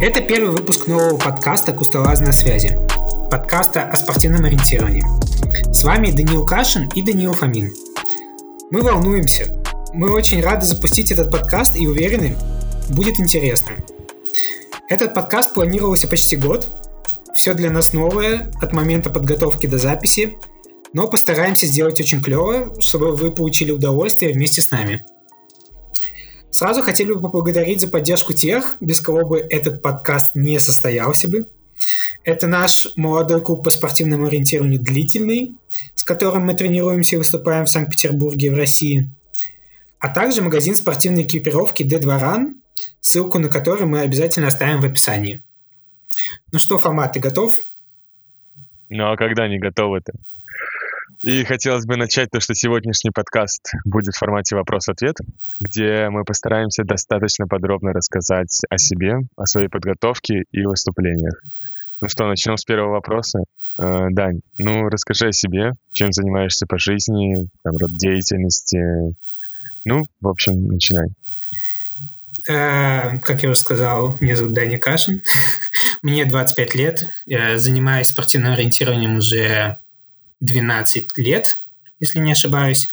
Это 0.00 0.22
первый 0.22 0.52
выпуск 0.52 0.86
нового 0.86 1.18
подкаста 1.18 1.74
«Кустолаз 1.74 2.20
на 2.20 2.32
связи». 2.32 2.78
Подкаста 3.30 3.82
о 3.82 3.96
спортивном 3.96 4.46
ориентировании. 4.46 5.02
С 5.70 5.84
вами 5.84 6.10
Даниил 6.10 6.46
Кашин 6.46 6.88
и 6.94 7.02
Даниил 7.02 7.34
Фомин. 7.34 7.70
Мы 8.70 8.80
волнуемся. 8.80 9.54
Мы 9.92 10.10
очень 10.10 10.40
рады 10.40 10.64
запустить 10.64 11.12
этот 11.12 11.30
подкаст 11.30 11.76
и 11.76 11.86
уверены, 11.86 12.34
будет 12.88 13.20
интересно. 13.20 13.76
Этот 14.88 15.12
подкаст 15.12 15.52
планировался 15.52 16.08
почти 16.08 16.36
год. 16.36 16.70
Все 17.34 17.52
для 17.52 17.70
нас 17.70 17.92
новое 17.92 18.50
от 18.62 18.72
момента 18.72 19.10
подготовки 19.10 19.66
до 19.66 19.76
записи, 19.76 20.38
но 20.94 21.08
постараемся 21.08 21.66
сделать 21.66 22.00
очень 22.00 22.22
клево, 22.22 22.74
чтобы 22.80 23.14
вы 23.14 23.32
получили 23.32 23.70
удовольствие 23.70 24.32
вместе 24.32 24.62
с 24.62 24.70
нами– 24.70 25.04
Сразу 26.50 26.82
хотели 26.82 27.12
бы 27.12 27.20
поблагодарить 27.20 27.80
за 27.80 27.88
поддержку 27.88 28.32
тех, 28.32 28.76
без 28.80 29.00
кого 29.00 29.24
бы 29.24 29.38
этот 29.38 29.82
подкаст 29.82 30.34
не 30.34 30.58
состоялся 30.58 31.28
бы. 31.28 31.46
Это 32.24 32.46
наш 32.46 32.88
молодой 32.96 33.40
клуб 33.40 33.64
по 33.64 33.70
спортивному 33.70 34.26
ориентированию 34.26 34.80
«Длительный», 34.80 35.54
с 35.94 36.04
которым 36.04 36.44
мы 36.44 36.54
тренируемся 36.54 37.16
и 37.16 37.18
выступаем 37.18 37.64
в 37.64 37.70
Санкт-Петербурге 37.70 38.50
в 38.50 38.56
России. 38.56 39.08
А 39.98 40.08
также 40.08 40.42
магазин 40.42 40.74
спортивной 40.74 41.22
экипировки 41.22 41.82
D2 41.82 42.20
Run, 42.20 42.54
ссылку 43.00 43.38
на 43.38 43.48
который 43.48 43.86
мы 43.86 44.00
обязательно 44.00 44.48
оставим 44.48 44.80
в 44.80 44.84
описании. 44.84 45.42
Ну 46.52 46.58
что, 46.58 46.78
Фома, 46.78 47.08
ты 47.08 47.20
готов? 47.20 47.54
Ну 48.88 49.10
а 49.10 49.16
когда 49.16 49.46
не 49.48 49.58
готов 49.58 49.94
это? 49.94 50.12
И 51.22 51.44
хотелось 51.44 51.84
бы 51.84 51.96
начать 51.96 52.30
то, 52.30 52.40
что 52.40 52.54
сегодняшний 52.54 53.10
подкаст 53.10 53.72
будет 53.84 54.14
в 54.14 54.18
формате 54.18 54.56
вопрос-ответ, 54.56 55.16
где 55.58 56.08
мы 56.08 56.24
постараемся 56.24 56.82
достаточно 56.82 57.46
подробно 57.46 57.92
рассказать 57.92 58.58
о 58.70 58.78
себе, 58.78 59.18
о 59.36 59.44
своей 59.44 59.68
подготовке 59.68 60.44
и 60.50 60.64
выступлениях. 60.64 61.34
Ну 62.00 62.08
что, 62.08 62.26
начнем 62.26 62.56
с 62.56 62.64
первого 62.64 62.92
вопроса. 62.92 63.40
Э, 63.76 64.06
Дань, 64.10 64.40
ну 64.56 64.88
расскажи 64.88 65.28
о 65.28 65.32
себе, 65.32 65.72
чем 65.92 66.10
занимаешься 66.10 66.66
по 66.66 66.78
жизни, 66.78 67.48
там, 67.64 67.76
род 67.76 67.98
деятельности. 67.98 68.78
Ну, 69.84 70.06
в 70.22 70.28
общем, 70.28 70.68
начинай. 70.68 71.08
Э, 72.48 73.18
как 73.18 73.42
я 73.42 73.50
уже 73.50 73.58
сказал, 73.58 74.16
меня 74.22 74.36
зовут 74.36 74.54
Даня 74.54 74.78
Кашин. 74.78 75.22
Мне 76.02 76.24
25 76.24 76.74
лет. 76.74 77.10
Я 77.26 77.58
занимаюсь 77.58 78.06
спортивным 78.06 78.54
ориентированием 78.54 79.18
уже 79.18 79.78
12 80.40 81.16
лет, 81.18 81.60
если 81.98 82.18
не 82.18 82.32
ошибаюсь. 82.32 82.88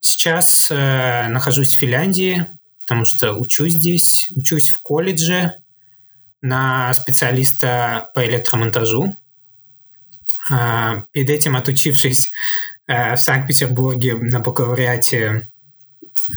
Сейчас 0.00 0.70
э, 0.70 1.28
нахожусь 1.28 1.74
в 1.74 1.78
Финляндии, 1.78 2.46
потому 2.80 3.04
что 3.04 3.34
учусь 3.34 3.72
здесь, 3.72 4.30
учусь 4.34 4.70
в 4.70 4.80
колледже 4.80 5.54
на 6.42 6.92
специалиста 6.94 8.10
по 8.14 8.24
электромонтажу. 8.24 9.16
Э, 10.50 11.02
перед 11.12 11.30
этим 11.30 11.56
отучившись 11.56 12.30
э, 12.86 13.14
в 13.14 13.20
Санкт-Петербурге 13.20 14.14
на 14.14 14.40
бакалавриате 14.40 15.48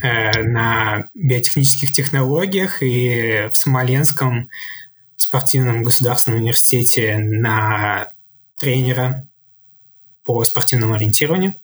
э, 0.04 0.42
на 0.42 1.10
биотехнических 1.14 1.92
технологиях 1.92 2.82
и 2.82 3.50
в 3.52 3.56
Смоленском 3.56 4.50
спортивном 5.16 5.84
государственном 5.84 6.40
университете 6.40 7.18
на 7.18 8.10
тренера 8.60 9.28
по 10.24 10.44
спортивному 10.44 10.94
ориентированию. 10.94 11.56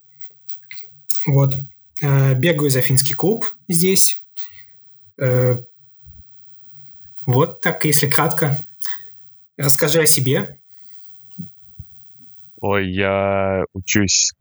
Вот. 1.27 1.55
Э, 2.01 2.33
бегаю 2.33 2.69
за 2.69 2.81
финский 2.81 3.13
клуб 3.13 3.45
здесь. 3.67 4.23
Э, 5.17 5.63
вот 7.25 7.61
так, 7.61 7.85
если 7.85 8.09
кратко. 8.09 8.65
Расскажи 9.57 10.01
о 10.01 10.05
себе. 10.05 10.57
Ой, 12.61 12.91
я 12.91 13.63
учусь 13.73 14.31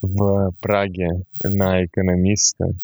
в 0.00 0.52
Праге 0.60 1.24
на 1.42 1.84
экономиста 1.84 2.74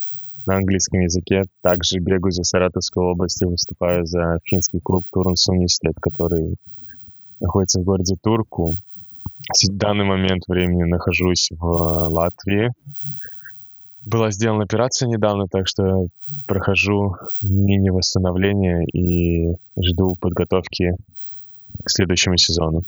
на 0.45 0.57
английском 0.57 1.01
языке. 1.01 1.45
Также 1.61 1.99
бегаю 1.99 2.31
за 2.31 2.43
Саратовской 2.43 3.03
области, 3.03 3.43
выступаю 3.43 4.05
за 4.05 4.39
финский 4.43 4.79
клуб 4.79 5.05
Турнс 5.11 5.47
Университет, 5.47 5.93
который 6.01 6.55
находится 7.39 7.79
в 7.79 7.83
городе 7.83 8.15
Турку. 8.21 8.77
В 9.49 9.67
данный 9.69 10.05
момент 10.05 10.43
времени 10.47 10.83
нахожусь 10.83 11.49
в 11.51 12.07
Латвии. 12.09 12.71
Была 14.05 14.29
сделана 14.31 14.63
операция 14.63 15.07
недавно, 15.07 15.47
так 15.47 15.67
что 15.67 16.07
прохожу 16.45 17.15
мини-восстановление 17.41 18.85
и 18.85 19.55
жду 19.81 20.15
подготовки 20.15 20.95
к 21.83 21.89
следующему 21.89 22.37
сезону. 22.37 22.83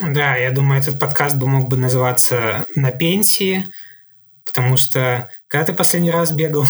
Да, 0.00 0.36
я 0.36 0.52
думаю, 0.52 0.80
этот 0.80 0.98
подкаст 0.98 1.38
бы 1.38 1.46
мог 1.46 1.68
бы 1.68 1.76
называться 1.76 2.66
«На 2.74 2.92
пенсии», 2.92 3.66
потому 4.46 4.76
что 4.76 5.28
когда 5.48 5.66
ты 5.66 5.74
последний 5.74 6.10
раз 6.10 6.32
бегал? 6.32 6.64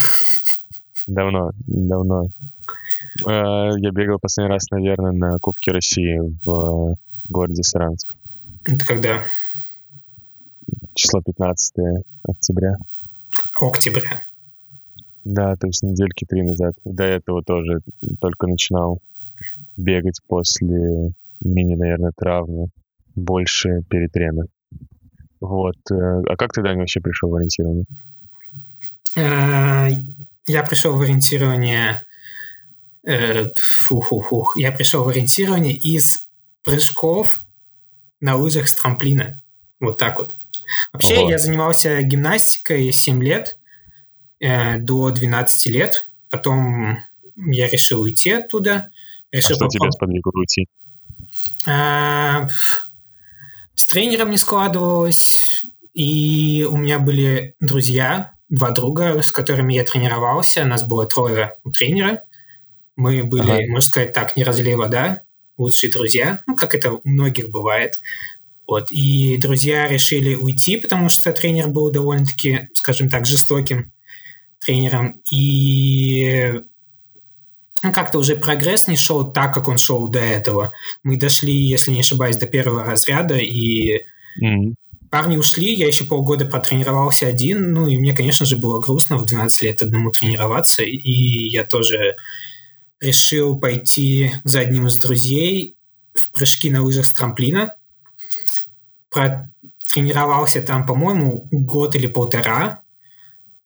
Давно, 1.07 1.51
давно. 1.67 2.25
Э, 3.27 3.71
я 3.77 3.91
бегал 3.91 4.19
последний 4.21 4.53
раз, 4.53 4.71
наверное, 4.71 5.13
на 5.13 5.39
Кубке 5.39 5.71
России 5.71 6.21
в 6.45 6.97
городе 7.33 7.63
Саранск. 7.63 8.15
Это 8.65 8.87
когда? 8.87 9.27
Число 10.95 11.21
15 11.23 11.75
октября. 12.23 12.77
Октября. 13.61 14.25
Да, 15.25 15.57
то 15.57 15.67
есть 15.67 15.83
недельки 15.83 16.25
три 16.25 16.43
назад. 16.43 16.75
До 16.85 17.05
этого 17.05 17.43
тоже 17.43 17.81
только 18.21 18.47
начинал 18.47 19.01
бегать 19.77 20.21
после 20.27 21.13
мини, 21.41 21.75
наверное, 21.75 22.13
травмы. 22.17 22.69
Больше 23.15 23.83
перетрена. 23.89 24.45
Вот. 25.41 25.77
Э, 25.91 26.23
а 26.29 26.37
как 26.37 26.53
ты, 26.53 26.63
Дань, 26.63 26.79
вообще 26.79 27.01
пришел 27.01 27.29
в 27.29 27.35
ориентирование? 27.35 27.85
Э, 29.17 29.89
я 30.47 30.63
пришел 30.63 30.97
в 30.97 31.01
ориентирование... 31.01 32.05
Фух-фух-фух. 33.05 34.57
Э, 34.57 34.61
Я 34.61 34.73
пришел 34.73 35.05
в 35.05 35.09
ориентирование 35.09 35.75
из 35.75 36.29
прыжков 36.65 37.43
на 38.21 38.37
лыжах 38.37 38.69
с 38.69 38.81
трамплина. 38.81 39.41
Вот 39.81 39.99
так 39.99 40.19
вот. 40.19 40.35
Вообще, 40.93 41.19
Ого. 41.19 41.31
я 41.31 41.39
занимался 41.39 42.03
гимнастикой 42.03 42.93
7 42.93 43.23
лет, 43.23 43.59
э, 44.41 44.79
до 44.79 45.11
12 45.11 45.67
лет. 45.67 46.09
Потом 46.31 46.99
я 47.37 47.69
решил 47.69 48.03
уйти 48.03 48.31
оттуда. 48.33 48.91
Решил 49.33 49.57
а 49.57 49.57
что 49.57 49.69
тебя 49.69 49.91
сподвигло 49.91 50.33
уйти? 50.35 50.67
А, 51.67 52.47
с 53.75 53.87
тренером 53.87 54.31
не 54.31 54.37
складывалось. 54.37 55.65
И 55.95 56.67
у 56.71 56.77
меня 56.77 56.99
были 56.99 57.55
друзья, 57.61 58.33
два 58.49 58.71
друга, 58.71 59.21
с 59.21 59.33
которыми 59.33 59.75
я 59.75 59.85
тренировался. 59.85 60.65
Нас 60.65 60.87
было 60.87 61.07
трое 61.07 61.59
у 61.65 61.71
тренера. 61.71 62.25
Мы 62.97 63.25
были, 63.25 63.51
ага. 63.51 63.71
можно 63.71 63.89
сказать 63.89 64.13
так, 64.13 64.37
не 64.37 64.45
разлей 64.45 64.77
вода 64.77 65.23
лучшие 65.59 65.91
друзья, 65.91 66.43
ну, 66.47 66.57
как 66.57 66.75
это 66.75 66.93
у 66.93 67.01
многих 67.05 67.51
бывает. 67.51 68.01
Вот. 68.67 68.91
И 68.91 69.37
друзья 69.39 69.89
решили 69.89 70.35
уйти, 70.35 70.77
потому 70.77 71.09
что 71.09 71.33
тренер 71.33 71.69
был 71.69 71.91
довольно-таки, 71.91 72.69
скажем 72.75 73.11
так, 73.11 73.27
жестоким 73.27 73.93
тренером. 74.65 75.21
И 75.31 76.63
ну, 77.83 77.93
как-то 77.93 78.19
уже 78.19 78.37
прогресс 78.37 78.87
не 78.87 78.97
шел 78.97 79.31
так, 79.31 79.53
как 79.53 79.69
он 79.69 79.77
шел 79.77 80.09
до 80.09 80.21
этого. 80.21 80.73
Мы 81.03 81.19
дошли, 81.19 81.53
если 81.53 81.91
не 81.91 82.01
ошибаюсь, 82.01 82.37
до 82.37 82.47
первого 82.47 82.85
разряда, 82.85 83.37
и 83.37 84.05
mm-hmm. 84.41 84.75
парни 85.11 85.37
ушли, 85.37 85.75
я 85.75 85.89
еще 85.89 86.05
полгода 86.05 86.47
протренировался 86.47 87.27
один, 87.27 87.73
ну 87.73 87.89
и 87.89 87.99
мне, 87.99 88.15
конечно 88.15 88.47
же, 88.47 88.57
было 88.57 88.81
грустно 88.81 89.17
в 89.17 89.25
12 89.25 89.63
лет 89.63 89.83
одному 89.83 90.13
тренироваться, 90.13 90.85
и 90.85 91.49
я 91.49 91.65
тоже 91.65 92.17
решил 93.03 93.59
пойти 93.59 94.33
за 94.45 94.61
одним 94.61 94.87
из 94.87 94.99
друзей 94.99 95.77
в 96.15 96.31
прыжки 96.31 96.71
на 96.71 96.83
лыжах 96.83 97.07
с 97.07 97.13
трамплина. 97.13 97.75
Тренировался 99.89 100.63
там, 100.63 100.87
по-моему, 100.87 101.49
год 101.51 101.95
или 101.97 102.07
полтора. 102.07 102.81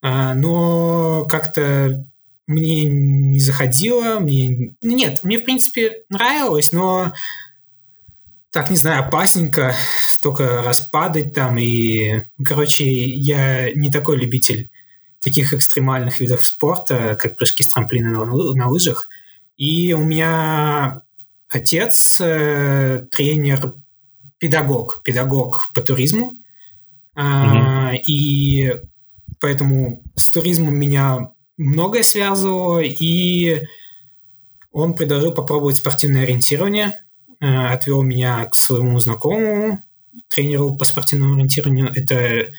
А, 0.03 0.35
но 0.35 1.25
как-то 1.27 2.05
мне 2.47 2.85
не 2.85 3.38
заходило, 3.38 4.19
мне... 4.19 4.75
Нет, 4.83 5.23
мне, 5.23 5.38
в 5.38 5.44
принципе, 5.44 6.05
нравилось, 6.09 6.73
но 6.73 7.12
так, 8.50 8.71
не 8.71 8.77
знаю, 8.77 9.05
опасненько, 9.05 9.75
столько 10.00 10.62
распадать 10.62 11.35
там, 11.35 11.59
и, 11.59 12.23
короче, 12.44 12.87
я 12.87 13.73
не 13.75 13.91
такой 13.91 14.17
любитель 14.17 14.71
таких 15.21 15.53
экстремальных 15.53 16.21
видов 16.21 16.44
спорта, 16.44 17.17
как 17.21 17.37
прыжки 17.37 17.62
с 17.62 17.69
трамплина 17.69 18.11
на, 18.11 18.25
на 18.25 18.69
лыжах. 18.69 19.09
И 19.56 19.93
у 19.93 20.05
меня 20.05 21.03
отец 21.49 22.20
э, 22.20 23.06
тренер, 23.11 23.75
педагог, 24.38 25.03
педагог 25.03 25.70
по 25.75 25.81
туризму. 25.81 26.37
Mm-hmm. 27.17 27.97
И 28.06 28.73
поэтому 29.41 30.03
с 30.17 30.31
туризмом 30.31 30.75
меня 30.75 31.32
многое 31.56 32.03
связывало, 32.03 32.81
и 32.81 33.67
Он 34.73 34.94
предложил 34.94 35.32
попробовать 35.32 35.76
спортивное 35.76 36.23
ориентирование, 36.23 37.02
э, 37.41 37.47
отвел 37.47 38.02
меня 38.02 38.44
к 38.47 38.55
своему 38.55 38.99
знакомому, 38.99 39.82
тренеру 40.29 40.76
по 40.76 40.85
спортивному 40.85 41.35
ориентированию. 41.35 41.91
Это 41.94 42.52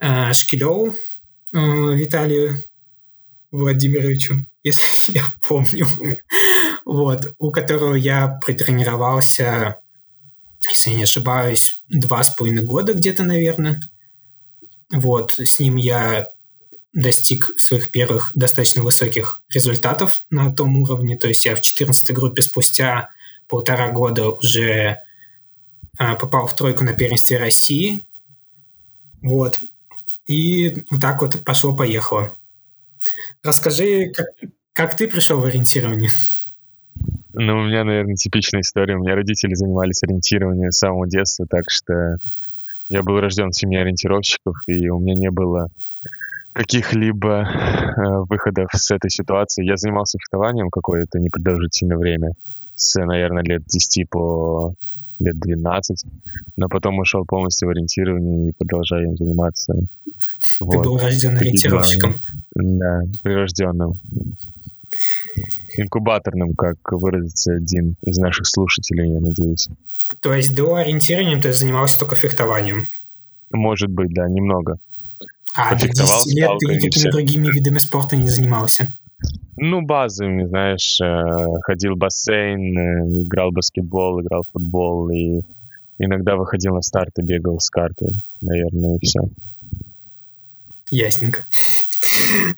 э, 0.00 0.32
Шкилеву 0.32 0.88
э, 0.88 0.94
Виталию 1.52 2.56
Владимировичу, 3.50 4.46
если 4.66 5.12
я 5.18 5.24
помню. 5.46 5.86
вот, 6.84 7.34
у 7.38 7.50
которого 7.50 7.94
я 7.94 8.38
протренировался, 8.44 9.80
если 10.68 10.90
я 10.90 10.96
не 10.96 11.02
ошибаюсь, 11.04 11.82
два 11.88 12.22
с 12.22 12.34
половиной 12.34 12.64
года 12.64 12.94
где-то, 12.94 13.22
наверное. 13.22 13.80
Вот, 14.92 15.32
с 15.32 15.58
ним 15.58 15.76
я 15.76 16.30
достиг 16.92 17.50
своих 17.56 17.90
первых 17.90 18.32
достаточно 18.34 18.82
высоких 18.82 19.42
результатов 19.52 20.20
на 20.30 20.52
том 20.52 20.76
уровне. 20.78 21.16
То 21.16 21.28
есть 21.28 21.44
я 21.44 21.54
в 21.54 21.60
14 21.60 22.14
группе 22.14 22.42
спустя 22.42 23.10
полтора 23.48 23.90
года 23.90 24.30
уже 24.30 24.98
а, 25.98 26.14
попал 26.14 26.46
в 26.46 26.56
тройку 26.56 26.84
на 26.84 26.94
первенстве 26.94 27.36
России. 27.36 28.06
Вот. 29.22 29.60
И 30.26 30.84
вот 30.90 31.00
так 31.00 31.20
вот 31.20 31.44
пошло-поехало. 31.44 32.36
Расскажи, 33.42 34.10
как, 34.14 34.26
как 34.76 34.94
ты 34.94 35.08
пришел 35.08 35.40
в 35.40 35.44
ориентирование? 35.44 36.10
Ну, 37.32 37.58
у 37.58 37.64
меня, 37.64 37.82
наверное, 37.82 38.14
типичная 38.14 38.60
история. 38.60 38.96
У 38.96 39.00
меня 39.00 39.14
родители 39.14 39.54
занимались 39.54 40.02
ориентированием 40.02 40.70
с 40.70 40.78
самого 40.78 41.08
детства, 41.08 41.46
так 41.48 41.64
что 41.68 42.18
я 42.90 43.02
был 43.02 43.18
рожден 43.18 43.50
в 43.50 43.56
семье 43.56 43.80
ориентировщиков, 43.80 44.54
и 44.66 44.88
у 44.90 44.98
меня 44.98 45.14
не 45.14 45.30
было 45.30 45.68
каких-либо 46.52 47.48
э, 47.48 48.24
выходов 48.28 48.68
с 48.74 48.90
этой 48.90 49.10
ситуации. 49.10 49.64
Я 49.64 49.76
занимался 49.76 50.18
фехтованием 50.18 50.68
какое-то 50.68 51.18
непродолжительное 51.20 51.96
время, 51.96 52.32
с, 52.74 53.02
наверное, 53.02 53.44
лет 53.44 53.62
10 53.66 54.10
по 54.10 54.74
лет 55.18 55.38
12, 55.38 56.04
но 56.56 56.68
потом 56.68 56.98
ушел 56.98 57.24
полностью 57.24 57.68
в 57.68 57.70
ориентирование 57.70 58.50
и 58.50 58.52
продолжаю 58.52 59.08
им 59.08 59.16
заниматься. 59.16 59.72
Ты 59.72 60.10
вот. 60.60 60.84
был 60.84 60.98
рожден 60.98 61.34
ориентировщиком. 61.36 62.20
Да, 62.54 63.00
прирожденным. 63.22 63.98
Инкубаторным, 65.76 66.54
как 66.54 66.76
выразится 66.92 67.54
один 67.54 67.96
из 68.04 68.18
наших 68.18 68.46
слушателей, 68.46 69.12
я 69.12 69.20
надеюсь. 69.20 69.68
То 70.20 70.34
есть 70.34 70.54
до 70.54 70.76
ориентирования 70.76 71.40
ты 71.40 71.52
занимался 71.52 71.98
только 71.98 72.14
фехтованием? 72.14 72.88
Может 73.50 73.90
быть, 73.90 74.12
да, 74.12 74.28
немного. 74.28 74.78
А 75.54 75.74
до 75.74 75.88
10 75.88 76.34
лет 76.34 76.50
ты 76.58 76.74
никакими 76.74 77.10
другими 77.10 77.50
видами 77.50 77.78
спорта 77.78 78.16
не 78.16 78.28
занимался? 78.28 78.94
Ну, 79.56 79.80
базовыми, 79.80 80.44
знаешь, 80.44 81.00
э, 81.00 81.60
ходил 81.62 81.94
в 81.94 81.98
бассейн, 81.98 82.78
э, 82.78 83.22
играл 83.22 83.50
в 83.50 83.54
баскетбол, 83.54 84.20
играл 84.20 84.42
в 84.42 84.52
футбол 84.52 85.08
и 85.08 85.40
иногда 85.98 86.36
выходил 86.36 86.74
на 86.74 86.82
старт 86.82 87.18
и 87.18 87.22
бегал 87.22 87.58
с 87.58 87.70
картой, 87.70 88.12
наверное, 88.42 88.98
и 89.00 89.06
все. 89.06 89.20
Ясненько. 90.90 91.46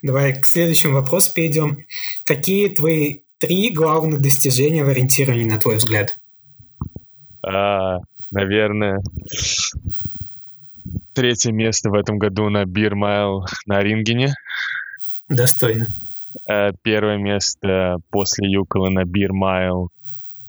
Давай 0.03 0.35
к 0.41 0.47
следующему 0.47 0.95
вопросу 0.95 1.33
перейдем. 1.35 1.85
Какие 2.25 2.69
твои 2.69 3.21
три 3.39 3.71
главных 3.73 4.21
достижения 4.21 4.85
в 4.85 4.89
ориентировании, 4.89 5.45
на 5.45 5.59
твой 5.59 5.77
взгляд? 5.77 6.19
А, 7.43 7.99
наверное, 8.31 9.01
третье 11.13 11.53
место 11.53 11.91
в 11.91 11.95
этом 11.95 12.19
году 12.19 12.49
на 12.49 12.65
Mile 12.65 13.45
на 13.67 13.81
Рингене. 13.81 14.35
Достойно. 15.29 15.95
Э, 16.49 16.73
первое 16.83 17.19
место 17.19 17.99
после 18.11 18.51
Юкола 18.51 18.89
на 18.89 19.03
Mile 19.03 19.89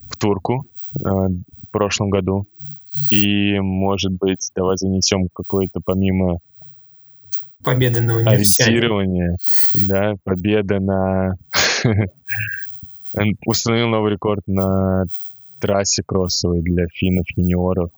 в 0.08 0.16
Турку 0.16 0.66
э, 0.94 0.98
в 1.00 1.70
прошлом 1.70 2.10
году. 2.10 2.46
И, 3.10 3.58
может 3.60 4.12
быть, 4.12 4.50
давай 4.54 4.76
занесем 4.76 5.28
какое-то 5.32 5.80
помимо 5.84 6.38
Победа 7.62 8.00
на 8.02 8.16
универсиаде. 8.16 8.70
Ориентирование, 8.70 9.36
да, 9.86 10.14
победа 10.24 10.80
на... 10.80 11.36
Установил 13.44 13.88
новый 13.88 14.12
рекорд 14.12 14.46
на 14.46 15.04
трассе 15.58 16.02
кроссовой 16.04 16.62
для 16.62 16.86
финнов 16.88 17.26
юниоров 17.36 17.90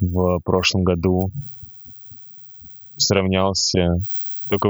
в 0.00 0.40
прошлом 0.44 0.84
году 0.84 1.30
сравнялся. 2.96 4.00
Только, 4.48 4.68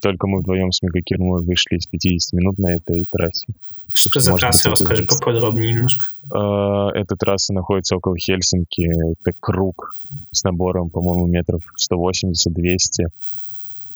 только 0.00 0.26
мы 0.26 0.40
вдвоем 0.40 0.72
с 0.72 0.82
Мегакирмой 0.82 1.42
вышли 1.42 1.76
из 1.76 1.86
50 1.86 2.32
минут 2.34 2.58
на 2.58 2.74
этой 2.74 3.04
трассе. 3.04 3.46
Что 3.94 4.20
за 4.20 4.34
трасса? 4.34 4.70
Расскажи 4.70 5.04
поподробнее 5.04 5.72
немножко. 5.72 6.06
А, 6.30 6.90
эта 6.94 7.16
трасса 7.16 7.52
находится 7.52 7.96
около 7.96 8.16
Хельсинки. 8.16 8.82
Это 8.82 9.36
круг 9.38 9.96
с 10.30 10.44
набором, 10.44 10.90
по-моему, 10.90 11.26
метров 11.26 11.62
180-200. 11.78 13.08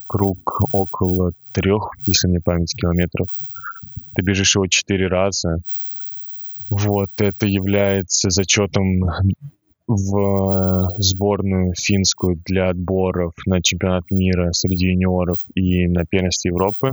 Круг 0.07 0.63
около 0.73 1.33
трех, 1.53 1.91
если 2.05 2.29
мне 2.29 2.41
память, 2.41 2.75
километров. 2.77 3.29
Ты 4.15 4.23
бежишь 4.23 4.55
его 4.55 4.67
четыре 4.67 5.09
раза. 5.09 5.59
Вот, 6.69 7.11
это 7.19 7.47
является 7.47 8.31
зачетом 8.31 9.05
в 9.87 10.19
э, 10.19 10.83
сборную 10.99 11.75
финскую 11.79 12.37
для 12.45 12.71
отборов 12.71 13.35
на 13.47 13.63
чемпионат 13.63 14.11
мира 14.11 14.51
среди 14.53 14.87
юниоров 14.89 15.39
и 15.55 15.87
на 15.87 16.05
первенстве 16.05 16.51
Европы 16.51 16.93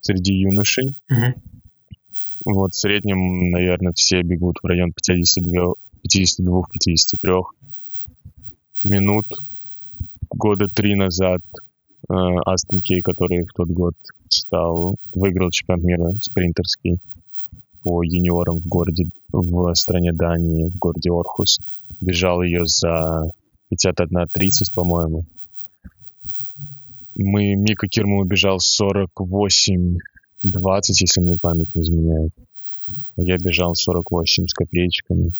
среди 0.00 0.34
юношей. 0.34 0.94
Uh-huh. 1.10 1.32
Вот 2.44 2.74
в 2.74 2.76
среднем, 2.76 3.50
наверное, 3.50 3.92
все 3.92 4.22
бегут 4.22 4.58
в 4.62 4.66
район 4.66 4.90
52-53 4.90 7.42
минут. 8.84 9.26
Года 10.30 10.68
три 10.68 10.94
назад 10.96 11.40
э, 12.08 12.14
Астон 12.44 12.80
Кей, 12.80 13.00
который 13.02 13.44
в 13.44 13.52
тот 13.54 13.68
год 13.68 13.94
стал, 14.28 14.96
выиграл 15.14 15.50
чемпионат 15.50 15.84
мира 15.84 16.12
спринтерский 16.20 16.98
по 17.82 18.02
юниорам 18.02 18.58
в 18.58 18.66
городе, 18.66 19.08
в 19.32 19.72
стране 19.74 20.12
Дании, 20.12 20.68
в 20.68 20.78
городе 20.78 21.10
Орхус. 21.10 21.60
Бежал 22.00 22.42
ее 22.42 22.64
за 22.64 23.30
51.30, 23.72 24.26
по-моему. 24.74 25.24
Мы, 27.14 27.54
Мика 27.54 27.86
Кирму 27.88 28.24
бежал 28.24 28.58
48 28.58 29.98
20, 30.42 31.00
если 31.00 31.20
мне 31.20 31.36
память 31.40 31.74
не 31.74 31.82
изменяет. 31.82 32.32
Я 33.16 33.36
бежал 33.36 33.74
48 33.74 34.46
с 34.46 34.54
копеечками. 34.54 35.32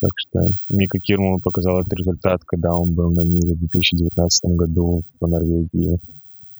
Так 0.00 0.10
что 0.16 0.40
Мика 0.68 0.98
Кирмова 0.98 1.38
показал 1.38 1.80
этот 1.80 1.92
результат, 1.92 2.42
когда 2.44 2.74
он 2.74 2.92
был 2.92 3.10
на 3.12 3.20
мире 3.20 3.54
в 3.54 3.58
2019 3.58 4.56
году 4.56 5.04
по 5.20 5.28
Норвегии. 5.28 6.00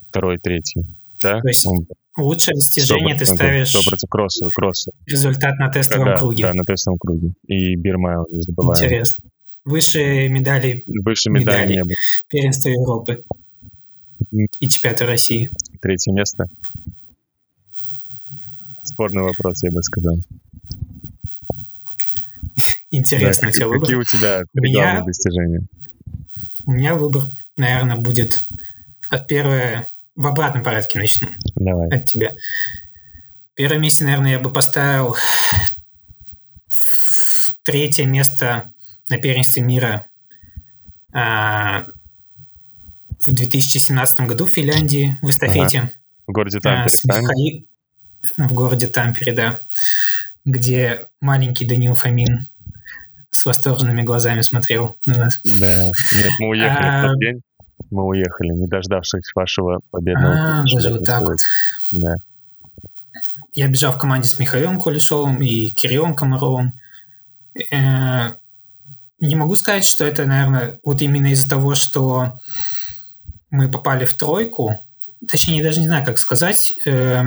Второй, 0.09 0.39
третий. 0.39 0.87
Да? 1.21 1.41
То 1.41 1.49
есть 1.49 1.67
он... 1.67 1.87
лучшее 2.17 2.55
достижение 2.55 3.17
ты 3.17 3.25
ставишь... 3.25 3.75
100% 3.75 3.81
кросса, 4.09 4.47
кросса. 4.55 4.93
Результат 5.07 5.59
на 5.59 5.71
тестовом 5.71 6.07
да, 6.07 6.17
круге. 6.17 6.45
Да, 6.45 6.55
на 6.55 6.65
тестовом 6.65 6.99
круге. 6.99 7.33
И 7.49 7.75
Бирмайл, 7.75 8.27
не 8.31 8.43
забываем. 8.43 8.85
Интересно. 8.85 9.25
Выше 9.65 10.29
медали... 10.29 10.85
Выше 10.87 11.31
медали, 11.31 11.63
медали 11.63 11.73
не 11.73 11.83
было. 11.85 11.97
Первенства 12.29 12.69
Европы. 12.69 13.25
И 14.61 14.69
чемпионата 14.69 15.07
России. 15.07 15.51
Третье 15.81 16.13
место. 16.13 16.47
Спорный 19.03 19.23
вопрос, 19.23 19.65
я 19.65 19.73
бы 19.73 19.83
сказал. 19.83 20.17
Интересно 22.93 23.47
да, 23.47 23.49
у 23.49 23.51
тебя 23.51 23.67
выбор. 23.67 23.81
Какие 23.81 23.97
у 23.97 24.05
тебя 24.05 24.43
три 24.55 24.71
меня, 24.71 25.03
достижения? 25.03 25.67
У 26.67 26.71
меня 26.71 26.95
выбор, 26.95 27.25
наверное, 27.57 27.97
будет 27.97 28.47
от 29.11 29.27
первое... 29.27 29.89
В 30.15 30.27
обратном 30.27 30.63
порядке 30.63 31.01
начну. 31.01 31.31
Давай. 31.57 31.89
От 31.89 32.05
тебя. 32.05 32.35
Первое 33.55 33.79
место, 33.79 34.05
наверное, 34.05 34.33
я 34.33 34.39
бы 34.39 34.53
поставил 34.53 35.17
третье 37.65 38.05
место 38.05 38.71
на 39.11 39.19
первенстве 39.19 39.63
мира 39.63 40.07
а, 41.13 41.87
в 43.27 43.33
2017 43.33 44.21
году 44.29 44.45
в 44.45 44.51
Финляндии 44.51 45.19
в 45.23 45.31
эстафете. 45.31 45.79
Ага. 45.79 45.93
В 46.29 46.33
городе 46.33 46.61
Тампере, 46.61 46.87
а, 46.87 46.91
с 46.91 47.05
Михаил 47.05 47.67
в 48.37 48.53
городе 48.53 48.87
Тампере, 48.87 49.33
да, 49.33 49.61
где 50.45 51.09
маленький 51.21 51.65
Данил 51.65 51.95
Фомин 51.95 52.49
с 53.31 53.45
восторженными 53.45 54.03
глазами 54.03 54.41
смотрел 54.41 54.99
на 55.07 55.19
нас. 55.19 55.41
Да, 55.43 55.85
нет, 55.85 56.33
мы 56.39 56.49
уехали 56.49 56.87
а... 56.87 57.03
в 57.03 57.07
тот 57.09 57.19
день, 57.19 57.41
мы 57.91 58.05
уехали, 58.05 58.53
не 58.53 58.67
дождавшись 58.67 59.33
вашего 59.35 59.81
победного. 59.91 60.61
А, 60.61 60.65
даже 60.65 60.91
вот 60.91 61.05
так 61.05 61.23
вот. 61.23 61.39
Да. 61.93 62.15
Я 63.55 63.69
бежал 63.69 63.93
в 63.93 63.99
команде 63.99 64.29
с 64.29 64.39
Михаилом 64.39 64.79
Кулешовым 64.79 65.43
и 65.43 65.71
Кириллом 65.71 66.17
Комаровым. 66.17 66.73
Э, 67.71 68.35
не 69.21 69.37
могу 69.37 69.57
сказать, 69.57 69.85
что 69.85 70.05
это, 70.05 70.25
наверное, 70.25 70.81
вот 70.85 71.03
именно 71.03 71.33
из-за 71.33 71.49
того, 71.49 71.75
что 71.75 72.39
мы 73.51 73.71
попали 73.71 74.07
в 74.07 74.15
тройку, 74.15 74.81
точнее, 75.31 75.63
даже 75.63 75.81
не 75.81 75.87
знаю, 75.87 76.05
как 76.05 76.19
сказать, 76.19 76.75
э, 76.87 77.23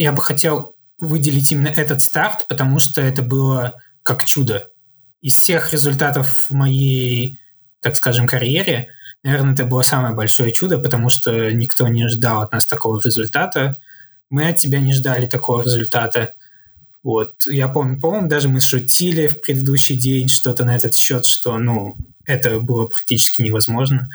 я 0.00 0.12
бы 0.12 0.22
хотел 0.22 0.76
выделить 0.98 1.52
именно 1.52 1.68
этот 1.68 2.00
старт, 2.00 2.46
потому 2.48 2.78
что 2.78 3.02
это 3.02 3.22
было 3.22 3.74
как 4.02 4.24
чудо. 4.24 4.70
Из 5.20 5.34
всех 5.34 5.74
результатов 5.74 6.48
в 6.48 6.50
моей, 6.52 7.38
так 7.82 7.96
скажем, 7.96 8.26
карьере, 8.26 8.88
наверное, 9.22 9.52
это 9.52 9.66
было 9.66 9.82
самое 9.82 10.14
большое 10.14 10.52
чудо, 10.52 10.78
потому 10.78 11.10
что 11.10 11.52
никто 11.52 11.86
не 11.88 12.08
ждал 12.08 12.40
от 12.40 12.52
нас 12.52 12.64
такого 12.64 12.98
результата. 13.04 13.76
Мы 14.30 14.48
от 14.48 14.56
тебя 14.56 14.80
не 14.80 14.94
ждали 14.94 15.26
такого 15.26 15.62
результата. 15.62 16.32
Вот, 17.02 17.32
я 17.46 17.68
помню, 17.68 18.00
по-моему, 18.00 18.28
даже 18.28 18.48
мы 18.48 18.60
шутили 18.60 19.26
в 19.26 19.42
предыдущий 19.42 19.98
день 19.98 20.28
что-то 20.28 20.64
на 20.64 20.76
этот 20.76 20.94
счет, 20.94 21.26
что, 21.26 21.58
ну, 21.58 21.96
это 22.24 22.58
было 22.58 22.86
практически 22.86 23.42
невозможно. 23.42 24.08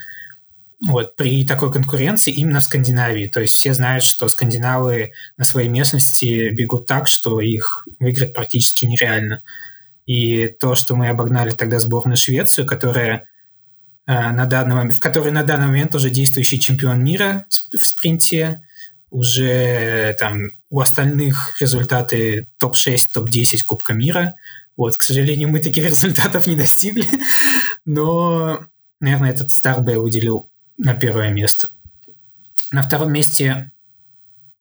Вот, 0.87 1.15
при 1.15 1.45
такой 1.47 1.71
конкуренции 1.71 2.31
именно 2.31 2.59
в 2.59 2.63
Скандинавии. 2.63 3.27
То 3.27 3.41
есть 3.41 3.55
все 3.55 3.73
знают, 3.73 4.03
что 4.03 4.29
скандинавы 4.29 5.13
на 5.35 5.43
своей 5.43 5.67
местности 5.67 6.49
бегут 6.49 6.85
так, 6.85 7.07
что 7.07 7.39
их 7.41 7.87
выиграть 7.99 8.33
практически 8.33 8.85
нереально. 8.85 9.41
И 10.05 10.47
то, 10.47 10.75
что 10.75 10.95
мы 10.95 11.09
обогнали 11.09 11.51
тогда 11.51 11.79
сборную 11.79 12.17
Швецию, 12.17 12.67
которая 12.67 13.25
э, 14.05 14.13
на 14.13 14.45
данный 14.45 14.75
момент, 14.75 14.93
в 14.93 14.99
которой 14.99 15.31
на 15.31 15.41
данный 15.41 15.67
момент 15.67 15.95
уже 15.95 16.11
действующий 16.11 16.59
чемпион 16.59 17.03
мира 17.03 17.45
в 17.49 17.79
спринте, 17.79 18.61
уже 19.09 20.15
там 20.19 20.51
у 20.69 20.81
остальных 20.81 21.59
результаты 21.59 22.47
топ-6, 22.59 22.97
топ-10 23.13 23.63
Кубка 23.65 23.93
мира. 23.93 24.35
Вот, 24.77 24.97
к 24.97 25.01
сожалению, 25.01 25.49
мы 25.49 25.59
таких 25.59 25.85
результатов 25.89 26.45
не 26.45 26.55
достигли, 26.55 27.07
но, 27.85 28.59
наверное, 28.99 29.31
этот 29.31 29.49
старт 29.49 29.83
бы 29.83 29.93
я 29.93 29.99
выделил 29.99 30.49
на 30.77 30.93
первое 30.93 31.31
место. 31.31 31.71
На 32.71 32.81
втором 32.81 33.11
месте, 33.11 33.71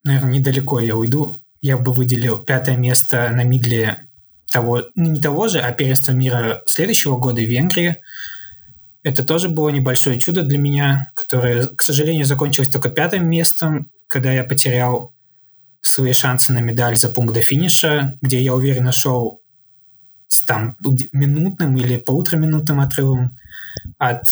наверное, 0.04 0.34
недалеко 0.34 0.80
я 0.80 0.96
уйду. 0.96 1.42
Я 1.60 1.78
бы 1.78 1.92
выделил 1.94 2.38
пятое 2.38 2.76
место 2.76 3.30
на 3.30 3.42
мидле 3.42 4.06
того, 4.52 4.84
ну 4.94 5.10
не 5.10 5.20
того 5.20 5.48
же, 5.48 5.60
а 5.60 5.72
первенства 5.72 6.12
мира 6.12 6.62
следующего 6.66 7.16
года 7.16 7.40
в 7.40 7.46
Венгрии. 7.50 7.96
Это 9.02 9.24
тоже 9.24 9.48
было 9.48 9.68
небольшое 9.70 10.18
чудо 10.18 10.44
для 10.44 10.58
меня, 10.58 11.10
которое, 11.14 11.66
к 11.66 11.82
сожалению, 11.82 12.24
закончилось 12.24 12.68
только 12.68 12.90
пятым 12.90 13.28
местом, 13.28 13.90
когда 14.06 14.32
я 14.32 14.44
потерял 14.44 15.12
свои 15.80 16.12
шансы 16.12 16.52
на 16.52 16.60
медаль 16.60 16.96
за 16.96 17.10
пункт 17.10 17.34
до 17.34 17.40
финиша, 17.40 18.16
где 18.22 18.40
я 18.40 18.54
уверенно 18.54 18.92
шел 18.92 19.42
с 20.28 20.44
там 20.44 20.76
минутным 21.12 21.76
или 21.76 21.98
полутораминутным 21.98 22.80
отрывом 22.80 23.36
от 23.98 24.24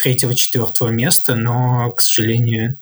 третьего-четвертого 0.00 0.88
места, 0.88 1.34
но, 1.34 1.92
к 1.92 2.00
сожалению, 2.00 2.78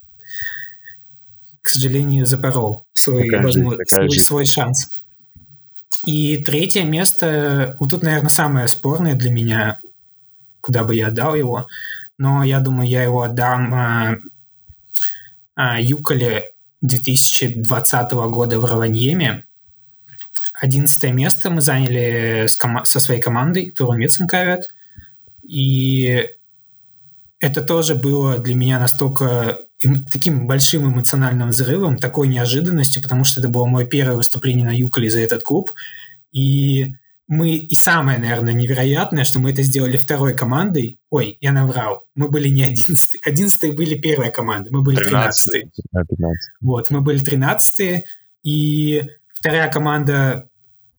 к 1.62 1.68
сожалению, 1.68 2.24
запорол 2.24 2.86
свой, 2.94 3.28
возможно, 3.30 3.84
свой, 3.86 4.10
свой 4.10 4.46
шанс. 4.46 5.02
И 6.06 6.42
третье 6.42 6.84
место, 6.84 7.76
вот 7.80 7.90
тут, 7.90 8.02
наверное, 8.02 8.30
самое 8.30 8.68
спорное 8.68 9.14
для 9.14 9.30
меня, 9.30 9.78
куда 10.60 10.84
бы 10.84 10.94
я 10.94 11.08
отдал 11.08 11.34
его, 11.34 11.66
но 12.16 12.42
я 12.42 12.60
думаю, 12.60 12.88
я 12.88 13.02
его 13.02 13.22
отдам 13.22 13.74
а, 13.74 14.16
а, 15.54 15.80
Юколе 15.80 16.54
2020 16.80 18.12
года 18.12 18.58
в 18.60 18.64
Раваньеме. 18.64 19.44
Одиннадцатое 20.54 21.12
место 21.12 21.50
мы 21.50 21.60
заняли 21.60 22.46
с 22.46 22.56
ком- 22.56 22.84
со 22.84 23.00
своей 23.00 23.20
командой 23.20 23.70
Турун. 23.70 24.00
И 25.42 26.28
это 27.40 27.62
тоже 27.62 27.94
было 27.94 28.38
для 28.38 28.54
меня 28.54 28.78
настолько 28.78 29.66
эм, 29.84 30.04
таким 30.04 30.46
большим 30.46 30.92
эмоциональным 30.92 31.50
взрывом, 31.50 31.96
такой 31.96 32.28
неожиданностью, 32.28 33.02
потому 33.02 33.24
что 33.24 33.40
это 33.40 33.48
было 33.48 33.64
мое 33.66 33.86
первое 33.86 34.16
выступление 34.16 34.66
на 34.66 34.76
Юколе 34.76 35.08
за 35.08 35.20
этот 35.20 35.42
клуб. 35.42 35.72
И 36.32 36.94
мы, 37.28 37.56
и 37.56 37.74
самое, 37.74 38.18
наверное, 38.18 38.54
невероятное, 38.54 39.24
что 39.24 39.38
мы 39.38 39.50
это 39.52 39.62
сделали 39.62 39.96
второй 39.96 40.34
командой. 40.34 40.98
Ой, 41.10 41.36
я 41.40 41.52
наврал. 41.52 42.06
Мы 42.14 42.28
были 42.28 42.48
не 42.48 42.64
одиннадцатые. 42.64 43.20
Одиннадцатые 43.24 43.72
были 43.72 43.96
первая 43.96 44.30
команда, 44.30 44.70
мы 44.72 44.82
были 44.82 44.96
тринадцатые. 44.96 45.70
Вот, 46.60 46.90
мы 46.90 47.02
были 47.02 47.18
тринадцатые, 47.18 48.04
и 48.42 49.02
вторая 49.32 49.70
команда 49.70 50.48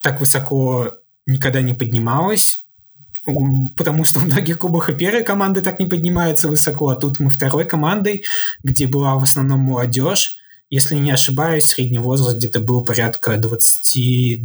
так 0.01 0.22
высоко 0.22 0.93
никогда 1.25 1.62
не 1.62 1.74
поднималась 1.74 2.63
потому 3.75 4.05
что 4.05 4.19
в 4.19 4.25
многих 4.25 4.59
клубах 4.59 4.89
и 4.89 4.95
первые 4.95 5.24
команды 5.24 5.62
так 5.62 5.79
не 5.79 5.86
поднимаются 5.86 6.48
высоко, 6.48 6.89
а 6.89 6.95
тут 6.95 7.19
мы 7.19 7.29
второй 7.29 7.65
командой, 7.65 8.24
где 8.63 8.88
была 8.88 9.15
в 9.15 9.24
основном 9.24 9.59
молодежь. 9.62 10.36
Если 10.69 10.95
не 10.95 11.12
ошибаюсь, 11.12 11.65
средний 11.65 12.00
возраст 12.00 12.38
где-то 12.38 12.59
был 12.59 12.83
порядка 12.83 13.36
22-23 13.36 14.39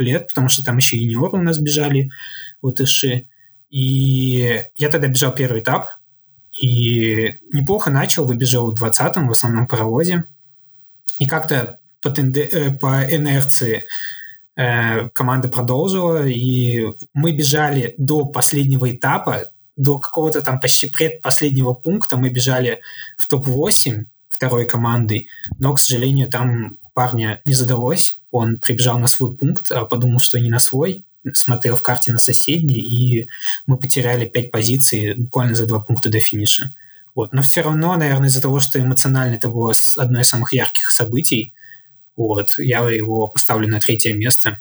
лет, 0.00 0.28
потому 0.28 0.48
что 0.48 0.64
там 0.64 0.76
еще 0.76 0.96
юниоры 0.96 1.38
у 1.38 1.42
нас 1.42 1.58
бежали, 1.58 2.10
латыши. 2.62 3.28
И 3.70 4.62
я 4.76 4.88
тогда 4.90 5.08
бежал 5.08 5.34
первый 5.34 5.60
этап, 5.60 5.88
и 6.52 7.36
неплохо 7.52 7.90
начал, 7.90 8.24
выбежал 8.24 8.74
в 8.74 8.82
20-м, 8.82 9.28
в 9.28 9.32
основном 9.32 9.66
паровозе. 9.66 10.24
И 11.18 11.26
как-то 11.26 11.78
по, 12.00 12.10
тенде... 12.10 12.42
Э, 12.42 12.70
по 12.70 13.04
инерции 13.04 13.84
команда 15.14 15.48
продолжила, 15.48 16.26
и 16.26 16.86
мы 17.14 17.32
бежали 17.32 17.94
до 17.96 18.26
последнего 18.26 18.90
этапа, 18.90 19.52
до 19.76 20.00
какого-то 20.00 20.40
там 20.40 20.58
почти 20.58 20.88
предпоследнего 20.88 21.72
пункта 21.72 22.16
мы 22.16 22.30
бежали 22.30 22.80
в 23.16 23.28
топ-8 23.28 24.06
второй 24.28 24.66
команды, 24.66 25.28
но, 25.60 25.74
к 25.74 25.78
сожалению, 25.78 26.28
там 26.28 26.78
парня 26.92 27.40
не 27.44 27.54
задалось. 27.54 28.18
Он 28.32 28.58
прибежал 28.58 28.98
на 28.98 29.06
свой 29.06 29.36
пункт, 29.36 29.70
а 29.70 29.84
подумал, 29.84 30.18
что 30.18 30.40
не 30.40 30.50
на 30.50 30.58
свой, 30.58 31.04
смотрел 31.32 31.76
в 31.76 31.82
карте 31.82 32.10
на 32.10 32.18
соседний, 32.18 32.80
и 32.80 33.28
мы 33.66 33.76
потеряли 33.76 34.26
5 34.26 34.50
позиций 34.50 35.14
буквально 35.14 35.54
за 35.54 35.66
2 35.66 35.78
пункта 35.80 36.10
до 36.10 36.18
финиша. 36.18 36.74
Вот. 37.14 37.32
Но 37.32 37.42
все 37.42 37.62
равно, 37.62 37.96
наверное, 37.96 38.28
из-за 38.28 38.42
того, 38.42 38.58
что 38.58 38.80
эмоционально 38.80 39.36
это 39.36 39.48
было 39.48 39.72
одно 39.96 40.20
из 40.20 40.28
самых 40.28 40.52
ярких 40.52 40.90
событий, 40.90 41.52
вот, 42.26 42.50
я 42.58 42.88
его 42.90 43.28
поставлю 43.28 43.68
на 43.68 43.80
третье 43.80 44.12
место, 44.14 44.60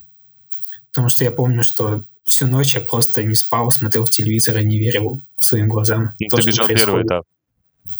потому 0.91 1.09
что 1.09 1.23
я 1.23 1.31
помню, 1.31 1.63
что 1.63 2.03
всю 2.23 2.47
ночь 2.47 2.75
я 2.75 2.81
просто 2.81 3.23
не 3.23 3.35
спал, 3.35 3.71
смотрел 3.71 4.05
в 4.05 4.09
телевизор 4.09 4.57
и 4.57 4.65
не 4.65 4.79
верил 4.79 5.21
своим 5.37 5.69
глазам. 5.69 6.13
И 6.19 6.27
то, 6.27 6.37
ты 6.37 6.47
бежал 6.47 6.67
первый 6.67 7.03
этап? 7.03 7.25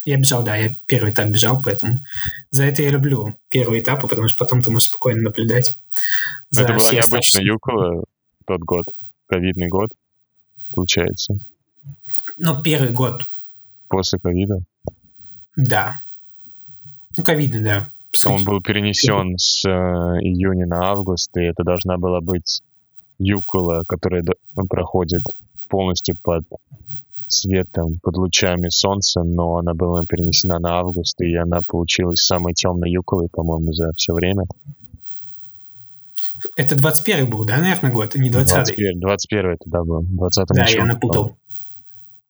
Я 0.05 0.17
бежал, 0.17 0.43
да, 0.43 0.55
я 0.55 0.75
первый 0.85 1.11
этап 1.11 1.27
бежал, 1.29 1.61
поэтому 1.61 2.03
за 2.49 2.63
это 2.63 2.81
я 2.81 2.89
люблю 2.89 3.37
первый 3.49 3.81
этап, 3.81 4.01
потому 4.09 4.27
что 4.27 4.37
потом 4.37 4.61
ты 4.61 4.71
можешь 4.71 4.87
спокойно 4.87 5.21
наблюдать. 5.21 5.75
За 6.49 6.63
это 6.63 6.73
была 6.73 6.91
необычно 6.91 7.39
Юкова 7.39 8.03
тот 8.45 8.61
год, 8.61 8.85
ковидный 9.27 9.67
год, 9.67 9.91
получается. 10.73 11.35
Ну, 12.37 12.61
первый 12.61 12.91
год. 12.91 13.29
После 13.89 14.19
ковида? 14.19 14.59
Да. 15.55 16.01
Ну, 17.17 17.23
ковидный, 17.23 17.61
да. 17.61 17.89
Он 18.25 18.43
был 18.43 18.61
перенесен 18.61 19.37
с 19.37 19.65
э, 19.65 19.69
июня 19.69 20.65
на 20.65 20.89
август, 20.91 21.35
и 21.37 21.41
это 21.41 21.63
должна 21.63 21.97
была 21.97 22.21
быть 22.21 22.61
Юкола, 23.19 23.83
которая 23.87 24.23
проходит 24.69 25.23
полностью 25.67 26.15
под 26.21 26.43
светом, 27.27 27.99
под 28.01 28.17
лучами 28.17 28.69
солнца, 28.69 29.23
но 29.23 29.57
она 29.57 29.73
была 29.73 30.03
перенесена 30.05 30.59
на 30.59 30.79
август, 30.79 31.19
и 31.21 31.35
она 31.35 31.59
получилась 31.61 32.21
самой 32.21 32.53
темной 32.53 32.91
Юколой, 32.91 33.27
по-моему, 33.29 33.73
за 33.73 33.91
все 33.95 34.13
время. 34.13 34.45
Это 36.55 36.75
21 36.75 37.29
был, 37.29 37.43
да, 37.43 37.57
наверное, 37.57 37.91
год, 37.91 38.15
не 38.15 38.29
20 38.29 38.57
-й. 38.57 38.63
21, 38.63 38.99
21 38.99 39.51
это, 39.51 39.63
да, 39.65 39.83
был. 39.83 40.03
20 40.03 40.47
да, 40.49 40.65
я 40.65 40.85
напутал. 40.85 41.35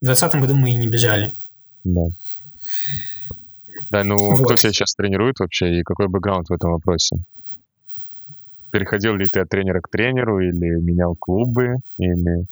В 0.01 0.05
20 0.05 0.35
году 0.35 0.55
мы 0.55 0.71
и 0.71 0.75
не 0.75 0.87
бежали. 0.87 1.35
Да. 1.83 2.07
Да, 3.89 4.03
ну 4.03 4.15
вот. 4.17 4.45
кто 4.45 4.55
тебя 4.55 4.71
сейчас 4.71 4.93
тренирует 4.95 5.39
вообще 5.39 5.79
и 5.79 5.83
какой 5.83 6.07
бэкграунд 6.07 6.49
в 6.49 6.53
этом 6.53 6.71
вопросе? 6.71 7.17
Переходил 8.71 9.15
ли 9.15 9.25
ты 9.27 9.39
от 9.39 9.49
тренера 9.49 9.79
к 9.79 9.89
тренеру 9.89 10.39
или 10.39 10.81
менял 10.81 11.15
клубы, 11.15 11.77
или... 11.97 12.45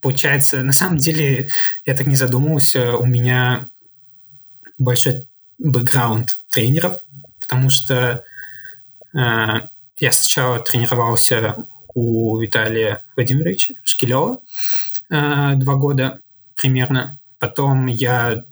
Получается, 0.00 0.62
на 0.62 0.72
самом 0.72 0.96
деле, 0.96 1.48
я 1.84 1.94
так 1.94 2.06
не 2.06 2.14
задумывался, 2.14 2.96
у 2.96 3.04
меня 3.04 3.68
большой 4.76 5.26
бэкграунд 5.58 6.38
тренеров, 6.50 7.00
потому 7.40 7.68
что 7.70 8.24
э, 9.14 9.18
я 9.18 10.12
сначала 10.12 10.60
тренировался 10.60 11.64
у 11.94 12.38
Виталия 12.38 13.04
Владимировича 13.16 13.74
Шкилева 13.82 14.40
э, 15.10 15.54
два 15.56 15.74
года 15.74 16.20
примерно. 16.54 17.18
Потом 17.38 17.86
я 17.86 18.44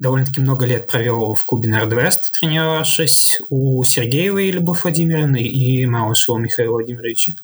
довольно-таки 0.00 0.40
много 0.40 0.66
лет 0.66 0.86
провел 0.88 1.34
в 1.34 1.44
клубе 1.44 1.68
Нордвест, 1.68 2.32
тренировавшись 2.32 3.40
у 3.50 3.84
Сергеевой 3.84 4.50
Любовь 4.50 4.82
Владимировны 4.82 5.42
и 5.42 5.84
Малышева 5.86 6.38
Михаила 6.38 6.72
Владимировича. 6.72 7.34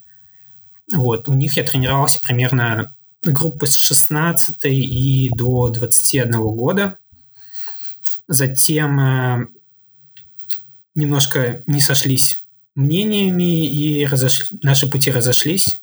Вот, 0.92 1.28
у 1.28 1.34
них 1.34 1.56
я 1.56 1.64
тренировался 1.64 2.20
примерно 2.20 2.94
группы 3.22 3.66
с 3.66 3.76
16 3.76 4.56
и 4.64 5.30
до 5.36 5.68
21 5.68 6.40
года. 6.40 6.98
затем 8.28 9.00
э, 9.00 9.46
немножко 10.94 11.62
не 11.66 11.80
сошлись 11.80 12.42
мнениями, 12.74 13.68
и 13.68 14.06
разошли, 14.06 14.58
наши 14.62 14.88
пути 14.88 15.10
разошлись. 15.10 15.80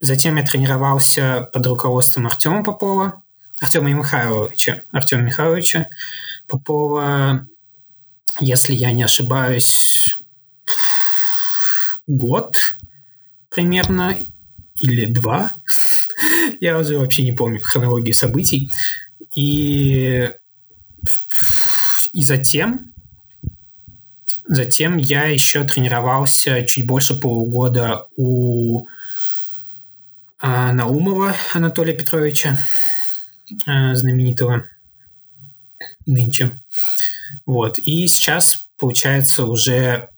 Затем 0.00 0.36
я 0.36 0.44
тренировался 0.44 1.48
под 1.52 1.66
руководством 1.66 2.26
Артема 2.26 2.64
Попова, 2.64 3.22
Артема 3.62 3.92
Михайловича, 3.92 4.82
Артема 4.90 5.22
Михайловича 5.22 5.88
Попова, 6.48 7.46
если 8.40 8.74
я 8.74 8.90
не 8.90 9.04
ошибаюсь, 9.04 10.16
год 12.08 12.56
примерно 13.50 14.18
или 14.74 15.04
два. 15.04 15.54
я 16.60 16.76
уже 16.76 16.98
вообще 16.98 17.22
не 17.22 17.30
помню 17.30 17.60
хронологию 17.60 18.14
событий. 18.14 18.68
И, 19.32 20.28
и 22.12 22.22
затем, 22.22 22.92
затем 24.44 24.96
я 24.96 25.26
еще 25.26 25.62
тренировался 25.62 26.64
чуть 26.66 26.84
больше 26.84 27.14
полугода 27.14 28.08
у 28.16 28.88
а, 30.40 30.72
Наумова 30.72 31.36
Анатолия 31.54 31.94
Петровича, 31.94 32.58
знаменитого 33.66 34.68
нынче. 36.06 36.60
Вот. 37.46 37.78
И 37.78 38.06
сейчас, 38.06 38.66
получается, 38.78 39.46
уже 39.46 40.08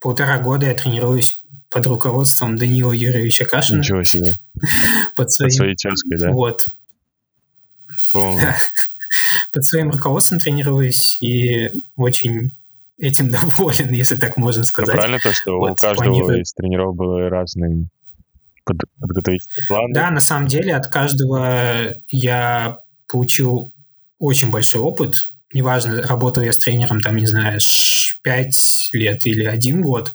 полтора 0.00 0.38
года 0.38 0.66
я 0.66 0.74
тренируюсь 0.74 1.42
под 1.70 1.86
руководством 1.86 2.56
Даниила 2.56 2.92
Юрьевича 2.92 3.44
Кашина. 3.44 3.78
Ничего 3.78 4.02
себе. 4.04 4.34
Под, 5.16 5.30
своим... 5.32 5.48
под 5.48 5.52
своей 5.52 5.74
тезкой, 5.74 6.18
да? 6.18 6.30
Вот. 6.30 6.66
Под 9.52 9.64
своим 9.64 9.90
руководством 9.90 10.38
тренируюсь 10.38 11.18
и 11.20 11.72
очень 11.96 12.52
этим 12.98 13.30
доволен, 13.32 13.92
если 13.92 14.16
так 14.16 14.36
можно 14.36 14.64
сказать. 14.64 14.94
Ну, 14.94 15.00
правильно 15.00 15.18
то, 15.18 15.32
что 15.32 15.58
вот, 15.58 15.72
у 15.72 15.74
каждого 15.74 16.08
планирую... 16.08 16.42
из 16.42 16.52
тренеров 16.52 16.94
был 16.94 17.28
разный 17.28 17.88
под, 18.66 18.82
подготовительный 19.00 19.66
план? 19.66 19.92
Да, 19.92 20.10
на 20.10 20.20
самом 20.20 20.48
деле 20.48 20.74
от 20.74 20.88
каждого 20.88 21.94
я 22.08 22.80
получил 23.08 23.72
очень 24.18 24.50
большой 24.50 24.82
опыт. 24.82 25.28
Неважно, 25.54 26.02
работал 26.02 26.42
я 26.42 26.52
с 26.52 26.58
тренером, 26.58 27.00
там, 27.00 27.16
не 27.16 27.26
знаю, 27.26 27.60
5 28.22 28.90
лет 28.92 29.24
или 29.26 29.44
один 29.44 29.80
год. 29.80 30.14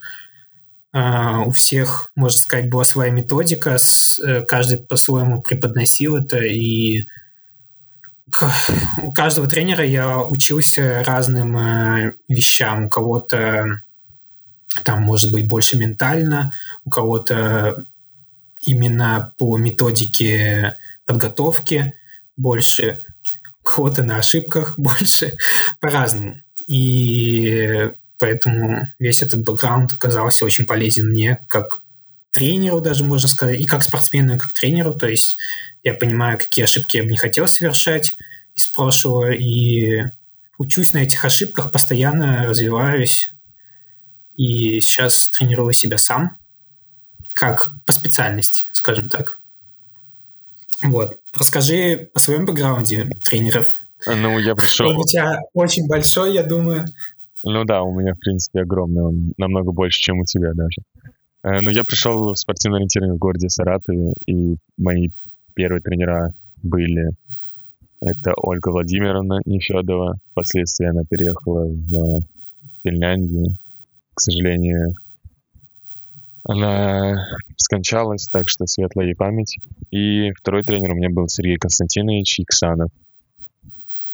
Uh, 0.93 1.45
у 1.45 1.51
всех, 1.51 2.11
можно 2.15 2.37
сказать, 2.37 2.69
была 2.69 2.83
своя 2.83 3.13
методика, 3.13 3.77
э, 4.27 4.41
каждый 4.41 4.79
по-своему 4.79 5.41
преподносил 5.41 6.17
это, 6.17 6.39
и 6.39 7.05
у 9.01 9.13
каждого 9.13 9.47
тренера 9.47 9.85
я 9.85 10.19
учился 10.19 11.01
разным 11.05 11.57
э, 11.57 12.15
вещам. 12.27 12.87
У 12.87 12.89
кого-то 12.89 13.83
там 14.83 15.01
может 15.03 15.31
быть 15.31 15.47
больше 15.47 15.77
ментально, 15.77 16.51
у 16.83 16.89
кого-то 16.89 17.85
именно 18.61 19.33
по 19.37 19.57
методике 19.57 20.77
подготовки 21.05 21.93
больше, 22.37 23.01
кого-то 23.63 24.03
на 24.03 24.17
ошибках 24.17 24.75
больше, 24.77 25.37
по-разному. 25.79 26.41
И 26.67 27.91
поэтому 28.19 28.87
весь 28.99 29.23
этот 29.23 29.43
бэкграунд 29.43 29.93
оказался 29.93 30.45
очень 30.45 30.65
полезен 30.65 31.09
мне 31.09 31.39
как 31.49 31.81
тренеру 32.33 32.81
даже, 32.81 33.03
можно 33.03 33.27
сказать, 33.27 33.59
и 33.59 33.65
как 33.65 33.83
спортсмену, 33.83 34.35
и 34.35 34.39
как 34.39 34.53
тренеру. 34.53 34.95
То 34.95 35.07
есть 35.07 35.37
я 35.83 35.93
понимаю, 35.93 36.37
какие 36.37 36.63
ошибки 36.63 36.97
я 36.97 37.03
бы 37.03 37.09
не 37.09 37.17
хотел 37.17 37.47
совершать 37.47 38.15
из 38.55 38.67
прошлого, 38.67 39.31
и 39.31 40.03
учусь 40.57 40.93
на 40.93 40.99
этих 40.99 41.25
ошибках, 41.25 41.71
постоянно 41.71 42.45
развиваюсь. 42.45 43.33
И 44.37 44.79
сейчас 44.79 45.29
тренирую 45.31 45.73
себя 45.73 45.97
сам, 45.97 46.37
как 47.33 47.73
по 47.85 47.93
специальности, 47.93 48.67
скажем 48.71 49.09
так. 49.09 49.39
Вот. 50.83 51.17
Расскажи 51.33 52.09
о 52.13 52.19
своем 52.19 52.45
бэкграунде 52.45 53.09
тренеров. 53.23 53.75
Ну, 54.07 54.39
я 54.39 54.55
пришел... 54.55 54.89
Он 54.89 54.97
у 54.97 55.03
тебя 55.03 55.39
очень 55.53 55.87
большой, 55.87 56.33
я 56.33 56.43
думаю. 56.43 56.85
Ну 57.43 57.63
да, 57.65 57.83
у 57.83 57.97
меня, 57.97 58.13
в 58.13 58.19
принципе, 58.19 58.61
огромный. 58.61 59.03
Он 59.03 59.33
намного 59.37 59.71
больше, 59.71 59.99
чем 59.99 60.19
у 60.19 60.25
тебя 60.25 60.53
даже. 60.53 60.81
Э, 61.43 61.61
но 61.61 61.71
я 61.71 61.83
пришел 61.83 62.33
в 62.33 62.35
спортивное 62.37 62.79
ориентирование 62.79 63.15
в 63.15 63.19
городе 63.19 63.49
Саратове, 63.49 64.13
и 64.25 64.55
мои 64.77 65.09
первые 65.55 65.81
тренера 65.81 66.33
были 66.63 67.09
это 68.01 68.33
Ольга 68.35 68.69
Владимировна 68.69 69.39
Нефедова. 69.45 70.15
Впоследствии 70.31 70.87
она 70.87 71.03
переехала 71.07 71.65
в 71.65 72.21
Финляндию. 72.83 73.57
К 74.15 74.19
сожалению, 74.19 74.95
она 76.43 77.27
скончалась, 77.57 78.27
так 78.27 78.49
что 78.49 78.65
светлая 78.67 79.07
ей 79.07 79.15
память. 79.15 79.57
И 79.91 80.31
второй 80.31 80.63
тренер 80.63 80.91
у 80.91 80.95
меня 80.95 81.09
был 81.09 81.27
Сергей 81.27 81.57
Константинович 81.57 82.41
Иксанов. 82.41 82.89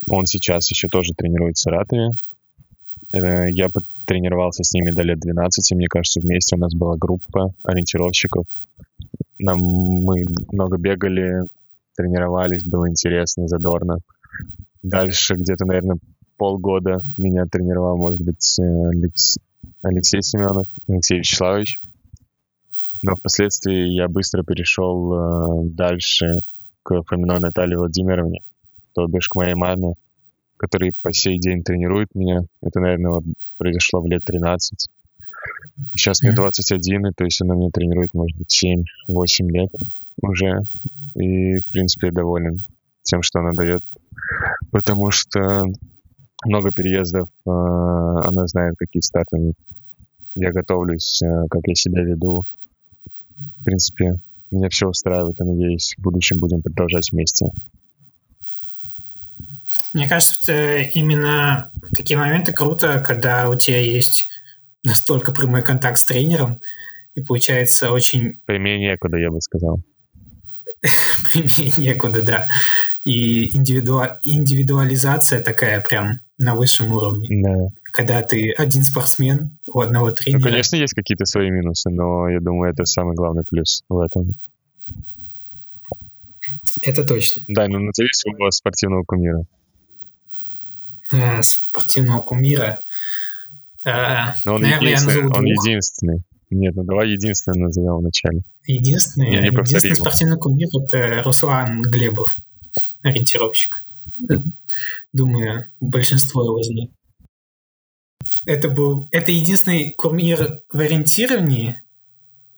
Он 0.10 0.26
сейчас 0.26 0.70
еще 0.70 0.88
тоже 0.88 1.14
тренирует 1.14 1.58
в 1.58 1.62
Саратове. 1.62 2.12
Э, 3.14 3.50
я 3.52 3.68
тренировался 4.06 4.64
с 4.64 4.74
ними 4.74 4.92
до 4.92 5.02
лет 5.04 5.20
12, 5.20 5.76
мне 5.76 5.88
кажется, 5.88 6.22
вместе 6.22 6.56
у 6.56 6.60
нас 6.60 6.74
была 6.74 6.96
группа 6.98 7.54
ориентировщиков. 7.64 8.46
Нам, 9.40 9.60
мы 9.60 10.26
много 10.52 10.78
бегали, 10.78 11.44
тренировались, 11.96 12.64
было 12.64 12.90
интересно, 12.90 13.48
задорно. 13.48 13.98
Дальше 14.82 15.36
где-то, 15.36 15.66
наверное, 15.66 15.98
полгода 16.38 17.02
меня 17.18 17.46
тренировал, 17.46 17.98
может 17.98 18.24
быть, 18.24 18.58
Алекс... 18.60 19.38
Алексей 19.82 20.22
Семенов, 20.22 20.68
Алексей 20.88 21.20
Вячеславович. 21.20 21.78
Но 23.02 23.16
впоследствии 23.16 23.94
я 23.94 24.08
быстро 24.08 24.44
перешел 24.44 25.14
э, 25.14 25.70
дальше 25.70 26.40
к 26.84 27.02
Фоминой 27.04 27.40
Наталье 27.40 27.78
Владимировне, 27.78 28.42
то 28.94 29.06
бишь 29.08 29.28
к 29.28 29.36
моей 29.36 29.56
маме, 29.56 29.94
который 30.58 30.94
по 31.02 31.14
сей 31.14 31.40
день 31.40 31.64
тренирует 31.64 32.10
меня. 32.16 32.42
Это, 32.62 32.80
наверное, 32.80 33.12
вот 33.12 33.24
произошло 33.58 34.02
в 34.02 34.08
лет 34.08 34.24
13. 34.26 34.88
Сейчас 35.96 36.22
мне 36.22 36.34
21, 36.34 37.08
и 37.08 37.12
то 37.16 37.24
есть 37.24 37.42
она 37.42 37.56
меня 37.56 37.70
тренирует, 37.72 38.14
может 38.14 38.38
быть, 38.38 38.64
7-8 39.10 39.48
лет 39.50 39.72
уже. 40.22 40.62
И, 41.16 41.60
в 41.60 41.72
принципе, 41.72 42.08
я 42.08 42.14
доволен 42.14 42.64
тем, 43.04 43.22
что 43.22 43.40
она 43.40 43.54
дает. 43.54 43.84
Потому 44.72 45.12
что 45.12 45.66
много 46.46 46.72
переездов, 46.72 47.30
э, 47.46 47.50
она 47.50 48.48
знает, 48.48 48.76
какие 48.78 49.02
старты 49.02 49.54
я 50.36 50.52
готовлюсь, 50.52 51.22
э, 51.22 51.46
как 51.50 51.62
я 51.66 51.76
себя 51.76 52.04
веду. 52.04 52.46
В 53.60 53.64
принципе, 53.64 54.20
меня 54.52 54.70
все 54.70 54.88
устраивает, 54.88 55.40
и 55.40 55.44
надеюсь, 55.44 55.96
в 55.98 56.02
будущем 56.02 56.40
будем 56.40 56.62
продолжать 56.62 57.12
вместе. 57.12 57.48
Мне 59.94 60.08
кажется, 60.08 60.78
именно 60.78 61.72
такие 61.96 62.18
моменты 62.18 62.54
круто, 62.54 63.02
когда 63.06 63.50
у 63.50 63.56
тебя 63.56 63.80
есть 63.80 64.28
настолько 64.84 65.34
прямой 65.34 65.64
контакт 65.64 65.98
с 65.98 66.06
тренером, 66.06 66.62
и 67.16 67.22
получается 67.22 67.92
очень... 67.92 68.40
Прямее 68.46 68.80
некуда, 68.80 69.18
я 69.18 69.32
бы 69.32 69.42
сказал. 69.42 69.80
Прямее 71.34 71.74
некуда, 71.78 72.22
да. 72.22 72.48
И 73.04 73.56
индивидуа... 73.58 74.20
индивидуализация 74.24 75.44
такая 75.44 75.82
прям 75.82 76.22
на 76.38 76.56
высшем 76.56 76.94
уровне. 76.94 77.28
Да. 77.44 77.70
Когда 77.92 78.22
ты 78.22 78.52
один 78.52 78.84
спортсмен 78.84 79.58
у 79.66 79.80
одного 79.82 80.12
тренера. 80.12 80.40
Ну, 80.40 80.46
конечно, 80.46 80.76
есть 80.76 80.94
какие-то 80.94 81.26
свои 81.26 81.50
минусы, 81.50 81.90
но 81.90 82.30
я 82.30 82.40
думаю, 82.40 82.72
это 82.72 82.86
самый 82.86 83.16
главный 83.16 83.44
плюс 83.44 83.84
в 83.90 84.00
этом. 84.00 84.36
Это 86.84 87.04
точно. 87.04 87.44
Да, 87.48 87.68
ну 87.68 87.80
назови 87.80 88.10
своего 88.12 88.52
спортивного 88.52 89.04
кумира. 89.04 89.44
Э, 91.12 91.42
спортивного 91.42 92.22
кумира. 92.22 92.82
Э, 93.84 94.34
Но 94.46 94.56
он 94.56 94.62
наверное, 94.62 94.90
единственный. 94.92 95.28
он 95.28 95.46
единственный. 95.46 96.22
Нет, 96.50 96.76
ну 96.76 96.84
давай 96.84 97.10
единственный 97.10 97.60
назовем 97.62 97.98
вначале. 97.98 98.42
Единственный, 98.66 99.34
Я 99.34 99.46
единственный 99.46 99.96
спортивный 99.96 100.38
кумир– 100.38 100.68
это 100.84 101.22
Руслан 101.24 101.82
Глебов, 101.82 102.36
ориентировщик. 103.02 103.84
Думаю, 105.14 105.68
большинство 105.80 106.44
его 106.44 106.62
знает. 106.62 106.92
Это 108.46 108.70
был... 108.70 109.10
Это 109.12 109.32
единственный 109.32 109.92
кумир 109.92 110.62
в 110.72 110.80
ориентировании. 110.80 111.82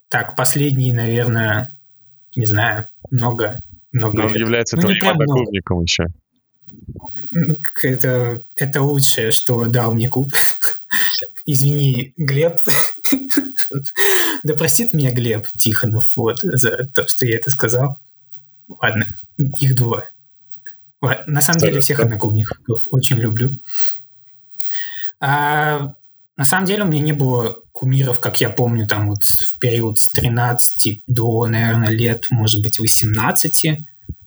Так, 0.09 0.35
последний, 0.35 0.91
наверное, 0.93 1.77
не 2.35 2.45
знаю, 2.45 2.87
много, 3.11 3.63
много 3.91 4.17
Но 4.17 4.25
он 4.25 4.33
лет. 4.33 4.39
является 4.39 4.75
ну, 4.75 4.83
твоим 4.83 5.09
одноклубником 5.09 5.81
еще 5.81 6.07
это, 7.83 8.43
это 8.55 8.81
лучшее, 8.81 9.31
что 9.31 9.65
дал 9.67 9.93
мне 9.93 10.09
куб. 10.09 10.31
Извини, 11.45 12.13
Глеб. 12.17 12.57
да 14.43 14.53
простит 14.55 14.93
меня 14.93 15.11
Глеб 15.11 15.47
Тихонов 15.55 16.05
вот, 16.15 16.39
за 16.41 16.89
то, 16.93 17.07
что 17.07 17.25
я 17.25 17.37
это 17.37 17.49
сказал. 17.49 17.99
Ладно, 18.81 19.07
их 19.57 19.75
двое. 19.75 20.11
На 21.01 21.41
самом 21.41 21.59
деле 21.59 21.79
всех 21.79 21.99
одноклубников 21.99 22.57
очень 22.91 23.17
люблю. 23.17 23.57
А, 25.21 25.93
на 26.35 26.45
самом 26.45 26.65
деле 26.65 26.83
у 26.83 26.87
меня 26.87 27.01
не 27.01 27.13
было 27.13 27.57
кумиров, 27.71 28.19
как 28.19 28.41
я 28.41 28.49
помню, 28.49 28.87
там 28.87 29.09
вот 29.09 29.23
в 29.23 29.57
период 29.59 29.99
с 29.99 30.09
13 30.11 31.03
до, 31.07 31.45
наверное, 31.45 31.89
лет, 31.89 32.27
может 32.29 32.61
быть, 32.61 32.79
18. 32.79 33.79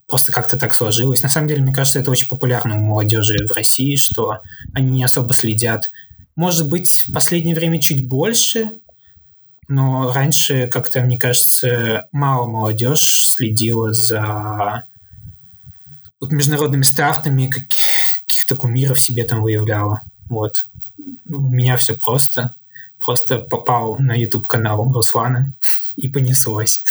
Просто 0.07 0.33
как-то 0.33 0.59
так 0.59 0.75
сложилось. 0.75 1.23
На 1.23 1.29
самом 1.29 1.49
деле, 1.49 1.63
мне 1.63 1.75
кажется, 1.75 2.01
это 2.01 2.11
очень 2.11 2.29
популярно 2.29 2.77
у 2.77 2.81
молодежи 2.81 3.47
в 3.47 3.57
России, 3.57 3.97
что 3.97 4.41
они 4.75 4.91
не 4.91 5.05
особо 5.05 5.35
следят. 5.35 5.91
Может 6.37 6.69
быть, 6.69 6.89
в 6.89 7.13
последнее 7.13 7.55
время 7.55 7.81
чуть 7.81 8.09
больше, 8.09 8.73
но 9.69 10.13
раньше 10.13 10.67
как-то, 10.69 11.03
мне 11.03 11.19
кажется, 11.19 12.09
мало 12.13 12.47
молодежь 12.47 13.01
следила 13.01 13.93
за 13.93 14.85
вот 16.23 16.31
международными 16.31 16.83
стартами, 16.83 17.51
каких-то 17.51 18.55
кумиров 18.55 19.01
себе 19.01 19.25
там 19.25 19.43
выявляла. 19.43 20.03
Вот. 20.31 20.67
У 21.29 21.39
меня 21.39 21.77
все 21.77 21.95
просто. 21.95 22.55
Просто 23.05 23.39
попал 23.39 23.97
на 23.99 24.15
YouTube 24.15 24.47
канал 24.47 24.91
Руслана 24.93 25.53
и 25.97 26.09
понеслось. 26.09 26.85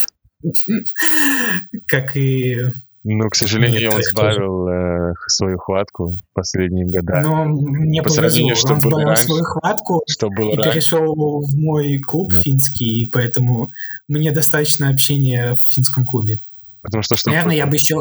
Как 1.87 2.17
и 2.17 2.71
ну, 3.03 3.29
к 3.29 3.35
сожалению, 3.35 3.91
он 3.93 4.01
сбавил 4.03 4.67
э, 4.67 5.13
свою 5.27 5.57
хватку 5.57 6.19
последние 6.33 6.85
годы. 6.85 7.13
Но 7.23 7.45
мне 7.45 8.03
По 8.03 8.13
повезло, 8.13 8.53
что 8.53 8.73
он 8.73 8.81
сбавил 8.81 9.07
раньше, 9.07 9.23
свою 9.23 9.43
хватку 9.43 10.03
что 10.07 10.29
было 10.29 10.51
и 10.51 10.55
раньше. 10.55 10.71
перешел 10.71 11.41
в 11.41 11.55
мой 11.57 11.97
клуб 11.99 12.31
да. 12.31 12.41
финский, 12.41 13.01
и 13.01 13.09
поэтому 13.09 13.71
мне 14.07 14.31
достаточно 14.31 14.89
общения 14.89 15.55
в 15.55 15.61
финском 15.61 16.05
клубе. 16.05 16.41
Потому 16.83 17.01
что, 17.01 17.15
что 17.15 17.31
Наверное, 17.31 17.55
я 17.55 17.65
бы 17.65 17.75
еще... 17.75 17.95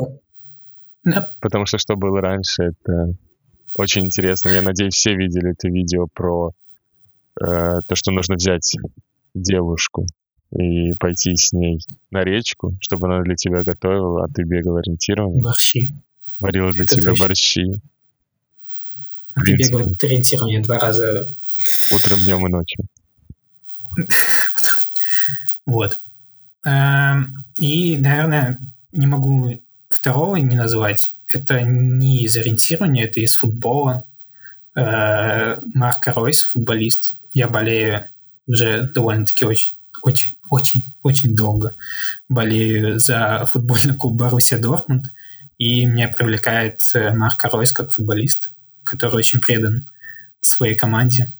Да. 1.04 1.32
Потому 1.40 1.66
что 1.66 1.78
что 1.78 1.96
было 1.96 2.20
раньше, 2.20 2.62
это 2.64 3.14
очень 3.74 4.04
интересно. 4.06 4.50
Я 4.50 4.62
надеюсь, 4.62 4.94
все 4.94 5.14
видели 5.14 5.52
это 5.52 5.68
видео 5.68 6.06
про 6.12 6.52
э, 7.40 7.44
то, 7.86 7.94
что 7.94 8.12
нужно 8.12 8.36
взять 8.36 8.76
девушку 9.34 10.06
и 10.52 10.92
пойти 10.94 11.34
с 11.36 11.52
ней 11.52 11.78
на 12.10 12.22
речку, 12.22 12.76
чтобы 12.80 13.06
она 13.06 13.22
для 13.22 13.36
тебя 13.36 13.62
готовила, 13.62 14.24
а 14.24 14.28
ты 14.28 14.42
бегал 14.42 14.76
ориентированно. 14.76 15.42
Борщи. 15.42 15.94
Варил 16.38 16.70
для 16.70 16.84
Это 16.84 16.96
тебя 16.96 17.10
точно. 17.10 17.24
борщи. 17.24 17.80
А 19.34 19.44
ты 19.44 19.56
бегал 19.56 19.94
ориентирование 20.02 20.60
два 20.60 20.78
раза. 20.78 21.34
Утром, 21.90 22.18
днем 22.18 22.46
и 22.46 22.50
ночью. 22.50 22.84
Вот. 25.66 26.00
Эм, 26.64 27.44
и, 27.56 27.96
наверное, 27.96 28.58
не 28.90 29.06
могу 29.06 29.60
второго 29.90 30.36
не 30.36 30.56
назвать. 30.56 31.12
Это 31.28 31.60
не 31.62 32.24
из 32.24 32.36
ориентирования, 32.36 33.04
это 33.04 33.20
из 33.20 33.36
футбола. 33.36 34.04
Э, 34.74 35.60
Марк 35.74 36.06
Ройс, 36.06 36.44
футболист. 36.44 37.16
Я 37.34 37.48
болею 37.48 38.08
уже 38.46 38.90
довольно-таки 38.94 39.44
очень 39.44 39.76
очень, 40.02 40.36
очень, 40.48 40.84
очень 41.02 41.36
долго 41.36 41.76
болею 42.28 42.98
за 42.98 43.44
футбольный 43.46 43.94
клуб 43.94 44.16
Боруссия 44.16 44.58
Дортмунд, 44.58 45.12
и 45.58 45.84
меня 45.84 46.08
привлекает 46.08 46.80
э, 46.94 47.12
Марк 47.12 47.44
Ройс 47.44 47.72
как 47.72 47.92
футболист, 47.92 48.50
который 48.84 49.16
очень 49.16 49.40
предан 49.40 49.86
своей 50.40 50.76
команде. 50.76 51.32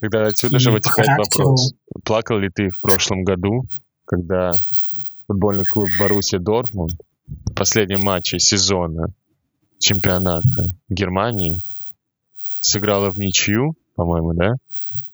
Тогда 0.00 0.26
отсюда 0.26 0.56
и 0.56 0.60
же 0.60 0.70
вытекает 0.70 1.08
характеру... 1.08 1.44
вопрос. 1.44 1.72
Плакал 2.04 2.38
ли 2.38 2.50
ты 2.54 2.70
в 2.70 2.80
прошлом 2.80 3.24
году, 3.24 3.64
когда 4.04 4.52
футбольный 5.26 5.64
клуб 5.64 5.88
Боруссия 5.98 6.38
Дортмунд 6.38 6.92
в 7.26 7.54
последнем 7.54 8.00
матче 8.00 8.38
сезона 8.38 9.08
чемпионата 9.78 10.70
Германии 10.88 11.60
сыграла 12.60 13.10
в 13.10 13.18
ничью, 13.18 13.74
по-моему, 13.94 14.32
да? 14.34 14.54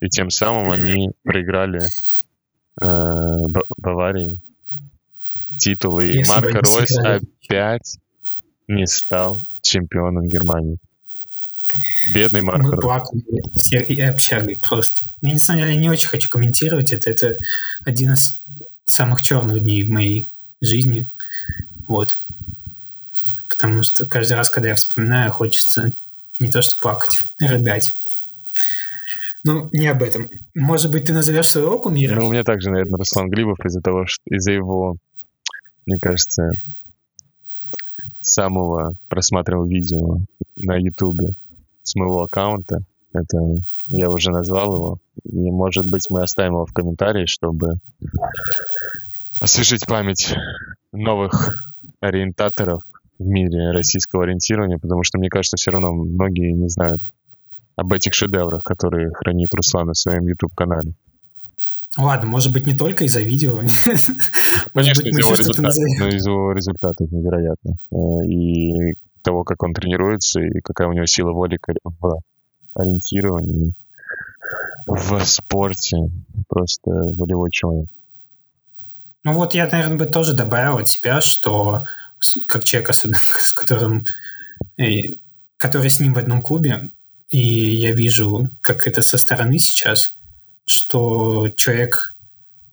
И 0.00 0.08
тем 0.08 0.30
самым 0.30 0.70
они 0.70 1.10
проиграли 1.24 1.80
Э, 2.80 3.46
Баварии 3.76 4.40
титулы. 5.58 6.12
И 6.12 6.24
Марко 6.26 6.60
Ройс 6.60 6.96
опять 6.98 7.98
не 8.68 8.86
стал 8.86 9.42
чемпионом 9.60 10.28
Германии. 10.28 10.78
Бедный 12.14 12.40
Марко 12.40 12.76
Мы 12.76 12.80
плакали 12.80 13.22
все 13.54 13.82
и 13.82 14.00
общагой 14.00 14.56
просто. 14.56 15.04
Я, 15.20 15.34
на 15.34 15.38
самом 15.38 15.60
деле, 15.60 15.76
не 15.76 15.90
очень 15.90 16.08
хочу 16.08 16.30
комментировать 16.30 16.90
это. 16.92 17.10
Это 17.10 17.38
один 17.84 18.14
из 18.14 18.42
самых 18.84 19.20
черных 19.20 19.62
дней 19.62 19.84
в 19.84 19.88
моей 19.88 20.30
жизни. 20.62 21.08
Вот. 21.90 22.18
Потому 23.48 23.82
что 23.82 24.06
каждый 24.06 24.34
раз, 24.34 24.48
когда 24.48 24.68
я 24.68 24.74
вспоминаю, 24.76 25.32
хочется 25.32 25.92
не 26.38 26.48
то 26.48 26.62
что 26.62 26.80
плакать, 26.80 27.18
рыдать. 27.40 27.96
Ну, 29.42 29.68
не 29.72 29.88
об 29.88 30.04
этом. 30.04 30.30
Может 30.54 30.92
быть, 30.92 31.06
ты 31.06 31.12
назовешь 31.12 31.48
своего 31.48 31.80
кумира? 31.80 32.14
Ну, 32.14 32.28
у 32.28 32.30
меня 32.30 32.44
также, 32.44 32.70
наверное, 32.70 32.96
Руслан 32.96 33.28
Глибов 33.28 33.58
из-за 33.64 33.80
того, 33.80 34.06
что 34.06 34.22
из-за 34.26 34.52
его, 34.52 34.94
мне 35.84 35.98
кажется, 36.00 36.52
самого 38.20 38.94
просматриваемого 39.08 39.68
видео 39.68 40.18
на 40.58 40.76
Ютубе 40.76 41.34
с 41.82 41.96
моего 41.96 42.22
аккаунта. 42.22 42.78
Это 43.12 43.38
я 43.88 44.08
уже 44.10 44.30
назвал 44.30 44.74
его. 44.74 44.98
И, 45.24 45.50
может 45.50 45.86
быть, 45.86 46.06
мы 46.08 46.22
оставим 46.22 46.52
его 46.52 46.66
в 46.66 46.72
комментарии, 46.72 47.26
чтобы 47.26 47.78
освежить 49.40 49.86
память 49.88 50.36
новых 50.92 51.69
ориентаторов 52.00 52.82
в 53.18 53.24
мире 53.24 53.70
российского 53.72 54.24
ориентирования, 54.24 54.78
потому 54.78 55.04
что, 55.04 55.18
мне 55.18 55.28
кажется, 55.28 55.56
все 55.56 55.70
равно 55.70 55.92
многие 55.92 56.52
не 56.52 56.68
знают 56.68 57.00
об 57.76 57.92
этих 57.92 58.14
шедеврах, 58.14 58.62
которые 58.62 59.10
хранит 59.12 59.54
Руслан 59.54 59.86
на 59.86 59.94
своем 59.94 60.26
YouTube-канале. 60.26 60.92
Ладно, 61.98 62.28
может 62.28 62.52
быть, 62.52 62.66
не 62.66 62.74
только 62.74 63.04
из-за 63.04 63.20
видео. 63.20 63.58
Конечно, 64.74 65.08
из 65.08 65.18
его, 65.18 65.34
результат, 65.34 65.72
но 65.98 66.08
из 66.08 66.24
его 66.24 66.52
результатов 66.52 67.10
невероятно. 67.10 67.72
Э, 67.90 68.26
и 68.26 68.94
того, 69.22 69.42
как 69.44 69.62
он 69.62 69.74
тренируется, 69.74 70.40
и 70.40 70.60
какая 70.60 70.88
у 70.88 70.92
него 70.92 71.06
сила 71.06 71.32
воли 71.32 71.58
в 71.82 72.20
ориентировании, 72.74 73.74
в 74.86 75.24
спорте. 75.24 75.96
Просто 76.48 76.90
волевой 76.90 77.50
человек. 77.50 77.88
Ну 79.24 79.34
вот 79.34 79.54
я, 79.54 79.68
наверное, 79.68 79.98
бы 79.98 80.06
тоже 80.06 80.32
добавил 80.32 80.78
от 80.78 80.88
себя, 80.88 81.20
что 81.20 81.84
как 82.48 82.64
человек, 82.64 82.90
особенно 82.90 83.18
с 83.38 83.52
которым 83.52 84.06
э, 84.78 85.16
который 85.56 85.90
с 85.90 86.00
ним 86.00 86.14
в 86.14 86.18
одном 86.18 86.42
клубе, 86.42 86.90
и 87.28 87.76
я 87.76 87.92
вижу, 87.92 88.48
как 88.62 88.86
это 88.86 89.02
со 89.02 89.18
стороны 89.18 89.58
сейчас, 89.58 90.16
что 90.64 91.48
человек 91.50 92.16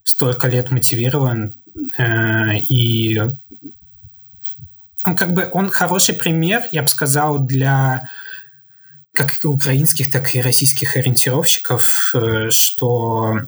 столько 0.03 0.47
лет 0.47 0.71
мотивирован, 0.71 1.61
э, 1.97 2.57
и 2.59 3.19
он 3.19 5.15
как 5.15 5.33
бы 5.33 5.49
он 5.51 5.69
хороший 5.69 6.15
пример, 6.15 6.63
я 6.71 6.81
бы 6.81 6.87
сказал, 6.87 7.39
для 7.39 8.07
как 9.11 9.31
украинских, 9.43 10.11
так 10.11 10.33
и 10.35 10.41
российских 10.41 10.95
ориентировщиков, 10.95 12.11
э, 12.13 12.49
что 12.49 13.47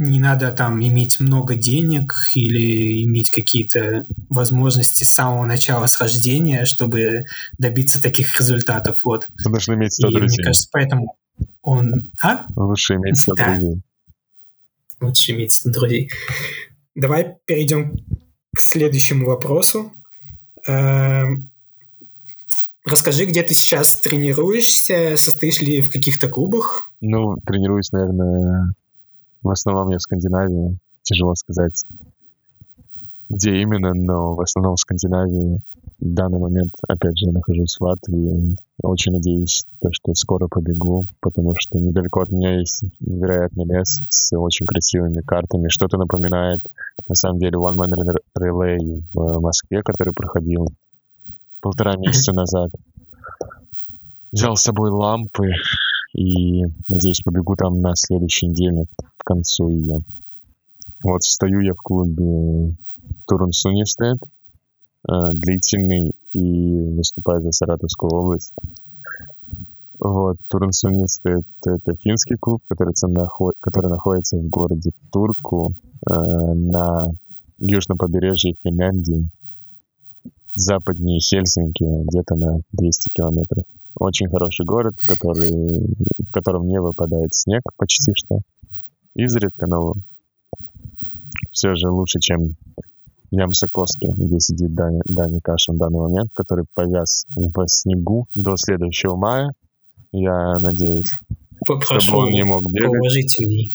не 0.00 0.18
надо 0.18 0.50
там 0.50 0.82
иметь 0.82 1.20
много 1.20 1.54
денег 1.54 2.14
или 2.34 3.04
иметь 3.04 3.30
какие-то 3.30 4.06
возможности 4.30 5.04
с 5.04 5.12
самого 5.12 5.44
начала 5.44 5.86
схождения, 5.86 6.64
чтобы 6.64 7.26
добиться 7.58 8.00
таких 8.00 8.38
результатов. 8.38 9.00
Вот. 9.04 9.28
Нужно 9.44 9.74
иметь 9.74 9.92
100 9.92 10.08
И 10.08 10.14
друзей. 10.14 10.38
Мне 10.38 10.44
кажется, 10.44 10.68
поэтому 10.72 11.16
он... 11.60 12.10
А? 12.22 12.46
Лучше 12.56 12.94
иметь 12.94 13.18
100 13.18 13.34
да. 13.34 13.58
друзей. 13.58 13.82
Лучше 15.02 15.32
иметь 15.32 15.52
100 15.52 15.70
друзей. 15.70 16.10
Давай 16.94 17.36
перейдем 17.44 17.98
к 18.56 18.60
следующему 18.60 19.26
вопросу. 19.26 19.92
Эм, 20.66 21.50
расскажи, 22.86 23.26
где 23.26 23.42
ты 23.42 23.52
сейчас 23.52 24.00
тренируешься, 24.00 25.16
состоишь 25.18 25.60
ли 25.60 25.82
в 25.82 25.92
каких-то 25.92 26.28
клубах? 26.28 26.90
Ну, 27.02 27.36
тренируюсь, 27.46 27.92
наверное, 27.92 28.74
в 29.42 29.50
основном 29.50 29.88
я 29.88 29.98
в 29.98 30.02
Скандинавии. 30.02 30.78
Тяжело 31.02 31.34
сказать, 31.34 31.84
где 33.28 33.60
именно, 33.62 33.94
но 33.94 34.34
в 34.34 34.40
основном 34.40 34.76
в 34.76 34.80
Скандинавии. 34.80 35.60
В 36.00 36.14
данный 36.14 36.38
момент, 36.38 36.72
опять 36.88 37.18
же, 37.18 37.26
я 37.26 37.32
нахожусь 37.32 37.76
в 37.76 37.82
Латвии. 37.82 38.56
Очень 38.82 39.12
надеюсь, 39.12 39.66
что 39.90 40.14
скоро 40.14 40.48
побегу, 40.48 41.06
потому 41.20 41.54
что 41.58 41.78
недалеко 41.78 42.22
от 42.22 42.30
меня 42.30 42.58
есть 42.58 42.84
невероятный 43.00 43.66
лес 43.66 44.00
с 44.08 44.34
очень 44.34 44.64
красивыми 44.64 45.20
картами. 45.20 45.68
Что-то 45.68 45.98
напоминает, 45.98 46.60
на 47.06 47.14
самом 47.14 47.38
деле, 47.38 47.58
One 47.58 47.76
Man 47.76 48.16
Relay 48.38 49.02
в 49.12 49.40
Москве, 49.40 49.82
который 49.82 50.14
проходил 50.14 50.68
полтора 51.60 51.96
месяца 51.96 52.32
назад. 52.32 52.70
Взял 54.32 54.56
с 54.56 54.62
собой 54.62 54.90
лампы 54.90 55.50
и, 56.20 56.66
надеюсь, 56.86 57.22
побегу 57.22 57.56
там 57.56 57.80
на 57.80 57.94
следующей 57.94 58.48
неделе 58.48 58.84
к 59.16 59.24
концу 59.24 59.70
ее. 59.70 60.00
Вот 61.02 61.22
стою 61.22 61.60
я 61.60 61.72
в 61.72 61.78
клубе 61.78 62.74
Турунс 63.26 63.64
Университет. 63.64 64.18
э, 65.08 65.12
длительный 65.32 66.12
и 66.32 66.94
выступает 66.94 67.42
за 67.42 67.52
Саратовскую 67.52 68.10
область. 68.12 68.52
Вот, 69.98 70.36
Турнсунец 70.48 71.20
это, 71.24 71.42
это 71.64 71.94
финский 71.96 72.36
клуб, 72.36 72.62
который, 72.68 72.94
который 73.60 73.90
находится 73.90 74.36
в 74.36 74.48
городе 74.48 74.92
Турку 75.10 75.72
э, 76.06 76.14
на 76.14 77.12
южном 77.58 77.96
побережье 77.96 78.56
Финляндии, 78.62 79.30
западнее 80.54 81.20
Хельсинки, 81.20 81.84
где-то 81.84 82.34
на 82.34 82.60
200 82.72 83.10
километров. 83.10 83.64
Очень 83.98 84.28
хороший 84.28 84.64
город, 84.64 84.94
который, 85.06 85.94
в 86.18 86.32
котором 86.32 86.66
не 86.66 86.80
выпадает 86.80 87.34
снег 87.34 87.62
почти 87.76 88.12
что. 88.14 88.40
Изредка, 89.14 89.66
но 89.66 89.94
все 91.50 91.74
же 91.74 91.90
лучше, 91.90 92.20
чем 92.20 92.56
Ямсаковский, 93.30 94.08
где 94.08 94.40
сидит 94.40 94.74
Даня, 94.74 95.02
Даня 95.04 95.40
Кашин 95.40 95.74
в 95.74 95.78
данный 95.78 96.00
момент, 96.00 96.30
который 96.34 96.64
повяз 96.74 97.26
в 97.34 97.66
снегу 97.66 98.26
до 98.34 98.56
следующего 98.56 99.16
мая. 99.16 99.52
Я 100.12 100.58
надеюсь, 100.58 101.10
Попрошу 101.66 102.00
чтобы 102.00 102.18
он 102.26 102.32
не 102.32 102.44
мог 102.44 102.70
бегать. 102.70 102.98
Положительней. 102.98 103.72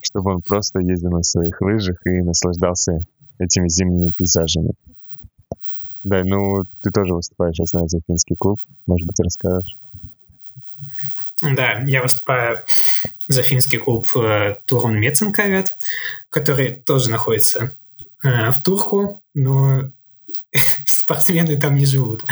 Чтобы 0.00 0.34
он 0.34 0.42
просто 0.42 0.80
ездил 0.80 1.10
на 1.10 1.22
своих 1.22 1.60
лыжах 1.60 2.04
и 2.06 2.22
наслаждался 2.22 3.04
этими 3.38 3.68
зимними 3.68 4.10
пейзажами. 4.10 4.72
Да, 6.04 6.22
ну 6.24 6.64
ты 6.82 6.90
тоже 6.90 7.14
выступаешь, 7.14 7.56
я 7.58 7.66
знаю, 7.66 7.88
за 7.88 8.00
финский 8.06 8.34
клуб. 8.36 8.60
Может 8.86 9.06
быть, 9.06 9.20
расскажешь? 9.20 9.76
Да, 11.42 11.80
я 11.86 12.02
выступаю 12.02 12.64
за 13.26 13.42
финский 13.42 13.78
клуб 13.78 14.06
э, 14.16 14.58
Турун 14.66 14.98
Меценкавет, 14.98 15.76
который 16.28 16.72
тоже 16.72 17.10
находится 17.10 17.76
э, 18.22 18.50
в 18.50 18.62
Турку, 18.62 19.22
но 19.34 19.90
спортсмены 20.84 21.58
там 21.60 21.74
не 21.74 21.86
живут. 21.86 22.24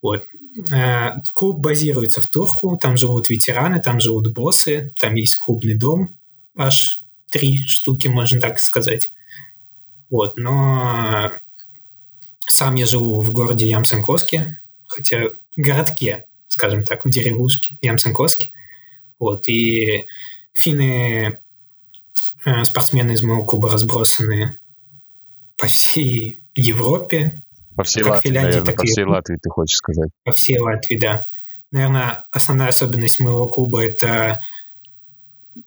Вот. 0.00 0.24
Э, 0.72 1.20
клуб 1.32 1.58
базируется 1.58 2.20
в 2.20 2.28
Турку, 2.28 2.76
там 2.76 2.96
живут 2.96 3.30
ветераны, 3.30 3.80
там 3.82 3.98
живут 3.98 4.32
боссы, 4.32 4.94
там 5.00 5.16
есть 5.16 5.36
клубный 5.36 5.74
дом, 5.74 6.16
аж 6.56 7.00
три 7.30 7.66
штуки, 7.66 8.06
можно 8.06 8.40
так 8.40 8.60
сказать. 8.60 9.10
Вот, 10.08 10.36
но 10.36 11.32
сам 12.54 12.76
я 12.76 12.86
живу 12.86 13.20
в 13.20 13.32
городе 13.32 13.68
Ямсенкоске, 13.68 14.58
хотя 14.86 15.30
городке, 15.56 16.26
скажем 16.46 16.84
так, 16.84 17.04
в 17.04 17.10
деревушке 17.10 17.76
Ямсенкоске. 17.80 18.52
Вот, 19.18 19.48
и 19.48 20.06
финны, 20.54 21.40
э, 22.44 22.64
спортсмены 22.64 23.12
из 23.12 23.22
моего 23.22 23.44
клуба 23.44 23.70
разбросаны 23.70 24.58
по 25.58 25.66
всей 25.66 26.44
Европе. 26.54 27.42
По 27.76 27.82
всей 27.82 28.02
как 28.04 28.12
Латвии, 28.12 28.28
Финляндии, 28.28 28.48
наверное, 28.48 28.66
так 28.66 28.76
по 28.76 28.86
всей 28.86 29.02
и... 29.02 29.06
Латвии, 29.06 29.38
ты 29.42 29.50
хочешь 29.50 29.76
сказать. 29.76 30.10
По 30.24 30.32
всей 30.32 30.58
Латвии, 30.58 30.96
да. 30.96 31.26
Наверное, 31.72 32.26
основная 32.30 32.68
особенность 32.68 33.18
моего 33.18 33.48
клуба– 33.48 33.84
это 33.84 34.40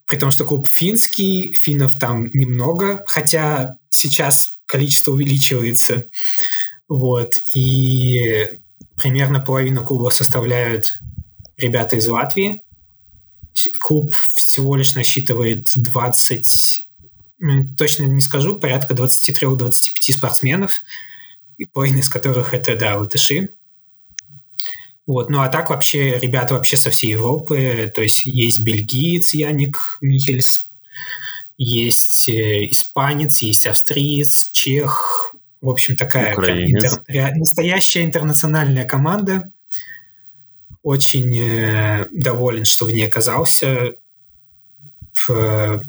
при 0.06 0.16
том, 0.16 0.30
что 0.30 0.44
клуб 0.44 0.68
финский, 0.68 1.52
финнов 1.52 1.98
там 1.98 2.28
немного, 2.32 3.04
хотя 3.06 3.76
сейчас 3.90 4.58
количество 4.66 5.12
увеличивается. 5.12 6.08
Вот. 6.88 7.32
И 7.54 8.60
примерно 8.96 9.40
половину 9.40 9.84
клуба 9.84 10.10
составляют 10.10 10.98
ребята 11.56 11.96
из 11.96 12.08
Латвии. 12.08 12.62
Клуб 13.80 14.12
всего 14.12 14.76
лишь 14.76 14.94
насчитывает 14.94 15.66
20, 15.74 16.86
точно 17.76 18.04
не 18.04 18.20
скажу, 18.20 18.58
порядка 18.58 18.94
23-25 18.94 20.12
спортсменов, 20.12 20.74
половина 21.72 21.98
из 21.98 22.08
которых 22.08 22.54
это, 22.54 22.76
да, 22.76 22.96
латыши. 22.96 23.50
Вот. 25.06 25.30
Ну 25.30 25.40
а 25.40 25.48
так 25.48 25.70
вообще 25.70 26.18
ребята 26.18 26.54
вообще 26.54 26.76
со 26.76 26.90
всей 26.90 27.12
Европы, 27.12 27.90
то 27.94 28.02
есть 28.02 28.26
есть 28.26 28.62
бельгиец 28.62 29.32
Яник 29.32 29.98
Михельс, 30.00 30.68
есть 31.56 32.28
э, 32.28 32.68
испанец, 32.68 33.40
есть 33.40 33.66
австриец, 33.66 34.50
чех, 34.52 35.34
в 35.60 35.68
общем, 35.68 35.96
такая 35.96 36.34
интер... 36.34 37.36
настоящая 37.36 38.04
интернациональная 38.04 38.84
команда. 38.84 39.52
Очень 40.82 41.38
э, 41.38 42.08
доволен, 42.12 42.64
что 42.64 42.84
в 42.84 42.90
ней 42.90 43.06
оказался. 43.06 43.94
В... 45.26 45.84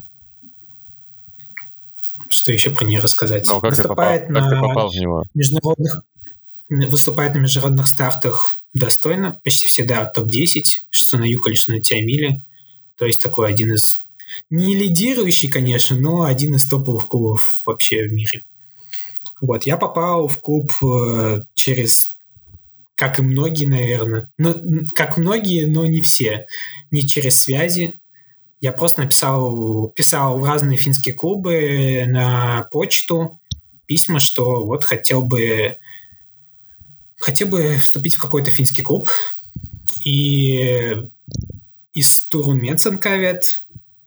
Что 2.28 2.52
еще 2.52 2.72
про 2.72 2.86
нее 2.86 3.00
рассказать? 3.00 3.48
Ну, 3.48 3.62
как 3.62 3.72
Выступает 3.72 4.28
ты 4.28 4.34
попал? 4.34 4.44
на 4.44 4.50
как 4.50 4.60
ты 4.60 4.68
попал 4.68 4.92
в 4.92 4.96
него? 4.96 5.24
международных 5.34 6.04
выступает 6.70 7.34
на 7.34 7.40
международных 7.40 7.88
стартах 7.88 8.56
достойно, 8.74 9.40
почти 9.44 9.68
всегда 9.68 10.06
топ-10, 10.06 10.64
что 10.90 11.18
на 11.18 11.24
Юколе, 11.26 11.56
что 11.56 11.74
на 11.74 11.82
Тиамиле. 11.82 12.44
То 12.98 13.06
есть 13.06 13.22
такой 13.22 13.50
один 13.50 13.74
из... 13.74 14.04
Не 14.52 14.76
лидирующий, 14.76 15.50
конечно, 15.50 15.96
но 15.98 16.24
один 16.24 16.56
из 16.56 16.68
топовых 16.68 17.08
клубов 17.08 17.62
вообще 17.66 18.04
в 18.04 18.12
мире. 18.14 18.44
Вот, 19.42 19.64
я 19.64 19.78
попал 19.78 20.28
в 20.28 20.40
клуб 20.40 20.72
э, 20.84 21.44
через, 21.54 22.18
как 22.96 23.20
и 23.20 23.22
многие, 23.22 23.66
наверное, 23.66 24.32
ну, 24.38 24.86
как 24.96 25.18
многие, 25.18 25.66
но 25.66 25.86
не 25.86 26.02
все, 26.02 26.46
не 26.92 27.08
через 27.08 27.44
связи. 27.44 28.00
Я 28.62 28.74
просто 28.74 29.04
написал, 29.04 29.88
писал 29.90 30.38
в 30.38 30.44
разные 30.44 30.78
финские 30.78 31.16
клубы 31.16 32.04
на 32.08 32.68
почту 32.72 33.40
письма, 33.86 34.20
что 34.20 34.66
вот 34.66 34.84
хотел 34.84 35.24
бы, 35.24 35.78
хотел 37.18 37.48
бы 37.48 37.78
вступить 37.78 38.16
в 38.16 38.22
какой-то 38.22 38.52
финский 38.52 38.84
клуб. 38.84 39.10
И 40.04 40.94
из 41.94 42.28
Турун 42.28 42.62
Меценкавет 42.62 43.64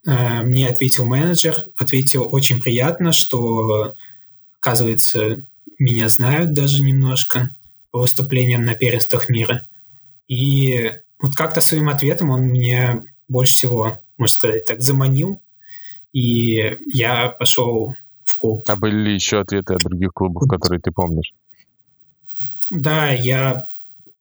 э, 0.06 0.42
мне 0.42 0.68
ответил 0.68 1.06
менеджер, 1.06 1.66
ответил 1.76 2.28
очень 2.30 2.60
приятно, 2.60 3.12
что 3.12 3.96
Оказывается, 4.62 5.44
меня 5.80 6.08
знают 6.08 6.52
даже 6.52 6.84
немножко 6.84 7.52
по 7.90 7.98
выступлениям 7.98 8.62
на 8.64 8.76
первенствах 8.76 9.28
мира. 9.28 9.66
И 10.28 10.92
вот 11.20 11.34
как-то 11.34 11.60
своим 11.60 11.88
ответом 11.88 12.30
он 12.30 12.42
меня 12.42 13.02
больше 13.26 13.54
всего, 13.54 13.98
можно 14.16 14.32
сказать 14.32 14.64
так, 14.64 14.80
заманил. 14.80 15.42
И 16.12 16.78
я 16.86 17.30
пошел 17.30 17.96
в 18.24 18.38
клуб. 18.38 18.64
А 18.68 18.76
были 18.76 18.94
ли 19.08 19.14
еще 19.14 19.40
ответы 19.40 19.74
от 19.74 19.80
других 19.80 20.12
клубов, 20.12 20.48
которые 20.48 20.80
ты 20.80 20.92
помнишь? 20.92 21.34
Да, 22.70 23.10
я 23.10 23.68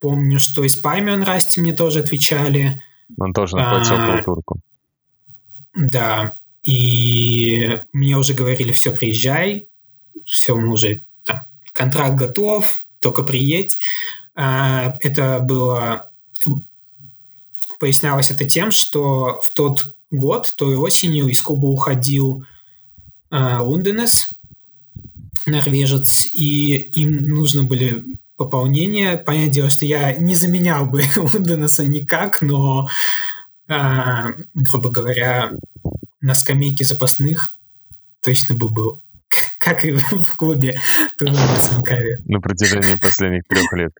помню, 0.00 0.40
что 0.40 0.64
из 0.64 0.74
Паймион 0.74 1.22
Расти 1.22 1.60
мне 1.60 1.72
тоже 1.72 2.00
отвечали. 2.00 2.82
Он 3.16 3.32
тоже 3.32 3.54
находится 3.54 3.94
а, 3.94 4.08
около 4.08 4.22
турку. 4.24 4.60
Да, 5.76 6.34
и 6.64 7.80
мне 7.92 8.16
уже 8.16 8.34
говорили, 8.34 8.72
все, 8.72 8.92
приезжай, 8.92 9.68
все, 10.24 10.56
мы 10.56 10.72
уже 10.72 11.04
там, 11.24 11.46
контракт 11.72 12.16
готов, 12.16 12.64
только 13.00 13.22
приедь. 13.22 13.78
А, 14.34 14.96
это 15.00 15.40
было... 15.40 16.10
Пояснялось 17.78 18.30
это 18.30 18.44
тем, 18.44 18.70
что 18.70 19.40
в 19.42 19.52
тот 19.54 19.94
год, 20.12 20.54
той 20.56 20.76
осенью 20.76 21.26
из 21.26 21.42
клуба 21.42 21.66
уходил 21.66 22.44
а, 23.30 23.60
Лунденес, 23.62 24.28
норвежец, 25.46 26.26
и 26.26 26.74
им 26.76 27.28
нужно 27.28 27.64
были 27.64 28.04
пополнения. 28.36 29.16
Понятное 29.16 29.52
дело, 29.52 29.70
что 29.70 29.84
я 29.84 30.16
не 30.16 30.34
заменял 30.34 30.86
бы 30.86 31.02
Лунденеса 31.16 31.84
никак, 31.84 32.40
но, 32.40 32.88
а, 33.68 34.28
грубо 34.54 34.90
говоря, 34.90 35.52
на 36.20 36.34
скамейке 36.34 36.84
запасных 36.84 37.56
точно 38.22 38.54
бы 38.54 38.68
был 38.68 39.01
как 39.58 39.84
и 39.84 39.92
в 39.92 40.36
клубе 40.36 40.78
Турбо 41.18 41.36
На 42.24 42.40
протяжении 42.40 42.96
последних 42.96 43.42
трех 43.48 43.72
лет. 43.72 43.92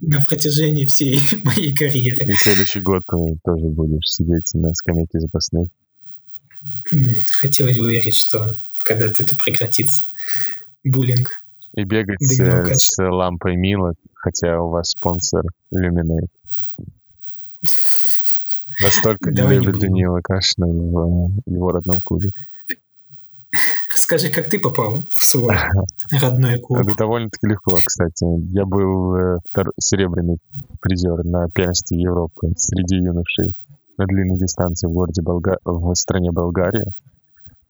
На 0.00 0.20
протяжении 0.20 0.84
всей 0.84 1.20
моей 1.44 1.74
карьеры. 1.74 2.32
И 2.32 2.34
следующий 2.34 2.80
год 2.80 3.02
ты 3.06 3.16
тоже 3.44 3.66
будешь 3.66 4.06
сидеть 4.06 4.50
на 4.54 4.72
скамейке 4.74 5.18
запасных. 5.20 5.68
Хотелось 7.40 7.78
бы 7.78 7.90
верить, 7.90 8.16
что 8.16 8.56
когда-то 8.84 9.22
это 9.22 9.36
прекратится. 9.36 10.04
Буллинг. 10.84 11.42
И 11.74 11.84
бегать 11.84 12.22
с, 12.22 12.36
с 12.74 13.02
лампой 13.02 13.56
Мила, 13.56 13.92
хотя 14.14 14.60
у 14.60 14.70
вас 14.70 14.90
спонсор 14.90 15.44
Luminate. 15.72 16.28
Настолько 18.80 19.30
не 19.30 19.42
любит 19.56 19.80
Данила 19.80 20.20
Кашина 20.22 20.66
в 20.66 21.30
его 21.46 21.72
родном 21.72 22.00
клубе. 22.00 22.32
Скажи, 23.94 24.30
как 24.30 24.48
ты 24.48 24.58
попал 24.58 25.04
в 25.10 25.22
свой 25.22 25.56
родной 26.20 26.60
клуб? 26.60 26.80
Это 26.80 26.96
довольно-таки 26.96 27.46
легко, 27.46 27.80
кстати. 27.84 28.24
Я 28.52 28.64
был 28.66 29.16
э, 29.16 29.38
серебряный 29.80 30.38
призер 30.80 31.24
на 31.24 31.48
первенстве 31.48 31.98
Европы 32.00 32.52
среди 32.56 32.96
юношей 32.96 33.54
на 33.96 34.06
длинной 34.06 34.38
дистанции 34.38 34.86
в 34.86 34.92
городе 34.92 35.22
Болга... 35.22 35.58
в 35.64 35.94
стране 35.94 36.30
Болгария 36.30 36.86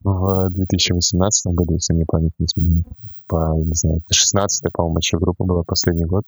в 0.05 0.51
2018 0.51 1.55
году, 1.55 1.75
если 1.75 1.95
мне 1.95 2.05
память 2.07 2.33
не 2.39 2.47
изменяет. 2.47 2.87
по, 3.27 3.55
не 3.57 3.75
знаю, 3.75 4.01
16 4.11 4.73
по-моему, 4.73 4.99
еще 4.99 5.19
группа 5.19 5.45
была 5.45 5.63
последний 5.65 6.05
год. 6.05 6.25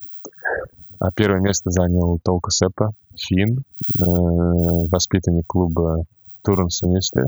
А 0.99 1.11
первое 1.13 1.41
место 1.41 1.71
занял 1.71 2.19
Толка 2.23 2.51
Сепа, 2.51 2.93
фин, 3.17 3.59
э, 3.59 3.63
воспитанник 3.99 5.47
клуба 5.47 6.05
Турунс 6.43 6.83
Унисты. 6.83 7.25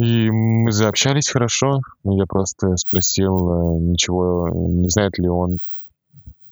И 0.00 0.30
мы 0.30 0.72
заобщались 0.72 1.28
хорошо. 1.28 1.80
Я 2.04 2.24
просто 2.24 2.74
спросил, 2.76 3.50
э, 3.50 3.80
ничего, 3.80 4.48
не 4.48 4.88
знает 4.88 5.18
ли 5.18 5.28
он, 5.28 5.58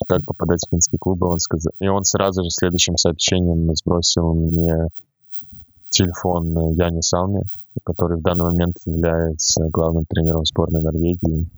как 0.07 0.23
попадать 0.27 0.61
в 0.67 0.71
финские 0.71 0.99
клубы. 0.99 1.29
Он 1.29 1.39
сказал, 1.39 1.73
и 1.81 1.89
он 1.89 2.05
сразу 2.05 2.45
же 2.45 2.51
следующим 2.51 2.99
сообщением 2.99 3.75
сбросил 3.75 4.35
мне 4.35 4.89
телефон 5.89 6.75
Яни 6.75 7.01
Салми, 7.01 7.41
который 7.85 8.19
в 8.19 8.23
данный 8.23 8.45
момент 8.53 8.77
является 8.85 9.67
главным 9.71 10.05
тренером 10.05 10.45
сборной 10.45 10.83
Норвегии. 10.83 11.49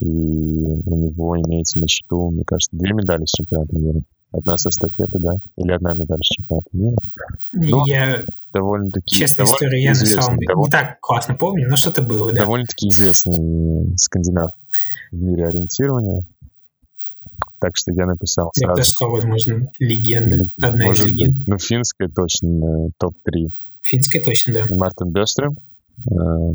И 0.00 0.06
у 0.06 0.96
него 0.96 1.36
имеется 1.36 1.78
на 1.78 1.88
счету, 1.88 2.30
мне 2.30 2.44
кажется, 2.46 2.74
две 2.74 2.94
медали 2.94 3.26
с 3.26 3.32
чемпионата 3.32 3.76
мира. 3.76 4.00
Одна 4.32 4.56
со 4.56 4.70
эстафеты, 4.70 5.18
да? 5.18 5.32
Или 5.56 5.72
одна 5.72 5.92
медаль 5.92 6.22
с 6.22 6.28
чемпионата 6.28 6.70
мира. 6.72 6.96
Но 7.52 7.86
я 7.86 8.26
довольно-таки... 8.58 9.16
Честная 9.16 9.46
довольно 9.46 9.56
история, 9.56 9.82
я 9.82 9.90
на 9.90 10.22
самом 10.22 10.38
деле 10.38 10.54
не 10.56 10.70
так 10.70 11.00
классно 11.00 11.34
помню, 11.34 11.68
но 11.68 11.76
что-то 11.76 12.02
было, 12.02 12.32
да. 12.32 12.42
Довольно-таки 12.42 12.88
известный 12.88 13.96
скандинав 13.96 14.50
в 15.10 15.16
мире 15.16 15.48
ориентирования. 15.48 16.24
Так 17.60 17.72
что 17.74 17.92
я 17.92 18.06
написал 18.06 18.52
Я 18.56 18.68
сразу. 18.68 18.82
сказал, 18.82 19.12
возможно, 19.12 19.68
легенда. 19.78 20.46
Одна 20.60 20.86
Может 20.86 21.06
из 21.06 21.12
легенд. 21.12 21.36
Быть. 21.38 21.46
Ну, 21.46 21.58
финская 21.58 22.08
точно, 22.08 22.88
топ-3. 22.98 23.50
Финская 23.82 24.22
точно, 24.22 24.54
да. 24.54 24.66
Мартин 24.74 25.10
Бестрем, 25.10 25.56
э, 26.10 26.54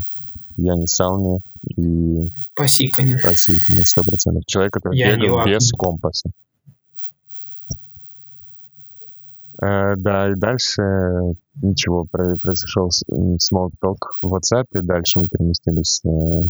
Яни 0.58 0.86
Салми 0.86 1.40
и... 1.76 2.30
Пасиканин. 2.56 3.20
Пасиканин, 3.20 3.86
сто 3.86 4.04
процентов. 4.04 4.44
Человек, 4.46 4.74
который 4.74 4.98
я 4.98 5.18
бегал 5.18 5.46
без 5.46 5.72
компаса. 5.72 6.30
Э, 9.53 9.53
да, 9.98 10.32
и 10.32 10.36
дальше 10.36 10.82
ничего, 11.62 12.06
произошел 12.06 12.90
small 12.90 13.70
talk 13.82 13.98
в 14.22 14.34
WhatsApp, 14.34 14.66
и 14.74 14.86
дальше 14.86 15.20
мы 15.20 15.28
переместились 15.28 16.02
э, 16.06 16.50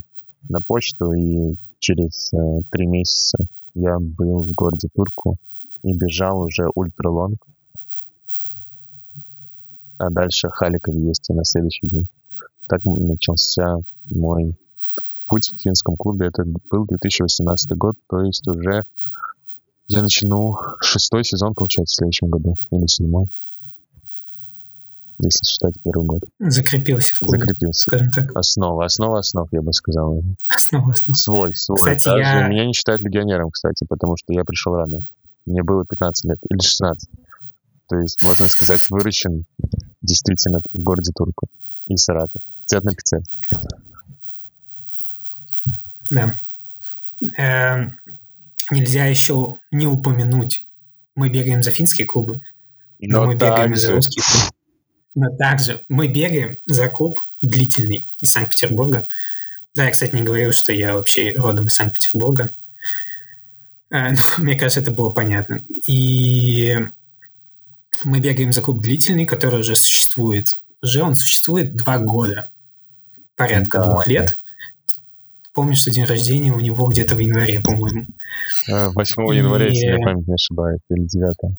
на 0.49 0.62
почту, 0.62 1.13
и 1.13 1.56
через 1.80 2.34
э, 2.34 2.62
три 2.71 2.88
месяца 2.88 3.38
я 3.76 3.97
был 3.99 4.43
в 4.43 4.54
городе 4.54 4.88
Турку 4.95 5.36
и 5.84 5.93
бежал 5.93 6.41
уже 6.41 6.67
ультралонг. 6.73 7.38
А 9.97 10.10
дальше 10.10 10.49
Халика 10.49 10.91
Вести 10.91 11.34
на 11.34 11.43
следующий 11.43 11.88
день. 11.88 12.08
Так 12.67 12.84
начался 12.84 13.78
мой 14.10 14.56
путь 15.28 15.52
в 15.54 15.62
финском 15.62 15.97
клубе. 15.97 16.28
Это 16.28 16.45
был 16.71 16.86
2018 16.86 17.78
год, 17.78 17.95
то 18.10 18.21
есть 18.21 18.47
уже 18.47 18.84
я 19.88 20.02
начну 20.02 20.56
шестой 20.82 21.24
сезон, 21.24 21.54
получается, 21.54 21.93
в 21.93 21.96
следующем 21.98 22.30
году. 22.30 22.58
Или 22.72 22.88
седьмой. 22.88 23.28
Если 25.19 25.46
считать 25.46 25.76
первый 25.84 26.06
год. 26.06 26.24
Закрепился 26.39 27.15
в 27.15 27.19
клубе. 27.19 27.39
Закрепился. 27.39 27.82
Скажем 27.84 28.12
так. 28.12 28.36
Основа. 28.36 28.86
Основа 28.86 29.19
основ, 29.19 29.48
я 29.52 29.62
бы 29.62 29.72
сказал. 29.72 30.22
Основа 30.50 30.91
основ. 30.91 31.17
Свой, 31.17 31.56
свой. 31.56 31.78
Кстати, 31.78 32.06
Даже 32.06 32.22
я... 32.22 32.48
Меня 32.48 32.65
не 32.65 32.74
считают 32.74 33.02
легионером, 33.02 33.52
кстати, 33.52 33.86
потому 33.88 34.17
что 34.17 34.34
я 34.34 34.43
пришел 34.43 34.76
рано. 34.76 35.00
Мне 35.46 35.63
было 35.63 35.86
15 35.86 36.26
лет. 36.32 36.39
Или 36.50 36.60
16. 36.62 37.10
То 37.89 38.00
есть, 38.00 38.17
можно 38.22 38.48
сказать, 38.48 38.86
выращен 38.89 39.46
действительно 40.02 40.60
в 40.74 40.82
городе 40.82 41.12
Турку 41.15 41.48
и 41.88 41.96
Саратов. 41.96 42.41
Цвет 42.65 42.84
на 42.84 42.91
пицце. 42.91 43.19
Да. 46.10 46.39
Нельзя 48.71 49.06
еще 49.06 49.56
не 49.71 49.88
упомянуть. 49.88 50.65
Мы 51.15 51.30
бегаем 51.30 51.62
за 51.62 51.71
финские 51.71 52.08
клубы, 52.08 52.41
но, 52.99 53.21
но 53.21 53.28
мы 53.28 53.36
бегаем 53.36 53.76
за 53.76 53.93
русские 53.93 54.23
клубы. 54.23 54.54
Но 55.15 55.30
также 55.38 55.84
мы 55.89 56.08
бегаем 56.08 56.58
за 56.65 56.88
клуб 56.88 57.19
длительный 57.41 58.10
из 58.19 58.32
Санкт-Петербурга. 58.32 59.08
Да, 59.76 59.86
я, 59.86 59.91
кстати, 59.91 60.15
не 60.15 60.21
говорил, 60.21 60.52
что 60.52 60.71
я 60.73 60.95
вообще 60.95 61.34
родом 61.34 61.67
из 61.67 61.76
Санкт-Петербурга. 61.76 62.52
Э, 63.91 64.12
мне 64.38 64.56
кажется, 64.56 64.82
это 64.82 64.91
было 64.91 65.10
понятно. 65.12 65.63
И 65.86 66.78
мы 68.04 68.19
бегаем 68.19 68.52
за 68.52 68.62
клуб 68.62 68.82
длительный, 68.82 69.26
который 69.26 69.60
уже 69.60 69.76
существует. 69.76 70.47
Уже 70.82 71.04
он 71.04 71.15
существует 71.15 71.76
два 71.76 71.97
года. 71.97 72.49
Порядка 73.36 73.80
да, 73.80 73.86
двух 73.86 74.08
лет. 74.08 74.39
Помню, 75.54 75.76
что 75.76 75.92
день 75.92 76.06
рождения 76.06 76.52
у 76.52 76.60
него 76.60 76.88
где-то 76.88 77.16
в 77.16 77.20
январе, 77.20 77.62
по-моему. 77.62 78.08
8 78.68 79.34
и... 79.34 79.38
января, 79.38 79.68
если 79.68 79.88
я 79.88 80.00
память 80.00 80.28
не 80.28 80.34
ошибаюсь, 80.34 80.82
или 80.89 81.06
9. 81.06 81.58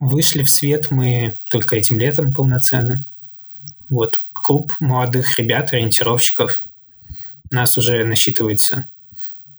Вышли 0.00 0.42
в 0.42 0.50
свет 0.50 0.90
мы 0.90 1.38
только 1.50 1.76
этим 1.76 1.98
летом 1.98 2.34
полноценно. 2.34 3.04
Вот, 3.88 4.22
клуб 4.32 4.72
молодых 4.80 5.38
ребят, 5.38 5.72
ориентировщиков. 5.72 6.60
Нас 7.50 7.78
уже 7.78 8.04
насчитывается 8.04 8.86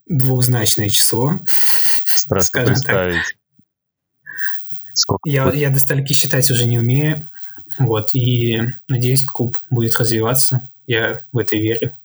двухзначное 0.07 0.89
число. 0.89 1.39
Страшно 1.45 2.43
скажем 2.43 2.73
представить. 2.73 3.15
Так. 3.15 3.23
Сколько 4.93 5.29
я, 5.29 5.51
я 5.53 5.69
до 5.69 5.79
стальки 5.79 6.13
считать 6.13 6.49
уже 6.51 6.65
не 6.65 6.77
умею. 6.77 7.29
Вот, 7.77 8.13
и 8.13 8.59
надеюсь, 8.89 9.23
клуб 9.23 9.57
будет 9.69 9.97
развиваться. 9.97 10.69
Я 10.85 11.25
в 11.31 11.37
это 11.37 11.55
верю. 11.55 11.95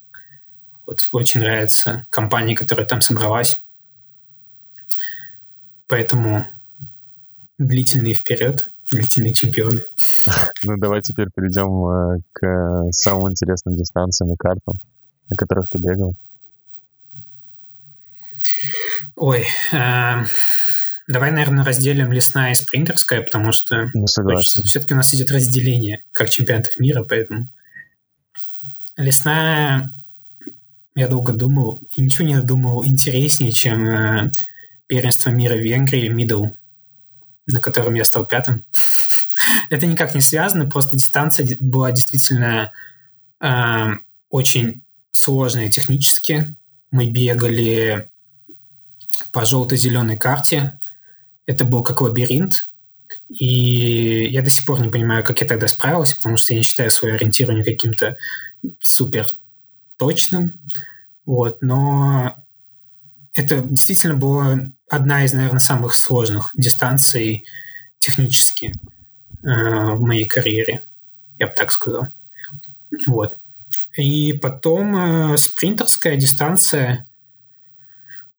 Вот 0.87 1.09
очень 1.13 1.41
нравится 1.41 2.07
компания, 2.11 2.55
которая 2.55 2.87
там 2.87 3.01
собралась. 3.01 3.63
Поэтому 5.87 6.49
длительные 7.59 8.15
вперед, 8.15 8.69
длительные 8.91 9.35
чемпионы. 9.35 9.83
Ну, 10.63 10.77
давай 10.77 11.03
теперь 11.03 11.29
перейдем 11.35 11.87
э, 11.87 12.21
к 12.33 12.93
самым 12.93 13.31
интересным 13.31 13.77
дистанциям 13.77 14.33
и 14.33 14.37
картам, 14.37 14.81
на 15.29 15.37
которых 15.37 15.69
ты 15.71 15.79
бегал. 15.79 16.15
Ой, 19.17 19.47
э, 19.73 20.25
давай, 21.07 21.31
наверное, 21.31 21.65
разделим 21.65 22.13
лесная 22.13 22.53
и 22.53 22.55
спринтерская, 22.55 23.23
потому 23.23 23.53
что 23.53 23.91
ну, 23.95 24.07
все-таки 24.07 24.95
у 24.95 24.97
нас 24.97 25.15
идет 25.15 25.31
разделение 25.31 26.05
как 26.13 26.31
чемпионатов 26.31 26.79
мира, 26.79 27.05
поэтому 27.05 27.49
лесная 28.97 29.95
я 30.95 31.09
долго 31.09 31.33
думал 31.33 31.83
и 31.93 32.01
ничего 32.01 32.27
не 32.27 32.35
надумал 32.35 32.85
интереснее, 32.87 33.51
чем 33.51 33.87
э, 33.87 34.31
первенство 34.87 35.31
мира 35.31 35.55
в 35.55 35.63
Венгрии, 35.63 36.09
Мидл, 36.09 36.47
на 37.47 37.61
котором 37.61 37.95
я 37.95 38.05
стал 38.05 38.27
пятым. 38.27 38.65
Это 39.71 39.87
никак 39.87 40.15
не 40.15 40.21
связано, 40.21 40.71
просто 40.71 40.97
дистанция 40.97 41.57
была 41.61 41.91
действительно 41.91 42.73
э, 43.41 43.85
очень 44.31 44.85
сложная 45.11 45.69
технически. 45.69 46.57
Мы 46.91 47.11
бегали 47.11 48.09
по 49.33 49.45
желто-зеленой 49.45 50.17
карте. 50.17 50.79
Это 51.47 51.65
был 51.65 51.83
как 51.83 52.01
лабиринт. 52.01 52.69
И 53.29 54.27
я 54.31 54.43
до 54.43 54.51
сих 54.51 54.65
пор 54.65 54.81
не 54.81 54.91
понимаю, 54.91 55.25
как 55.25 55.41
я 55.41 55.47
тогда 55.47 55.67
справился, 55.67 56.17
потому 56.17 56.37
что 56.37 56.53
я 56.53 56.59
не 56.59 56.65
считаю 56.65 56.91
свое 56.91 57.15
ориентирование 57.15 57.65
каким-то 57.65 58.17
супер 58.81 59.27
точным. 60.05 60.61
Вот, 61.25 61.63
но 61.63 62.37
это 63.35 63.63
действительно 63.63 64.15
была 64.15 64.59
одна 64.89 65.25
из, 65.25 65.33
наверное, 65.33 65.61
самых 65.61 65.95
сложных 65.95 66.53
дистанций 66.57 67.47
технически 67.99 68.67
э, 68.67 68.75
в 69.43 70.01
моей 70.01 70.27
карьере, 70.27 70.85
я 71.39 71.47
бы 71.47 71.55
так 71.57 71.73
сказал. 71.73 72.09
Вот. 73.07 73.39
И 73.97 74.35
потом 74.35 75.33
э, 75.33 75.37
спринтерская 75.39 76.17
дистанция 76.17 77.07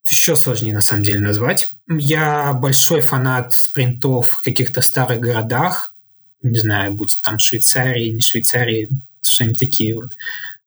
еще 0.07 0.35
сложнее 0.35 0.75
на 0.75 0.81
самом 0.81 1.01
деле 1.01 1.19
назвать. 1.19 1.71
Я 1.89 2.53
большой 2.53 3.01
фанат 3.01 3.53
спринтов 3.53 4.29
в 4.29 4.43
каких-то 4.43 4.81
старых 4.81 5.19
городах, 5.19 5.95
не 6.43 6.59
знаю, 6.59 6.93
будь 6.93 7.19
там 7.23 7.39
Швейцарии, 7.39 8.11
не 8.11 8.21
Швейцарии, 8.21 8.89
что-нибудь 9.23 9.59
такие 9.59 9.95
вот. 9.95 10.11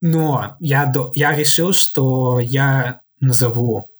Но 0.00 0.56
я, 0.60 0.92
я 1.14 1.34
решил, 1.34 1.72
что 1.72 2.38
я 2.38 3.00
назову 3.20 3.90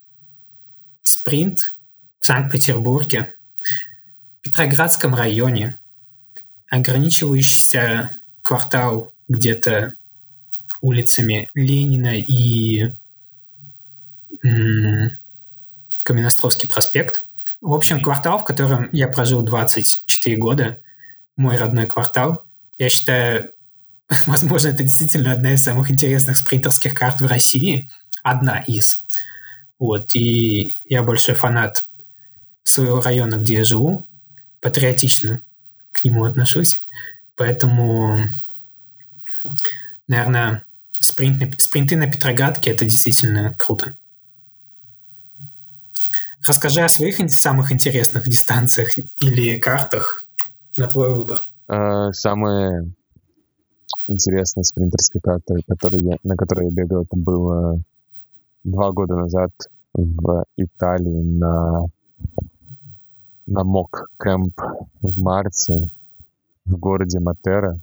спринт 1.02 1.74
в 2.20 2.26
Санкт-Петербурге, 2.26 3.34
в 4.38 4.42
Петроградском 4.42 5.14
районе, 5.14 5.80
ограничивающийся 6.70 8.12
квартал 8.42 9.12
где-то 9.28 9.94
улицами 10.80 11.48
Ленина 11.54 12.18
и 12.18 12.92
Каменностровский 16.02 16.68
проспект. 16.68 17.24
В 17.60 17.72
общем, 17.72 18.00
квартал, 18.00 18.38
в 18.38 18.44
котором 18.44 18.88
я 18.92 19.08
прожил 19.08 19.42
24 19.42 20.36
года, 20.36 20.80
мой 21.36 21.56
родной 21.56 21.86
квартал. 21.86 22.44
Я 22.78 22.88
считаю, 22.88 23.52
возможно, 24.26 24.68
это 24.68 24.82
действительно 24.82 25.32
одна 25.32 25.52
из 25.52 25.62
самых 25.62 25.90
интересных 25.90 26.36
спринтерских 26.36 26.94
карт 26.94 27.20
в 27.20 27.26
России. 27.26 27.90
одна 28.22 28.60
из. 28.60 29.04
Вот, 29.78 30.14
и 30.14 30.76
я 30.86 31.02
большой 31.02 31.34
фанат 31.34 31.86
своего 32.64 33.00
района, 33.00 33.36
где 33.36 33.54
я 33.54 33.64
живу, 33.64 34.08
патриотично 34.60 35.42
к 35.92 36.04
нему 36.04 36.24
отношусь, 36.24 36.84
поэтому, 37.36 38.26
наверное, 40.08 40.64
спринт 40.92 41.60
спринты 41.60 41.96
на 41.96 42.10
Петроградке– 42.10 42.70
это 42.72 42.84
действительно 42.84 43.54
круто. 43.56 43.96
Расскажи 46.46 46.80
о 46.80 46.88
своих 46.88 47.18
самых 47.30 47.72
интересных 47.72 48.24
дистанциях 48.24 48.96
или 49.20 49.58
картах 49.58 50.26
на 50.76 50.88
твой 50.88 51.14
выбор. 51.14 51.46
Uh, 51.70 52.12
самые 52.12 52.94
интересные 54.06 54.64
спринтерские 54.64 55.20
карты, 55.20 55.60
которые 55.66 56.04
я, 56.04 56.16
на 56.22 56.36
которые 56.36 56.68
я 56.68 56.74
бегал, 56.74 57.02
это 57.02 57.16
было 57.16 57.80
два 58.64 58.92
года 58.92 59.16
назад 59.16 59.50
в 59.94 60.44
Италии 60.56 61.22
на, 61.22 61.86
на 63.46 63.64
МОК 63.64 64.10
кэмп 64.18 64.60
в 65.02 65.18
марте 65.18 65.90
в 66.64 66.76
городе 66.76 67.18
Матера. 67.20 67.78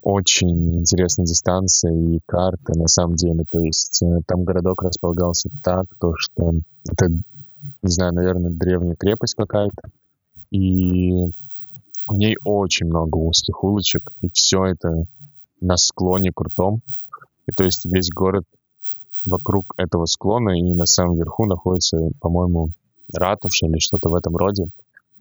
Очень 0.00 0.80
интересная 0.80 1.26
дистанция 1.26 1.92
и 1.92 2.20
карта 2.26 2.76
на 2.76 2.88
самом 2.88 3.14
деле. 3.14 3.44
То 3.50 3.60
есть 3.60 4.02
э, 4.02 4.20
там 4.26 4.42
городок 4.42 4.82
располагался 4.82 5.48
так, 5.62 5.86
то 6.00 6.14
что 6.16 6.54
это, 6.90 7.08
не 7.08 7.90
знаю, 7.90 8.12
наверное, 8.12 8.50
древняя 8.50 8.96
крепость 8.96 9.36
какая-то. 9.36 9.90
И 10.50 11.32
в 12.08 12.14
ней 12.14 12.36
очень 12.44 12.86
много 12.86 13.16
узких 13.16 13.62
улочек, 13.64 14.10
и 14.20 14.28
все 14.32 14.64
это 14.66 15.04
на 15.60 15.76
склоне 15.76 16.32
крутом. 16.34 16.80
И 17.46 17.52
то 17.52 17.64
есть 17.64 17.84
весь 17.84 18.10
город 18.10 18.44
вокруг 19.24 19.74
этого 19.76 20.06
склона, 20.06 20.58
и 20.58 20.74
на 20.74 20.86
самом 20.86 21.16
верху 21.16 21.46
находится, 21.46 22.10
по-моему, 22.20 22.70
ратуша 23.12 23.66
или 23.66 23.78
что-то 23.78 24.08
в 24.08 24.14
этом 24.14 24.36
роде. 24.36 24.66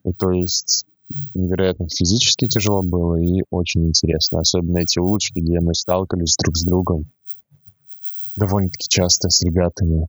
И 0.03 0.13
то 0.13 0.31
есть 0.31 0.85
невероятно 1.33 1.87
физически 1.89 2.47
тяжело 2.47 2.81
было 2.81 3.15
и 3.15 3.43
очень 3.49 3.87
интересно. 3.87 4.39
Особенно 4.39 4.79
эти 4.79 4.99
улочки, 4.99 5.39
где 5.39 5.59
мы 5.59 5.73
сталкивались 5.73 6.35
друг 6.37 6.57
с 6.57 6.63
другом 6.63 7.05
довольно-таки 8.35 8.87
часто 8.87 9.29
с 9.29 9.43
ребятами. 9.43 10.07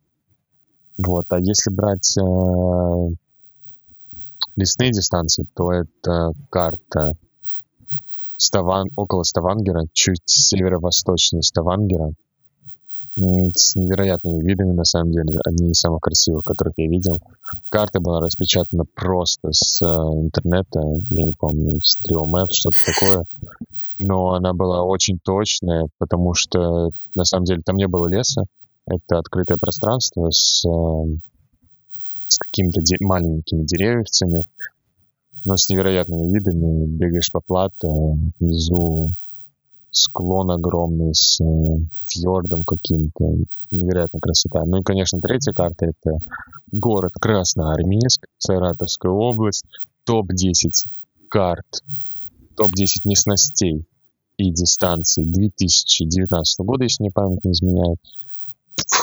Вот. 1.05 1.27
А 1.31 1.39
если 1.39 1.70
брать 1.70 2.16
э, 2.16 3.14
лесные 4.57 4.90
дистанции, 4.90 5.46
то 5.55 5.72
это 5.72 6.32
карта 6.50 7.12
Ставан, 8.36 8.88
около 8.96 9.22
Ставангера, 9.22 9.84
чуть 9.92 10.22
северо-восточнее 10.26 11.42
Ставангера 11.42 12.12
с 13.14 13.76
невероятными 13.76 14.42
видами, 14.42 14.72
на 14.72 14.84
самом 14.84 15.12
деле, 15.12 15.38
одни 15.44 15.70
из 15.70 15.80
самых 15.80 16.00
красивых, 16.00 16.44
которых 16.44 16.74
я 16.76 16.88
видел. 16.88 17.20
Карта 17.68 18.00
была 18.00 18.20
распечатана 18.20 18.84
просто 18.94 19.53
с 19.53 19.82
э, 19.82 19.86
интернета, 19.86 20.80
я 20.80 21.22
не 21.22 21.32
помню, 21.32 21.80
с 21.82 21.98
Trio 21.98 22.26
что-то 22.50 22.76
такое. 22.86 23.24
Но 23.98 24.32
она 24.32 24.55
была 24.55 24.82
очень 24.82 25.18
точная, 25.22 25.88
потому 25.98 26.34
что, 26.34 26.90
на 27.14 27.24
самом 27.24 27.44
деле, 27.44 27.61
там 27.64 27.76
не 27.76 27.86
было 27.86 28.07
леса. 28.07 28.44
Это 28.86 29.18
открытое 29.18 29.59
пространство 29.59 30.30
с, 30.30 30.64
э, 30.66 31.05
с 32.35 32.39
какими-то 32.39 32.80
де- 32.80 32.97
маленькими 33.01 33.64
деревьями, 33.64 34.43
но 35.45 35.57
с 35.57 35.68
невероятными 35.68 36.33
видами. 36.33 36.87
Бегаешь 36.87 37.30
по 37.33 37.41
плато, 37.41 38.16
внизу 38.39 39.11
склон 39.91 40.51
огромный 40.51 41.14
с 41.14 41.41
э, 41.41 41.78
фьордом 42.09 42.64
каким-то. 42.64 43.24
Невероятная 43.70 44.20
красота. 44.20 44.64
Ну 44.64 44.78
и, 44.78 44.83
конечно, 44.83 45.20
третья 45.20 45.53
карта— 45.53 45.87
это 46.05 46.18
город 46.70 47.12
Красноармейск, 47.20 48.26
Саратовская 48.39 49.12
область, 49.12 49.64
топ-10 50.05 50.89
карт, 51.28 51.66
топ-10 52.57 53.01
местностей 53.05 53.87
и 54.37 54.51
дистанций 54.51 55.24
2019 55.24 56.66
года, 56.66 56.85
если 56.85 57.05
мне 57.05 57.12
память 57.12 57.45
не 57.45 57.53
изменяет. 57.53 57.99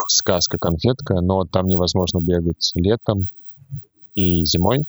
Сказка, 0.07 0.57
конфетка, 0.57 1.21
но 1.21 1.45
там 1.45 1.67
невозможно 1.67 2.19
бегать 2.19 2.71
летом 2.75 3.27
и 4.15 4.43
зимой. 4.45 4.85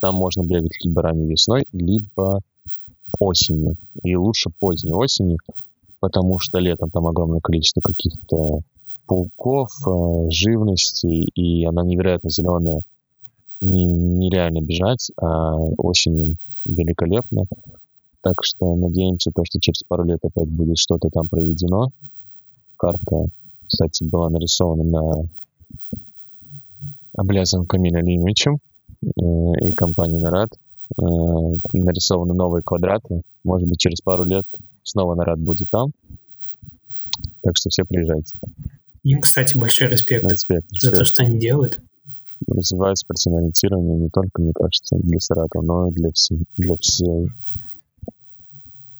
Там 0.00 0.16
можно 0.16 0.42
бегать 0.42 0.72
либо 0.84 1.02
ранней 1.02 1.26
весной, 1.26 1.64
либо 1.72 2.40
осенью. 3.18 3.76
И 4.02 4.16
лучше 4.16 4.50
поздней 4.58 4.92
осенью, 4.92 5.38
потому 6.00 6.38
что 6.38 6.58
летом 6.58 6.90
там 6.90 7.06
огромное 7.06 7.40
количество 7.40 7.80
каких-то 7.80 8.60
пауков, 9.06 9.70
э, 9.86 10.30
живности, 10.30 11.06
и 11.06 11.64
она 11.64 11.84
невероятно 11.84 12.30
зеленая. 12.30 12.80
Не, 13.60 13.84
нереально 13.84 14.60
бежать, 14.60 15.10
а 15.20 15.56
осенью 15.56 16.36
великолепно. 16.64 17.44
Так 18.22 18.42
что 18.42 18.74
надеемся, 18.74 19.30
то, 19.34 19.42
что 19.44 19.60
через 19.60 19.82
пару 19.86 20.04
лет 20.04 20.18
опять 20.22 20.48
будет 20.48 20.78
что-то 20.78 21.08
там 21.10 21.28
проведено. 21.28 21.90
Карта, 22.76 23.26
кстати, 23.66 24.04
была 24.04 24.30
нарисована 24.30 24.84
на 24.84 25.28
облязан 27.16 27.66
Камиля 27.66 28.00
Лимичем 28.00 28.58
э, 29.02 29.06
и 29.06 29.72
компанией 29.72 30.20
Нарад. 30.20 30.50
Э, 30.98 31.02
нарисованы 31.72 32.34
новые 32.34 32.62
квадраты. 32.62 33.22
Может 33.44 33.68
быть, 33.68 33.78
через 33.78 34.00
пару 34.00 34.24
лет 34.24 34.46
снова 34.82 35.14
наряд 35.14 35.38
будет 35.38 35.68
там. 35.70 35.92
Так 37.42 37.56
что 37.56 37.70
все 37.70 37.84
приезжайте. 37.84 38.36
Им, 39.02 39.20
кстати, 39.20 39.56
большой 39.56 39.88
респект, 39.88 40.24
респект, 40.30 40.72
респект. 40.72 40.82
за 40.82 40.90
то, 40.90 41.04
что 41.04 41.22
они 41.24 41.38
делают. 41.38 41.78
Развивают 42.46 42.98
спортивное 42.98 43.40
ориентирование 43.40 43.98
не 43.98 44.08
только, 44.08 44.42
мне 44.42 44.52
кажется, 44.54 44.96
для 44.96 45.20
Саратова, 45.20 45.62
но 45.62 45.88
и 45.88 45.92
для, 45.92 46.10
всей, 46.12 46.44
для 46.56 46.76
всей 46.76 47.28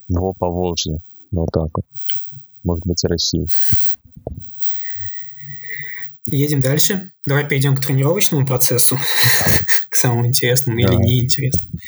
его 0.09 0.35
Поволжья. 0.35 0.99
Вот 1.31 1.49
так 1.53 1.69
вот. 1.75 1.85
Может 2.63 2.87
быть, 2.87 3.05
и 3.05 3.07
России. 3.07 3.47
Едем 6.27 6.61
дальше. 6.61 7.11
Давай 7.27 7.47
перейдем 7.47 7.77
к 7.77 7.81
тренировочному 7.81 8.47
процессу, 8.47 8.97
к 9.91 9.95
самому 9.95 10.27
интересному 10.27 10.79
или 10.79 10.95
неинтересному. 10.95 11.79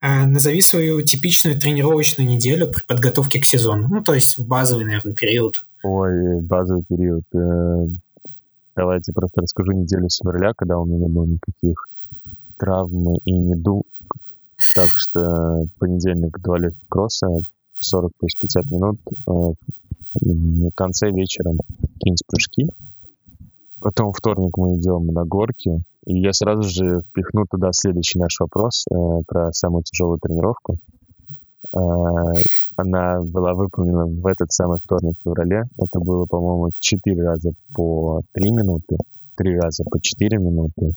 А, 0.00 0.26
назови 0.26 0.60
свою 0.60 1.00
типичную 1.02 1.58
тренировочную 1.58 2.28
неделю 2.28 2.70
при 2.70 2.84
подготовке 2.84 3.40
к 3.40 3.44
сезону. 3.44 3.88
Ну, 3.88 4.04
то 4.04 4.14
есть 4.14 4.38
в 4.38 4.46
базовый, 4.46 4.84
наверное, 4.84 5.14
период. 5.14 5.66
Ой, 5.82 6.40
базовый 6.42 6.84
период. 6.84 7.24
Э, 7.34 7.88
давайте 8.76 9.12
просто 9.12 9.40
расскажу 9.40 9.72
неделю 9.72 10.08
с 10.08 10.18
февраля, 10.18 10.52
когда 10.56 10.78
у 10.78 10.84
меня 10.84 10.98
не 10.98 11.08
было 11.08 11.24
никаких 11.24 11.88
травм 12.58 13.16
и 13.24 13.32
недуг. 13.32 13.84
Так 14.74 14.90
что 14.94 15.66
понедельник 15.78 16.38
два 16.40 16.58
лет 16.58 16.74
кросса, 16.88 17.26
40 17.80 18.12
плюс 18.18 18.34
50 18.40 18.64
минут. 18.70 19.00
Э, 19.26 19.54
в 20.20 20.70
конце 20.74 21.10
вечера 21.10 21.52
какие-нибудь 21.80 22.26
прыжки. 22.26 22.68
Потом 23.80 24.12
вторник 24.12 24.56
мы 24.56 24.76
идем 24.76 25.06
на 25.06 25.24
горки. 25.24 25.82
И 26.06 26.18
я 26.18 26.32
сразу 26.32 26.62
же 26.62 27.02
впихну 27.10 27.44
туда 27.50 27.70
следующий 27.72 28.18
наш 28.18 28.38
вопрос 28.38 28.84
э, 28.90 28.94
про 29.26 29.52
самую 29.52 29.82
тяжелую 29.82 30.18
тренировку. 30.18 30.78
Э, 31.72 31.78
она 32.76 33.22
была 33.22 33.54
выполнена 33.54 34.06
в 34.06 34.26
этот 34.26 34.52
самый 34.52 34.78
вторник 34.78 35.16
в 35.18 35.24
феврале. 35.24 35.64
Это 35.78 35.98
было, 35.98 36.24
по-моему, 36.26 36.70
4 36.78 37.22
раза 37.22 37.50
по 37.74 38.22
3 38.32 38.50
минуты, 38.52 38.96
3 39.36 39.58
раза 39.58 39.84
по 39.84 40.00
4 40.00 40.38
минуты, 40.38 40.92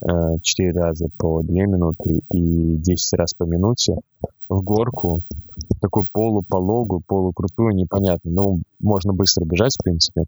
э, 0.00 0.38
4 0.42 0.72
раза 0.72 1.06
по 1.18 1.42
2 1.42 1.54
минуты 1.66 2.20
и 2.32 2.76
10 2.76 3.12
раз 3.14 3.34
по 3.34 3.44
минуте 3.44 3.96
в 4.48 4.60
горку. 4.62 5.22
Такую 5.80 6.06
полупологую, 6.12 7.00
полукрутую, 7.06 7.74
непонятно. 7.74 8.30
Ну, 8.30 8.62
можно 8.80 9.12
быстро 9.12 9.44
бежать, 9.44 9.76
в 9.78 9.84
принципе. 9.84 10.24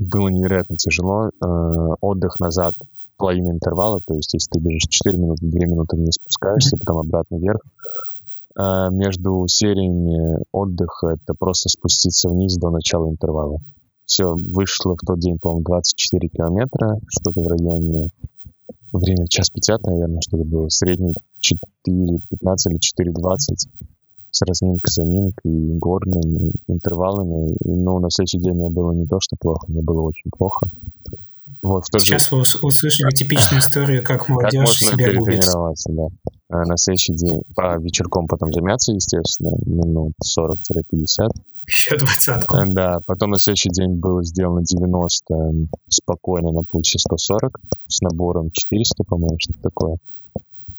Было 0.00 0.28
невероятно 0.28 0.76
тяжело. 0.76 1.28
Э, 1.28 1.94
отдых 2.00 2.40
назад 2.40 2.74
половина 3.16 3.50
интервала, 3.50 4.00
то 4.00 4.14
есть 4.14 4.34
если 4.34 4.50
ты 4.50 4.60
бежишь 4.60 4.88
4 4.88 5.16
минуты, 5.16 5.46
2 5.46 5.66
минуты 5.66 5.96
не 5.96 6.10
спускаешься, 6.10 6.76
потом 6.76 6.98
обратно 6.98 7.36
вверх. 7.36 7.60
А 8.56 8.90
между 8.90 9.46
сериями 9.48 10.42
отдыха 10.52 11.08
это 11.08 11.34
просто 11.38 11.68
спуститься 11.68 12.28
вниз 12.28 12.56
до 12.56 12.70
начала 12.70 13.08
интервала. 13.08 13.58
Все, 14.04 14.34
вышло 14.34 14.94
в 14.94 15.06
тот 15.06 15.18
день, 15.20 15.38
по-моему, 15.38 15.64
24 15.64 16.28
километра, 16.28 16.98
что-то 17.08 17.40
в 17.40 17.46
районе 17.46 18.10
время 18.92 19.26
час 19.28 19.50
50, 19.50 19.86
наверное, 19.86 20.20
что-то 20.20 20.44
было. 20.44 20.68
Средний 20.68 21.14
4.15 21.40 22.20
или 22.66 22.78
4.20 22.78 23.70
с 24.32 24.42
разминкой, 24.42 24.90
заминкой 24.90 25.52
и 25.52 25.78
горными 25.78 26.52
интервалами. 26.66 27.52
И, 27.64 27.70
ну, 27.70 28.00
на 28.00 28.10
следующий 28.10 28.38
день 28.38 28.54
мне 28.54 28.70
было 28.70 28.92
не 28.92 29.06
то, 29.06 29.18
что 29.20 29.36
плохо, 29.38 29.66
мне 29.68 29.82
было 29.82 30.00
очень 30.00 30.30
плохо. 30.36 30.66
Вот, 31.62 31.84
Сейчас 31.96 32.28
же... 32.28 32.36
вы 32.36 32.40
услышали 32.40 33.14
типичную 33.14 33.60
историю, 33.60 34.02
как 34.02 34.28
молодежь 34.28 34.68
как 34.68 34.78
себя 34.78 35.14
губит. 35.16 35.44
да. 35.44 36.06
А 36.48 36.66
на 36.66 36.76
следующий 36.76 37.14
день 37.14 37.40
по 37.54 37.78
вечерком 37.78 38.26
потом 38.26 38.52
заняться, 38.52 38.92
естественно, 38.92 39.52
минут 39.64 40.12
40-50. 40.24 41.28
Еще 41.68 41.96
двадцатку. 41.96 42.56
Э, 42.56 42.64
да, 42.66 42.98
потом 43.06 43.30
на 43.30 43.38
следующий 43.38 43.70
день 43.70 43.94
было 43.98 44.24
сделано 44.24 44.62
90 44.64 45.68
спокойно 45.88 46.50
на 46.50 46.62
пульсе 46.62 46.98
140 46.98 47.60
с 47.86 48.00
набором 48.00 48.50
400, 48.50 49.04
по-моему, 49.04 49.36
что-то 49.38 49.60
такое. 49.62 49.96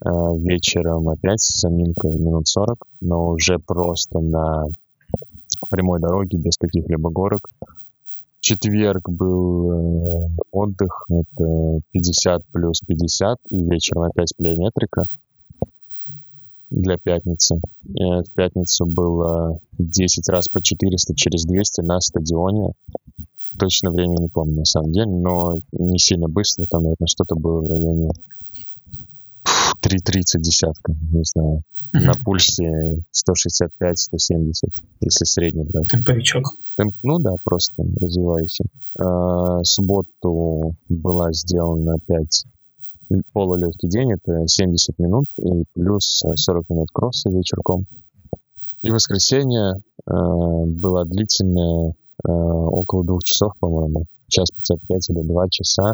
Э, 0.05 0.09
вечером 0.37 1.07
опять 1.07 1.39
с 1.39 1.61
заминкой 1.61 2.11
минут 2.11 2.47
40, 2.47 2.77
но 2.99 3.29
уже 3.29 3.57
просто 3.57 4.19
на 4.19 4.67
прямой 5.69 6.01
дороге 6.01 6.37
без 6.37 6.57
каких-либо 6.57 7.09
горок. 7.09 7.49
Четверг 8.41 9.09
был 9.09 9.71
э, 9.71 10.29
отдых, 10.51 11.05
это 11.09 11.79
50 11.91 12.43
плюс 12.51 12.81
50, 12.81 13.37
и 13.49 13.61
вечером 13.61 14.03
опять 14.03 14.33
плеометрика 14.35 15.05
для 16.69 16.97
пятницы. 16.97 17.61
И 17.85 18.03
в 18.03 18.29
пятницу 18.33 18.85
было 18.85 19.59
10 19.77 20.27
раз 20.27 20.49
по 20.49 20.61
400 20.61 21.15
через 21.15 21.45
200 21.45 21.79
на 21.81 22.01
стадионе. 22.01 22.73
Точно 23.57 23.91
время 23.91 24.17
не 24.19 24.27
помню 24.27 24.55
на 24.55 24.65
самом 24.65 24.91
деле, 24.91 25.11
но 25.11 25.59
не 25.71 25.99
сильно 25.99 26.27
быстро. 26.27 26.65
Там, 26.65 26.83
наверное, 26.83 27.07
что-то 27.07 27.35
было 27.35 27.61
в 27.61 27.71
районе 27.71 28.09
3.30 29.85 30.39
десятка, 30.39 30.93
не 31.11 31.23
знаю. 31.23 31.63
Mm-hmm. 31.95 32.05
На 32.05 32.13
пульсе 32.23 33.03
165-170, 33.13 34.53
если 35.01 35.25
средний 35.25 35.63
брать. 35.63 35.89
Темповичок. 35.89 36.57
Темп, 36.75 36.95
ну 37.03 37.19
да, 37.19 37.35
просто 37.43 37.83
развивающий. 38.01 38.65
А, 38.97 39.63
субботу 39.63 40.75
была 40.89 41.31
сделана 41.33 41.95
опять 41.95 42.45
полулегкий 43.33 43.89
день, 43.89 44.13
это 44.13 44.47
70 44.47 44.97
минут 44.99 45.25
и 45.37 45.65
плюс 45.73 46.23
40 46.35 46.69
минут 46.69 46.87
кросса 46.91 47.29
вечерком. 47.29 47.85
И 48.81 48.91
воскресенье 48.91 49.75
э, 49.75 50.11
было 50.11 51.05
длительное, 51.05 51.91
э, 51.91 52.31
около 52.31 53.05
двух 53.05 53.23
часов, 53.23 53.53
по-моему, 53.59 54.05
час 54.27 54.49
55 54.51 55.09
или 55.09 55.21
два 55.21 55.47
часа. 55.49 55.93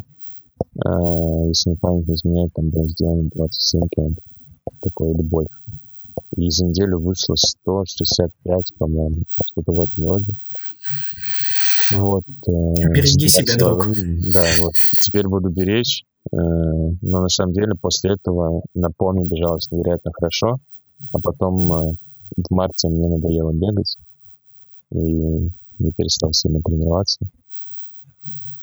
Э, 0.86 1.47
если 1.47 1.72
не 1.72 1.76
память 1.76 2.07
не 2.07 2.14
изменяет, 2.16 2.53
там 2.53 2.70
было 2.70 2.88
сделано 2.88 3.30
27 3.34 3.82
километров, 3.89 4.24
такое 4.82 5.14
или 5.14 5.22
больше. 5.22 5.60
И 6.36 6.49
за 6.49 6.66
неделю 6.66 6.99
вышло 6.99 7.36
165, 7.36 8.78
по-моему, 8.78 9.24
что-то 9.45 9.74
в 9.74 9.82
этом 9.82 10.05
роде. 10.05 10.38
Вот. 11.93 12.24
Э, 12.47 12.91
Береги 12.93 13.28
себя, 13.28 13.55
друг. 13.57 13.88
Да, 14.34 14.45
вот. 14.62 14.74
Теперь 15.01 15.28
буду 15.28 15.49
беречь. 15.49 16.03
Э, 16.32 16.38
но 16.38 17.22
на 17.22 17.30
самом 17.30 17.53
деле 17.53 17.74
после 17.80 18.14
этого 18.14 18.62
на 18.76 18.89
полме 18.91 19.26
бежалось 19.26 19.70
невероятно 19.72 20.12
хорошо. 20.14 20.57
А 21.12 21.20
потом 21.20 21.95
в 22.36 22.51
марте 22.51 22.89
мне 22.89 23.07
надоело 23.07 23.51
бегать. 23.53 23.97
И 24.91 24.97
не 24.97 25.91
перестал 25.95 26.34
сильно 26.34 26.62
тренироваться. 26.62 27.20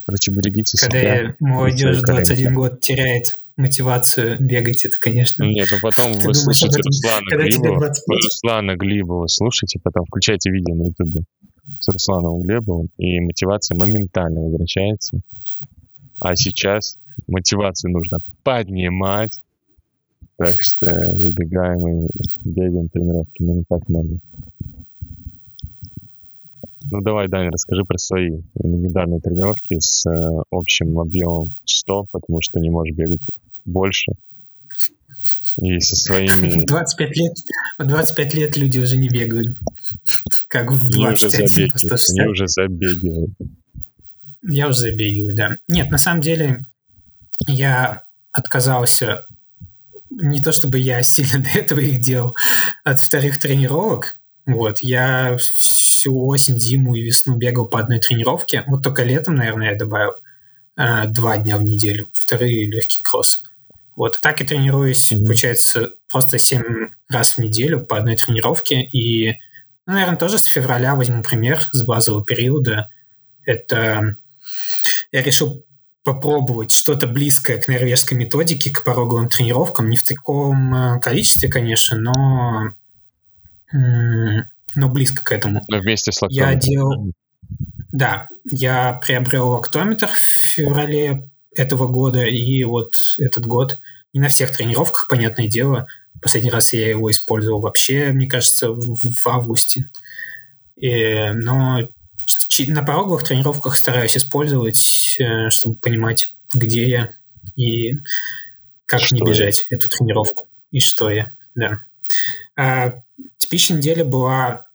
Короче, 0.07 0.31
берегите 0.31 0.79
Когда 0.79 1.01
себя. 1.01 1.17
Когда 1.17 1.35
молодежь 1.41 2.01
21 2.01 2.55
год 2.55 2.81
теряет 2.81 3.43
мотивацию 3.57 4.41
бегать, 4.41 4.85
это, 4.85 4.99
конечно... 5.01 5.43
Нет, 5.43 5.69
ну 5.73 5.79
потом 5.83 6.13
вы 6.13 6.33
слушайте 6.33 6.81
Руслана 6.81 7.43
Глибова. 7.43 7.93
Руслана 8.09 8.77
Глибова 8.77 9.27
слушайте, 9.27 9.81
потом 9.83 10.05
включайте 10.07 10.51
видео 10.51 10.75
на 10.75 10.87
ютубе 10.89 11.23
с 11.81 11.89
Русланом 11.89 12.43
Глебовым, 12.43 12.89
и 12.99 13.19
мотивация 13.21 13.77
моментально 13.77 14.43
возвращается. 14.43 15.21
А 16.21 16.37
сейчас 16.37 16.99
мотивацию 17.27 17.93
нужно 17.93 18.19
поднимать. 18.45 19.39
Так 20.39 20.55
что 20.61 20.87
выбегаем 21.15 22.07
и 22.07 22.09
бегаем 22.45 22.89
тренировки, 22.91 23.43
но 23.43 23.55
не 23.55 23.65
так 23.69 23.89
много. 23.89 24.19
Ну 26.91 27.01
давай, 27.01 27.29
Даня, 27.29 27.51
расскажи 27.51 27.85
про 27.85 27.99
свои 27.99 28.41
индивидуальные 28.63 29.21
тренировки 29.21 29.79
с 29.79 30.09
э, 30.09 30.43
общим 30.51 30.99
объемом 30.99 31.53
100, 31.65 32.07
потому 32.13 32.41
что 32.41 32.61
не 32.61 32.71
можешь 32.71 32.95
бегать 32.95 33.21
больше. 33.65 34.13
И 35.61 35.81
со 35.81 35.97
своими... 35.97 36.61
В 36.61 36.67
25 36.67 37.17
лет, 37.17 37.33
в 37.79 37.87
25 37.87 38.35
лет 38.35 38.57
люди 38.57 38.79
уже 38.79 38.97
не 38.97 39.09
бегают, 39.09 39.57
как 40.49 40.71
в 40.71 40.91
21 40.91 41.71
по 41.71 41.79
160. 41.79 42.19
Они 42.19 42.29
уже 42.29 42.47
забегивают. 42.47 43.31
Я 44.43 44.69
уже 44.69 44.79
забегиваю, 44.79 45.35
да. 45.35 45.57
Нет, 45.69 45.91
на 45.91 45.99
самом 45.99 46.21
деле 46.21 46.67
я 47.49 48.05
отказался, 48.31 49.27
не 50.11 50.41
то 50.43 50.53
чтобы 50.53 50.79
я 50.79 51.03
сильно 51.03 51.43
до 51.43 51.59
этого 51.59 51.81
их 51.81 52.01
делал, 52.01 52.37
от 52.85 53.01
вторых 53.01 53.39
тренировок. 53.39 54.21
Вот, 54.47 54.79
я 54.79 55.37
всю 56.07 56.25
осень, 56.27 56.61
зиму 56.61 56.95
и 56.95 57.03
весну 57.03 57.37
бегал 57.37 57.67
по 57.67 57.81
одной 57.81 57.99
тренировке. 57.99 58.63
Вот 58.67 58.83
только 58.83 59.03
летом, 59.03 59.37
наверное, 59.37 59.73
я 59.73 59.77
добавил 59.77 60.13
э, 60.77 61.07
два 61.09 61.37
дня 61.37 61.59
в 61.59 61.63
неделю, 61.63 62.09
вторые 62.13 62.67
легкие 62.67 63.03
кроссы. 63.03 63.41
Вот, 63.97 64.21
так 64.21 64.41
и 64.41 64.45
тренируюсь, 64.45 65.11
mm-hmm. 65.11 65.25
получается, 65.25 65.91
просто 66.09 66.39
семь 66.39 66.91
раз 67.09 67.35
в 67.35 67.39
неделю 67.39 67.85
по 67.85 67.97
одной 67.97 68.17
тренировке. 68.17 68.83
И, 68.83 69.33
ну, 69.87 69.95
наверное, 69.95 70.19
тоже 70.19 70.39
с 70.39 70.45
февраля 70.45 70.95
возьму 70.95 71.23
пример, 71.23 71.61
с 71.73 71.83
базового 71.83 72.25
периода. 72.25 72.91
Это 73.45 74.17
я 75.11 75.23
решил 75.23 75.65
попробовать 76.05 76.71
что-то 76.71 77.09
близкое 77.09 77.59
к 77.59 77.67
норвежской 77.67 78.17
методике, 78.17 78.71
к 78.71 78.85
пороговым 78.85 79.29
тренировкам. 79.29 79.89
Не 79.89 79.97
в 79.97 80.05
таком 80.05 80.73
э, 80.73 81.01
количестве, 81.01 81.49
конечно, 81.49 81.97
но, 81.99 82.75
но 84.77 84.89
близко 84.89 85.25
к 85.25 85.33
этому. 85.33 85.63
Но 85.69 85.81
вместе 85.81 86.13
с 86.13 86.23
лактометром. 86.23 86.51
Я 86.51 86.55
делал... 86.55 87.13
Да, 87.93 88.29
я 88.45 89.01
приобрел 89.05 89.49
лактометр 89.51 90.09
в 90.09 90.19
феврале 90.19 91.29
этого 91.55 91.89
года 91.89 92.25
и 92.25 92.63
вот 92.65 92.95
этот 93.19 93.47
год. 93.47 93.81
Не 94.13 94.21
на 94.21 94.29
всех 94.29 94.55
тренировках, 94.57 95.09
понятное 95.09 95.49
дело. 95.49 95.87
Последний 96.23 96.51
раз 96.51 96.73
я 96.73 96.89
его 96.89 97.11
использовал 97.11 97.61
вообще, 97.61 98.13
мне 98.13 98.29
кажется, 98.29 98.71
в, 98.71 99.27
августе. 99.27 99.89
И, 100.77 101.31
но 101.33 101.89
на 102.69 102.83
пороговых 102.83 103.25
тренировках 103.25 103.77
стараюсь 103.77 104.17
использовать, 104.17 105.17
э, 105.19 105.49
чтобы 105.51 105.77
понимать, 105.77 106.35
где 106.55 106.89
я 106.89 107.11
и 107.57 107.95
как 108.87 109.01
что 109.01 109.17
не 109.17 109.23
бежать 109.23 109.67
я? 109.71 109.77
эту 109.77 109.89
тренировку 109.89 110.47
и 110.71 110.81
что 110.81 111.11
я. 111.11 111.33
Да. 111.55 111.83
А, 112.57 113.03
типичная 113.39 113.79
неделя 113.79 114.05
была 114.05 114.53
э, 114.55 114.66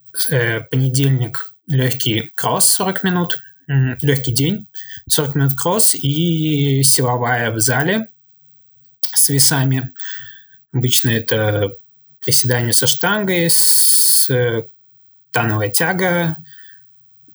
понедельник 0.69 1.55
легкий 1.67 2.31
кросс 2.35 2.65
40 2.73 3.03
минут, 3.03 3.39
легкий 3.67 4.33
день, 4.33 4.67
40 5.07 5.35
минут 5.35 5.53
кросс 5.53 5.95
и 5.95 6.83
силовая 6.83 7.51
в 7.51 7.59
зале 7.59 8.09
с 9.13 9.29
весами. 9.29 9.91
Обычно 10.73 11.09
это 11.09 11.71
приседание 12.23 12.73
со 12.73 12.87
штангой, 12.87 13.49
с 13.49 14.29
э, 14.29 14.67
тановая 15.31 15.69
тяга, 15.69 16.37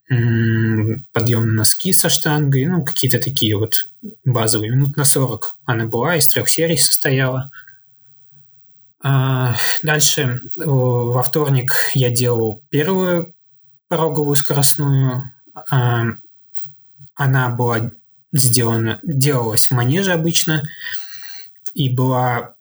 подъем 0.08 1.48
на 1.48 1.52
носки 1.52 1.92
со 1.92 2.08
штангой, 2.08 2.64
ну, 2.66 2.84
какие-то 2.84 3.18
такие 3.18 3.56
вот 3.56 3.88
базовые. 4.24 4.70
Минут 4.70 4.96
на 4.96 5.04
40 5.04 5.56
она 5.64 5.86
была, 5.86 6.16
из 6.16 6.28
трех 6.28 6.48
серий 6.48 6.76
состояла. 6.76 7.50
А, 9.08 9.54
дальше 9.84 10.42
во 10.56 11.22
вторник 11.22 11.70
я 11.94 12.10
делал 12.10 12.64
первую 12.70 13.36
пороговую 13.86 14.34
скоростную. 14.34 15.30
А, 15.54 16.06
она 17.14 17.48
была 17.50 17.92
сделана, 18.32 18.98
делалась 19.04 19.66
в 19.66 19.70
манеже 19.70 20.12
обычно 20.12 20.64
и 21.72 21.88
была, 21.88 22.56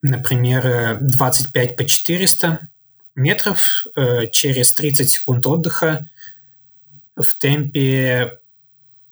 например, 0.00 1.00
25 1.02 1.76
по 1.76 1.84
400 1.84 2.66
метров 3.14 3.86
э, 3.94 4.28
через 4.28 4.72
30 4.72 5.10
секунд 5.10 5.46
отдыха 5.46 6.08
в 7.14 7.34
темпе 7.34 8.38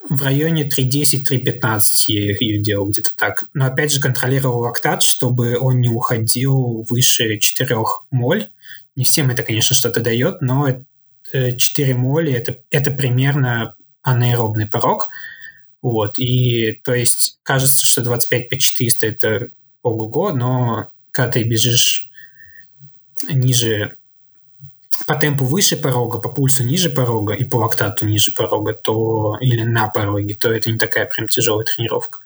в 0.09 0.23
районе 0.23 0.69
3.10-3.15 0.69 1.81
я 2.09 2.37
ее 2.39 2.63
делал 2.63 2.89
где-то 2.89 3.11
так. 3.17 3.45
Но 3.55 3.67
опять 3.67 3.93
же 3.93 4.01
контролировал 4.01 4.61
лактат, 4.61 5.03
чтобы 5.03 5.59
он 5.59 5.81
не 5.81 5.89
уходил 5.89 6.85
выше 6.89 7.39
4 7.39 7.77
моль. 8.11 8.51
Не 8.97 9.05
всем 9.05 9.31
это, 9.31 9.43
конечно, 9.43 9.75
что-то 9.77 10.01
дает, 10.01 10.43
но 10.43 10.85
4 11.33 11.95
моли 11.95 12.33
это, 12.33 12.59
это 12.71 12.91
примерно 12.91 13.75
анаэробный 14.03 14.67
порог. 14.67 15.09
Вот, 15.81 16.19
и 16.19 16.81
то 16.85 16.95
есть 16.95 17.39
кажется, 17.43 17.87
что 17.87 18.03
25 18.03 18.49
по 18.49 18.57
400 18.57 19.07
это 19.07 19.49
ого-го, 19.83 20.31
но 20.33 20.93
когда 21.11 21.33
ты 21.33 21.45
бежишь 21.45 22.09
ниже 23.29 23.97
по 25.07 25.15
темпу 25.17 25.45
выше 25.45 25.77
порога, 25.77 26.19
по 26.19 26.29
пульсу 26.29 26.65
ниже 26.65 26.91
порога 26.91 27.35
и 27.35 27.45
по 27.45 27.57
лактату 27.57 28.07
ниже 28.07 28.33
порога, 28.33 28.75
то 28.75 29.37
или 29.41 29.63
на 29.63 29.89
пороге, 29.89 30.35
то 30.35 30.53
это 30.53 30.71
не 30.71 30.79
такая 30.79 31.07
прям 31.07 31.29
тяжелая 31.29 31.65
тренировка. 31.65 32.21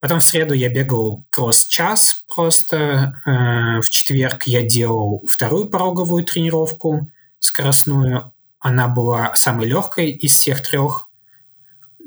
Потом 0.00 0.20
в 0.20 0.24
среду 0.24 0.54
я 0.54 0.70
бегал 0.70 1.24
кросс-час 1.30 2.24
просто. 2.34 3.14
Э, 3.26 3.80
в 3.80 3.90
четверг 3.90 4.44
я 4.44 4.62
делал 4.62 5.22
вторую 5.28 5.68
пороговую 5.68 6.24
тренировку 6.24 7.10
скоростную. 7.38 8.32
она 8.58 8.88
была 8.88 9.34
самой 9.34 9.66
легкой 9.66 10.10
из 10.10 10.32
всех 10.32 10.62
трех 10.62 11.08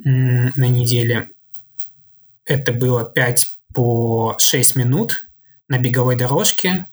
на 0.03 0.67
неделе. 0.67 1.29
Это 2.45 2.73
было 2.73 3.03
5 3.03 3.57
по 3.73 4.35
6 4.37 4.75
минут 4.75 5.25
на 5.67 5.77
беговой 5.77 6.15
дорожке. 6.15 6.87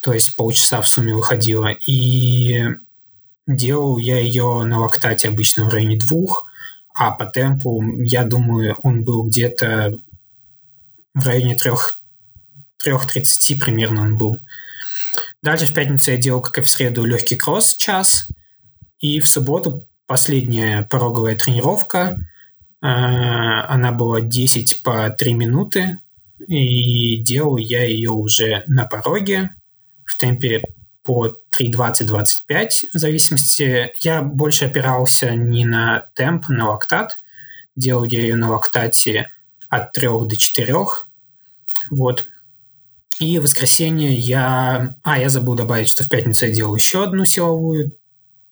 То 0.00 0.12
есть 0.12 0.36
полчаса 0.36 0.80
в 0.80 0.88
сумме 0.88 1.14
выходило. 1.14 1.70
И 1.86 2.64
делал 3.46 3.98
я 3.98 4.18
ее 4.20 4.62
на 4.64 4.80
лактате 4.80 5.28
обычно 5.28 5.64
в 5.64 5.68
районе 5.68 5.98
двух, 5.98 6.46
а 6.94 7.10
по 7.10 7.26
темпу, 7.26 7.82
я 8.00 8.24
думаю, 8.24 8.76
он 8.82 9.04
был 9.04 9.24
где-то 9.24 9.98
в 11.14 11.26
районе 11.26 11.56
трех, 11.56 12.00
трех 12.78 13.06
тридцати 13.06 13.54
примерно 13.58 14.02
он 14.02 14.18
был. 14.18 14.38
Дальше 15.42 15.66
в 15.66 15.74
пятницу 15.74 16.10
я 16.10 16.16
делал, 16.16 16.40
как 16.40 16.58
и 16.58 16.60
в 16.62 16.68
среду, 16.68 17.04
легкий 17.04 17.36
кросс 17.36 17.76
час. 17.76 18.28
И 19.00 19.20
в 19.20 19.28
субботу 19.28 19.88
последняя 20.06 20.82
пороговая 20.82 21.36
тренировка. 21.36 22.18
Э, 22.80 22.86
она 22.86 23.92
была 23.92 24.20
10 24.20 24.82
по 24.82 25.10
3 25.10 25.34
минуты. 25.34 25.98
И 26.46 27.22
делал 27.22 27.56
я 27.56 27.84
ее 27.84 28.10
уже 28.10 28.64
на 28.66 28.86
пороге 28.86 29.50
в 30.04 30.16
темпе 30.16 30.62
по 31.02 31.38
3.20-25 31.58 32.68
в 32.92 32.98
зависимости. 32.98 33.92
Я 33.98 34.22
больше 34.22 34.66
опирался 34.66 35.34
не 35.34 35.64
на 35.64 36.06
темп, 36.14 36.48
на 36.48 36.70
лактат. 36.70 37.18
Делал 37.76 38.04
я 38.04 38.20
ее 38.20 38.36
на 38.36 38.50
лактате 38.50 39.30
от 39.68 39.92
3 39.92 40.06
до 40.26 40.36
4. 40.36 40.74
Вот. 41.90 42.26
И 43.18 43.38
в 43.38 43.42
воскресенье 43.42 44.14
я... 44.14 44.96
А, 45.02 45.18
я 45.18 45.28
забыл 45.28 45.54
добавить, 45.54 45.88
что 45.88 46.04
в 46.04 46.08
пятницу 46.08 46.46
я 46.46 46.52
делал 46.52 46.74
еще 46.74 47.04
одну 47.04 47.24
силовую, 47.24 47.96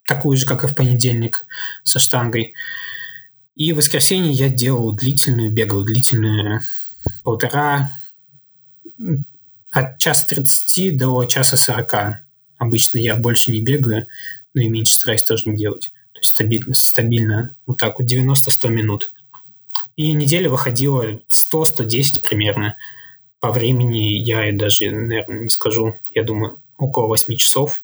такую 0.07 0.37
же, 0.37 0.47
как 0.47 0.65
и 0.65 0.67
в 0.67 0.75
понедельник, 0.75 1.47
со 1.83 1.99
штангой. 1.99 2.55
И 3.57 3.73
в 3.73 3.77
воскресенье 3.77 4.33
я 4.33 4.49
делал 4.49 4.93
длительную, 4.93 5.51
бегал 5.51 5.85
длительную 5.85 6.61
полтора, 7.25 7.91
от 9.71 9.99
часа 9.99 10.27
30 10.27 10.97
до 10.97 11.25
часа 11.25 11.57
40. 11.57 11.93
Обычно 12.59 12.99
я 12.99 13.17
больше 13.17 13.51
не 13.51 13.63
бегаю, 13.63 14.07
но 14.55 14.63
и 14.63 14.69
меньше 14.69 14.95
стараюсь 14.95 15.25
тоже 15.25 15.49
не 15.49 15.57
делать. 15.57 15.93
То 16.13 16.19
есть 16.19 16.31
стабильно, 16.31 16.75
стабильно 16.75 17.57
вот 17.67 17.79
так 17.79 17.99
вот 17.99 18.11
90-100 18.11 18.69
минут. 18.69 19.13
И 19.97 20.13
неделя 20.13 20.51
выходила 20.51 21.21
100-110 21.29 22.23
примерно. 22.23 22.77
По 23.41 23.53
времени 23.53 24.19
я 24.19 24.53
даже, 24.53 24.91
наверное, 24.91 25.45
не 25.45 25.49
скажу, 25.49 25.97
я 26.13 26.23
думаю, 26.23 26.61
около 26.77 27.07
8 27.07 27.37
часов. 27.37 27.83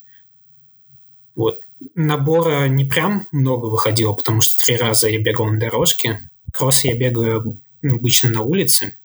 Вот. 1.35 1.61
Набора 1.95 2.67
не 2.69 2.85
прям 2.85 3.29
много 3.33 3.67
выходило, 3.67 4.13
потому 4.13 4.41
что 4.41 4.65
три 4.65 4.77
раза 4.77 5.09
я 5.09 5.21
бегал 5.21 5.47
на 5.47 5.59
дорожке. 5.59 6.29
Кросс 6.53 6.85
я 6.85 6.95
бегаю 6.95 7.61
обычно 7.83 8.31
на 8.31 8.43
улице. 8.43 8.97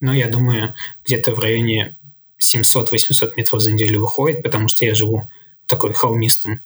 Но 0.00 0.14
я 0.14 0.28
думаю, 0.28 0.74
где-то 1.04 1.34
в 1.34 1.38
районе 1.38 1.96
700-800 2.42 3.32
метров 3.36 3.62
за 3.62 3.72
неделю 3.72 4.00
выходит, 4.00 4.42
потому 4.42 4.68
что 4.68 4.84
я 4.84 4.94
живу 4.94 5.30
в 5.64 5.68
такой 5.68 5.92
холмистом 5.94 6.60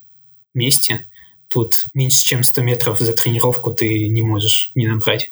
месте. 0.54 1.06
Тут 1.48 1.72
меньше, 1.94 2.24
чем 2.24 2.42
100 2.44 2.62
метров 2.62 2.98
за 2.98 3.12
тренировку 3.12 3.72
ты 3.72 4.08
не 4.08 4.22
можешь 4.22 4.70
не 4.74 4.86
набрать. 4.86 5.28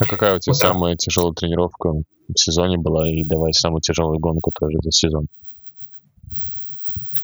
А 0.00 0.06
какая 0.06 0.36
у 0.36 0.38
тебя 0.38 0.52
вот 0.52 0.58
самая 0.58 0.96
тяжелая 0.96 1.34
тренировка 1.34 1.92
в 1.92 2.02
сезоне 2.36 2.78
была? 2.78 3.08
И 3.08 3.22
давай 3.24 3.52
самую 3.52 3.80
тяжелую 3.80 4.18
гонку 4.18 4.50
тоже 4.58 4.78
за 4.82 4.90
сезон. 4.90 5.26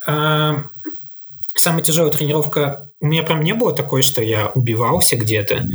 А, 0.05 0.65
самая 1.55 1.83
тяжелая 1.83 2.11
тренировка... 2.11 2.91
У 2.99 3.07
меня 3.07 3.23
прям 3.23 3.43
не 3.43 3.53
было 3.53 3.73
такой, 3.73 4.01
что 4.01 4.21
я 4.21 4.49
убивался 4.49 5.17
где-то. 5.17 5.67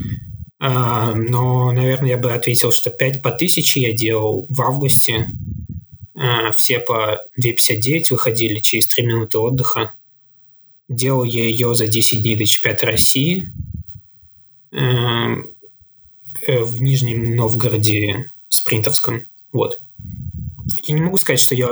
А, 0.64 1.12
но, 1.12 1.72
наверное, 1.72 2.10
я 2.10 2.16
бы 2.16 2.32
ответил, 2.32 2.70
что 2.70 2.92
5 2.92 3.20
по 3.20 3.30
1000 3.30 3.80
я 3.80 3.92
делал 3.92 4.46
в 4.48 4.62
августе. 4.62 5.26
А, 6.14 6.52
все 6.52 6.78
по 6.78 7.24
2,59 7.36 8.04
выходили 8.10 8.60
через 8.60 8.86
3 8.86 9.04
минуты 9.04 9.38
отдыха. 9.38 9.94
Делал 10.88 11.24
я 11.24 11.42
ее 11.42 11.74
за 11.74 11.88
10 11.88 12.22
дней 12.22 12.36
до 12.36 12.46
чемпионата 12.46 12.86
России 12.86 13.52
э, 14.70 14.76
в 16.46 16.80
Нижнем 16.80 17.34
Новгороде 17.34 18.30
спринтерском. 18.48 19.24
Вот. 19.50 19.80
Я 20.86 20.94
не 20.94 21.00
могу 21.00 21.18
сказать, 21.18 21.40
что 21.40 21.56
я 21.56 21.70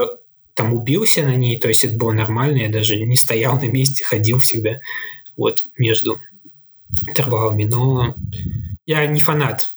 там 0.53 0.73
убился 0.73 1.23
на 1.23 1.35
ней, 1.35 1.57
то 1.57 1.69
есть 1.69 1.85
это 1.85 1.97
было 1.97 2.11
нормально, 2.11 2.63
я 2.63 2.69
даже 2.69 2.97
не 2.97 3.15
стоял 3.15 3.55
на 3.55 3.69
месте, 3.69 4.03
ходил 4.03 4.39
всегда 4.39 4.81
вот 5.37 5.63
между 5.77 6.19
интервалами, 7.07 7.63
но 7.63 8.15
я 8.85 9.05
не 9.07 9.21
фанат 9.21 9.73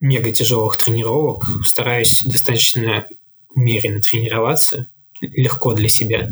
мега 0.00 0.30
тяжелых 0.30 0.76
тренировок, 0.78 1.46
стараюсь 1.62 2.22
достаточно 2.24 3.06
умеренно 3.54 4.00
тренироваться, 4.00 4.88
легко 5.20 5.74
для 5.74 5.88
себя, 5.88 6.30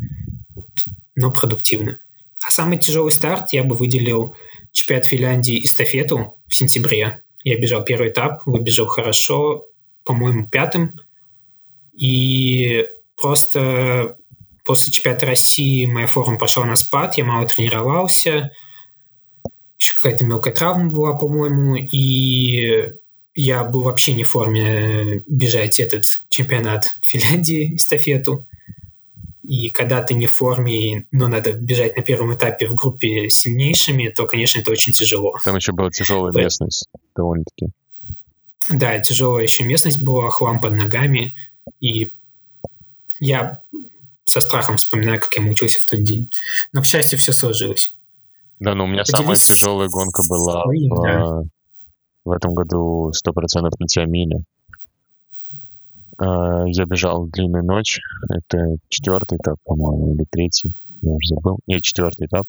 но 1.15 1.31
продуктивно. 1.31 2.01
А 2.43 2.51
самый 2.51 2.79
тяжелый 2.79 3.11
старт 3.11 3.53
я 3.53 3.65
бы 3.65 3.77
выделил 3.77 4.35
чемпионат 4.73 5.07
Финляндии 5.07 5.63
эстафету 5.65 6.39
в 6.47 6.55
сентябре. 6.55 7.23
Я 7.45 7.59
бежал 7.59 7.85
первый 7.85 8.11
этап, 8.11 8.43
выбежал 8.47 8.87
хорошо, 8.87 9.67
по-моему, 10.05 10.49
пятым. 10.49 10.95
И 11.93 12.87
просто 13.17 14.17
после 14.65 14.93
чемпионата 14.93 15.27
России 15.27 15.85
моя 15.87 16.07
форма 16.07 16.39
пошла 16.39 16.65
на 16.65 16.77
спад, 16.77 17.19
я 17.19 17.25
мало 17.25 17.47
тренировался, 17.47 18.53
еще 19.79 19.95
какая-то 19.95 20.25
мелкая 20.25 20.53
травма 20.53 20.91
была, 20.91 21.15
по-моему, 21.15 21.77
и 21.77 22.93
я 23.35 23.65
был 23.65 23.83
вообще 23.83 24.15
не 24.15 24.25
в 24.25 24.31
форме 24.31 25.23
бежать 25.27 25.79
этот 25.79 26.05
чемпионат 26.29 26.97
Финляндии, 27.03 27.77
эстафету. 27.77 28.47
И 29.45 29.71
когда 29.71 30.03
ты 30.03 30.15
не 30.15 30.27
в 30.27 30.35
форме, 30.35 31.07
но 31.13 31.29
надо 31.29 31.53
бежать 31.53 31.97
на 31.97 32.03
первом 32.03 32.35
этапе 32.35 32.67
в 32.67 32.75
группе 32.75 33.31
с 33.31 33.41
сильнейшими, 33.41 34.09
то, 34.09 34.27
конечно, 34.27 34.61
это 34.61 34.73
очень 34.73 34.93
тяжело. 34.93 35.39
Там 35.43 35.57
еще 35.57 35.73
была 35.73 35.91
тяжелая 35.91 36.33
Поэтому... 36.33 36.45
местность 36.45 36.87
довольно-таки. 37.17 37.73
Да, 38.71 38.99
тяжелая 38.99 39.45
еще 39.45 39.65
местность 39.65 40.03
была, 40.03 40.29
хлам 40.29 40.61
под 40.61 40.73
ногами. 40.73 41.35
И 41.81 42.13
я 43.21 43.63
со 44.25 44.41
страхом 44.41 44.77
вспоминаю, 44.77 45.21
как 45.21 45.35
я 45.37 45.43
мучился 45.43 45.81
в 45.81 45.87
тот 45.87 46.03
день. 46.03 46.31
Но, 46.73 46.83
к 46.83 46.87
счастью, 46.87 47.19
все 47.19 47.33
сложилось. 47.33 47.97
Да, 48.61 48.75
но 48.75 48.85
у 48.85 48.87
меня 48.87 49.03
Поделись 49.03 49.21
самая 49.21 49.37
тяжелая 49.37 49.89
гонка 49.89 50.23
была 50.29 50.63
своим, 50.65 50.95
в, 50.95 51.03
да. 51.03 51.43
в 52.25 52.31
этом 52.31 52.55
году 52.55 53.11
100% 53.11 53.71
на 53.79 53.87
Тиамине. 53.87 54.45
А, 56.19 56.65
я 56.67 56.85
бежал 56.85 57.27
длинную 57.29 57.65
ночь. 57.65 58.01
Это 58.29 58.77
четвертый 58.89 59.39
этап, 59.39 59.59
по-моему, 59.65 60.15
или 60.15 60.25
третий. 60.31 60.73
Я 61.03 61.13
уже 61.13 61.29
забыл. 61.29 61.59
Нет, 61.67 61.83
четвертый 61.83 62.27
этап. 62.27 62.47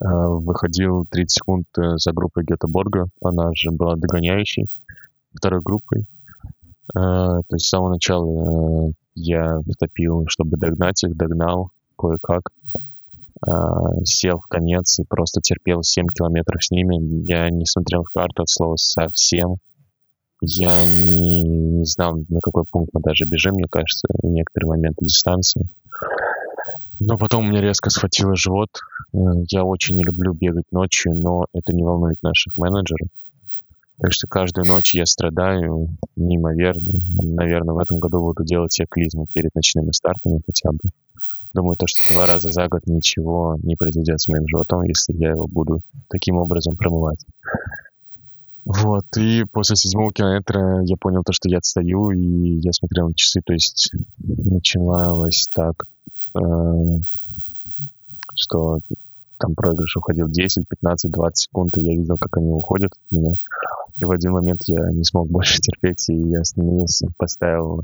А, 0.00 0.28
выходил 0.28 1.06
30 1.08 1.30
секунд 1.30 1.66
э, 1.78 1.96
за 1.96 2.12
группой 2.12 2.44
Гетеборга. 2.44 3.06
Она 3.22 3.50
же 3.54 3.70
была 3.70 3.94
догоняющей 3.96 4.66
второй 5.34 5.60
группой. 5.62 6.06
То 6.92 7.44
есть 7.52 7.66
с 7.66 7.68
самого 7.68 7.90
начала 7.90 8.88
э, 8.88 8.92
я 9.14 9.60
втопил, 9.60 10.24
чтобы 10.26 10.56
догнать 10.56 11.04
их, 11.04 11.16
догнал 11.16 11.70
кое-как. 11.96 12.50
А, 13.46 14.04
сел 14.04 14.38
в 14.38 14.46
конец 14.48 14.98
и 14.98 15.04
просто 15.04 15.40
терпел 15.40 15.82
7 15.82 16.06
километров 16.08 16.62
с 16.62 16.70
ними. 16.70 17.26
Я 17.26 17.48
не 17.50 17.64
смотрел 17.64 18.04
карту 18.04 18.42
от 18.42 18.48
слова 18.48 18.76
совсем. 18.76 19.56
Я 20.42 20.86
не, 20.86 21.42
не 21.42 21.84
знал, 21.84 22.16
на 22.28 22.40
какой 22.40 22.64
пункт 22.64 22.90
мы 22.94 23.00
даже 23.02 23.24
бежим, 23.26 23.54
мне 23.54 23.66
кажется, 23.70 24.08
в 24.22 24.26
некоторые 24.26 24.70
моменты 24.70 25.04
дистанции. 25.04 25.68
Но 26.98 27.16
потом 27.16 27.46
у 27.46 27.48
меня 27.50 27.60
резко 27.62 27.90
схватило 27.90 28.36
живот. 28.36 28.68
Э, 29.14 29.18
я 29.50 29.64
очень 29.64 29.96
не 29.96 30.04
люблю 30.04 30.32
бегать 30.34 30.70
ночью, 30.70 31.14
но 31.14 31.46
это 31.54 31.72
не 31.72 31.82
волнует 31.82 32.22
наших 32.22 32.56
менеджеров. 32.56 33.08
Так 33.98 34.12
что 34.12 34.26
каждую 34.28 34.66
ночь 34.66 34.94
я 34.94 35.04
страдаю 35.04 35.88
неимоверно. 36.16 36.92
Наверное, 37.22 37.74
в 37.74 37.78
этом 37.78 37.98
году 37.98 38.20
буду 38.20 38.44
делать 38.44 38.72
себе 38.72 38.86
клизму 38.90 39.26
перед 39.32 39.54
ночными 39.54 39.90
стартами 39.92 40.40
хотя 40.46 40.72
бы. 40.72 40.78
Думаю, 41.52 41.76
то, 41.76 41.86
что 41.86 42.04
два 42.12 42.26
раза 42.26 42.50
за 42.50 42.68
год 42.68 42.86
ничего 42.86 43.56
не 43.62 43.76
произойдет 43.76 44.20
с 44.20 44.28
моим 44.28 44.46
животом, 44.46 44.82
если 44.82 45.14
я 45.14 45.30
его 45.30 45.46
буду 45.46 45.80
таким 46.08 46.36
образом 46.36 46.76
промывать. 46.76 47.24
Вот, 48.64 49.04
и 49.16 49.44
после 49.50 49.74
седьмого 49.74 50.12
километра 50.12 50.82
я 50.84 50.96
понял 50.96 51.22
то, 51.24 51.32
что 51.32 51.48
я 51.48 51.58
отстаю, 51.58 52.10
и 52.10 52.60
я 52.60 52.72
смотрел 52.72 53.08
на 53.08 53.14
часы, 53.14 53.40
то 53.44 53.52
есть 53.52 53.90
начиналось 54.18 55.48
так, 55.52 55.86
э, 56.36 56.98
что 58.34 58.78
там 59.38 59.54
проигрыш 59.54 59.96
уходил 59.96 60.28
10, 60.28 60.68
15, 60.68 61.10
20 61.10 61.36
секунд, 61.36 61.76
и 61.78 61.82
я 61.82 61.96
видел, 61.96 62.18
как 62.18 62.36
они 62.36 62.52
уходят 62.52 62.92
от 62.92 63.12
меня. 63.16 63.34
И 63.98 64.04
в 64.04 64.10
один 64.10 64.32
момент 64.32 64.60
я 64.66 64.90
не 64.92 65.04
смог 65.04 65.28
больше 65.28 65.58
терпеть, 65.60 66.08
и 66.08 66.14
я 66.14 66.40
остановился, 66.40 67.08
поставил 67.16 67.82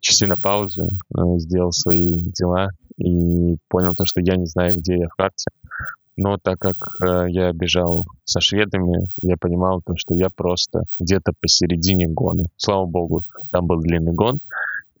часы 0.00 0.26
на 0.26 0.36
паузу, 0.36 0.88
э, 1.14 1.38
сделал 1.38 1.72
свои 1.72 2.18
дела 2.36 2.70
и 2.98 3.56
понял 3.68 3.94
то, 3.96 4.04
что 4.04 4.20
я 4.20 4.36
не 4.36 4.46
знаю, 4.46 4.72
где 4.76 4.98
я 4.98 5.08
в 5.08 5.14
карте. 5.16 5.50
Но 6.16 6.36
так 6.36 6.58
как 6.58 6.76
э, 7.00 7.30
я 7.30 7.52
бежал 7.52 8.06
со 8.24 8.40
шведами, 8.40 9.08
я 9.22 9.36
понимал 9.40 9.80
то, 9.86 9.94
что 9.96 10.14
я 10.14 10.30
просто 10.30 10.82
где-то 10.98 11.32
посередине 11.40 12.08
гона. 12.08 12.46
Слава 12.56 12.86
богу, 12.86 13.22
там 13.52 13.66
был 13.68 13.80
длинный 13.80 14.12
гон, 14.12 14.40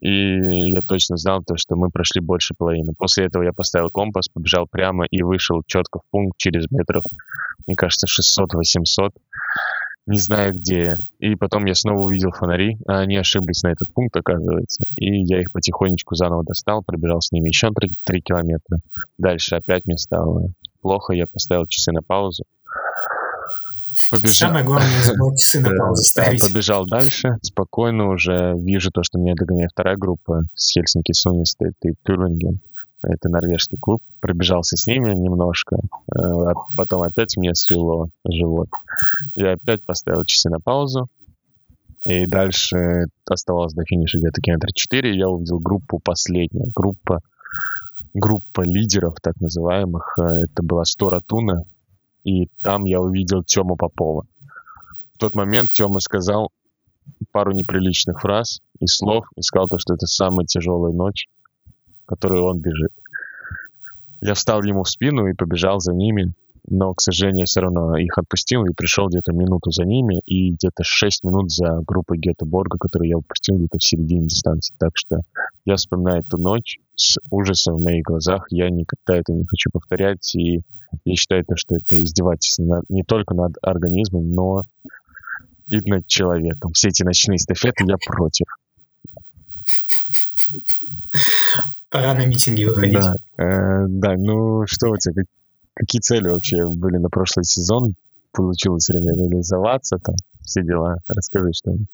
и 0.00 0.70
я 0.70 0.80
точно 0.80 1.16
знал 1.16 1.42
то, 1.44 1.56
что 1.56 1.74
мы 1.74 1.90
прошли 1.90 2.20
больше 2.20 2.54
половины. 2.56 2.92
После 2.96 3.26
этого 3.26 3.42
я 3.42 3.52
поставил 3.52 3.90
компас, 3.90 4.28
побежал 4.28 4.66
прямо 4.70 5.06
и 5.06 5.22
вышел 5.22 5.62
четко 5.66 5.98
в 5.98 6.02
пункт 6.12 6.38
через 6.38 6.70
метров, 6.70 7.02
мне 7.66 7.74
кажется, 7.74 8.06
600-800 8.06 9.10
не 10.08 10.18
знаю 10.18 10.54
где. 10.54 10.96
И 11.18 11.34
потом 11.36 11.66
я 11.66 11.74
снова 11.74 12.00
увидел 12.00 12.30
фонари, 12.30 12.78
а 12.86 13.00
они 13.00 13.16
ошиблись 13.16 13.62
на 13.62 13.68
этот 13.68 13.92
пункт, 13.92 14.16
оказывается. 14.16 14.84
И 14.96 15.22
я 15.22 15.40
их 15.40 15.52
потихонечку 15.52 16.14
заново 16.14 16.44
достал, 16.44 16.82
пробежал 16.84 17.20
с 17.20 17.30
ними 17.30 17.48
еще 17.48 17.70
3, 17.70 17.92
3 18.04 18.20
километра. 18.22 18.78
Дальше 19.18 19.56
опять 19.56 19.84
мне 19.84 19.98
стало 19.98 20.48
плохо, 20.80 21.12
я 21.12 21.26
поставил 21.26 21.66
часы 21.66 21.92
на 21.92 22.02
паузу. 22.02 22.44
Побежал. 24.10 24.48
Самое 24.48 24.64
главное, 24.64 25.02
забыл 25.02 25.32
часы 25.36 25.60
на 25.60 25.76
паузу 25.76 26.02
ставить. 26.02 26.40
Побежал 26.40 26.86
дальше, 26.86 27.36
спокойно 27.42 28.08
уже 28.08 28.54
вижу 28.56 28.90
то, 28.90 29.02
что 29.02 29.18
меня 29.18 29.34
догоняет 29.34 29.70
вторая 29.72 29.96
группа 29.96 30.44
с 30.54 30.72
Хельсинки 30.72 31.12
Сунистед 31.12 31.74
и 31.84 31.92
Тюрвинген 32.04 32.60
это 33.02 33.28
норвежский 33.28 33.78
клуб, 33.78 34.02
пробежался 34.20 34.76
с 34.76 34.86
ними 34.86 35.14
немножко, 35.14 35.76
э, 35.76 36.18
а 36.18 36.54
потом 36.76 37.02
опять 37.02 37.36
мне 37.36 37.54
свело 37.54 38.08
живот. 38.28 38.68
Я 39.34 39.52
опять 39.52 39.84
поставил 39.84 40.24
часы 40.24 40.50
на 40.50 40.58
паузу, 40.58 41.08
и 42.04 42.26
дальше 42.26 43.06
оставалось 43.28 43.74
до 43.74 43.84
финиша 43.84 44.18
где-то 44.18 44.40
километра 44.40 44.70
4, 44.72 45.16
я 45.16 45.28
увидел 45.28 45.58
группу 45.58 46.00
последнюю, 46.02 46.70
группа, 46.74 47.20
группа 48.14 48.62
лидеров, 48.62 49.16
так 49.22 49.40
называемых, 49.40 50.18
э, 50.18 50.22
это 50.44 50.62
была 50.62 50.84
Стора 50.84 51.20
Туна, 51.20 51.64
и 52.24 52.48
там 52.62 52.84
я 52.84 53.00
увидел 53.00 53.42
Тему 53.42 53.76
Попова. 53.76 54.24
В 55.14 55.18
тот 55.18 55.34
момент 55.34 55.70
Тёма 55.70 56.00
сказал 56.00 56.50
пару 57.32 57.52
неприличных 57.52 58.20
фраз 58.20 58.60
и 58.80 58.86
слов, 58.86 59.26
и 59.36 59.42
сказал 59.42 59.68
то, 59.68 59.78
что 59.78 59.94
это 59.94 60.06
самая 60.06 60.46
тяжелая 60.46 60.92
ночь, 60.92 61.26
которую 62.08 62.44
он 62.44 62.58
бежит. 62.58 62.92
Я 64.20 64.34
встал 64.34 64.62
ему 64.62 64.82
в 64.82 64.88
спину 64.88 65.26
и 65.26 65.34
побежал 65.34 65.78
за 65.78 65.92
ними, 65.92 66.32
но, 66.70 66.92
к 66.92 67.00
сожалению, 67.00 67.46
все 67.46 67.60
равно 67.60 67.96
их 67.96 68.18
отпустил 68.18 68.64
и 68.64 68.74
пришел 68.74 69.08
где-то 69.08 69.32
минуту 69.32 69.70
за 69.70 69.84
ними 69.84 70.20
и 70.26 70.50
где-то 70.50 70.82
6 70.82 71.24
минут 71.24 71.50
за 71.50 71.80
группой 71.86 72.18
Гетеборга, 72.18 72.78
которую 72.78 73.08
я 73.08 73.16
упустил 73.16 73.56
где-то 73.56 73.78
в 73.78 73.84
середине 73.84 74.26
дистанции. 74.26 74.74
Так 74.78 74.92
что 74.94 75.20
я 75.64 75.76
вспоминаю 75.76 76.20
эту 76.20 76.36
ночь 76.36 76.78
с 76.94 77.18
ужасом 77.30 77.76
в 77.76 77.82
моих 77.82 78.04
глазах. 78.04 78.46
Я 78.50 78.68
никогда 78.70 79.18
это 79.18 79.32
не 79.32 79.46
хочу 79.46 79.70
повторять, 79.72 80.34
и 80.34 80.60
я 81.04 81.14
считаю, 81.14 81.44
то, 81.44 81.54
что 81.56 81.76
это 81.76 82.02
издевательство 82.02 82.82
не 82.88 83.02
только 83.02 83.34
над 83.34 83.54
организмом, 83.62 84.30
но 84.32 84.62
и 85.68 85.78
над 85.88 86.06
человеком. 86.06 86.72
Все 86.72 86.88
эти 86.88 87.02
ночные 87.02 87.36
эстафеты 87.36 87.84
я 87.86 87.96
против 87.98 88.46
пора 91.90 92.14
на 92.14 92.26
митинги 92.26 92.64
выходить. 92.64 92.94
Да, 92.94 93.14
э, 93.38 93.86
да 93.88 94.14
ну 94.16 94.64
что 94.66 94.90
у 94.90 94.96
тебя, 94.96 95.22
какие 95.74 96.00
цели 96.00 96.28
вообще 96.28 96.64
были 96.66 96.96
на 96.96 97.08
прошлый 97.08 97.44
сезон? 97.44 97.94
Получилось 98.32 98.88
ли 98.90 98.98
реализоваться 98.98 99.98
там, 99.98 100.14
все 100.42 100.62
дела? 100.62 100.98
Расскажи 101.08 101.50
что-нибудь. 101.52 101.88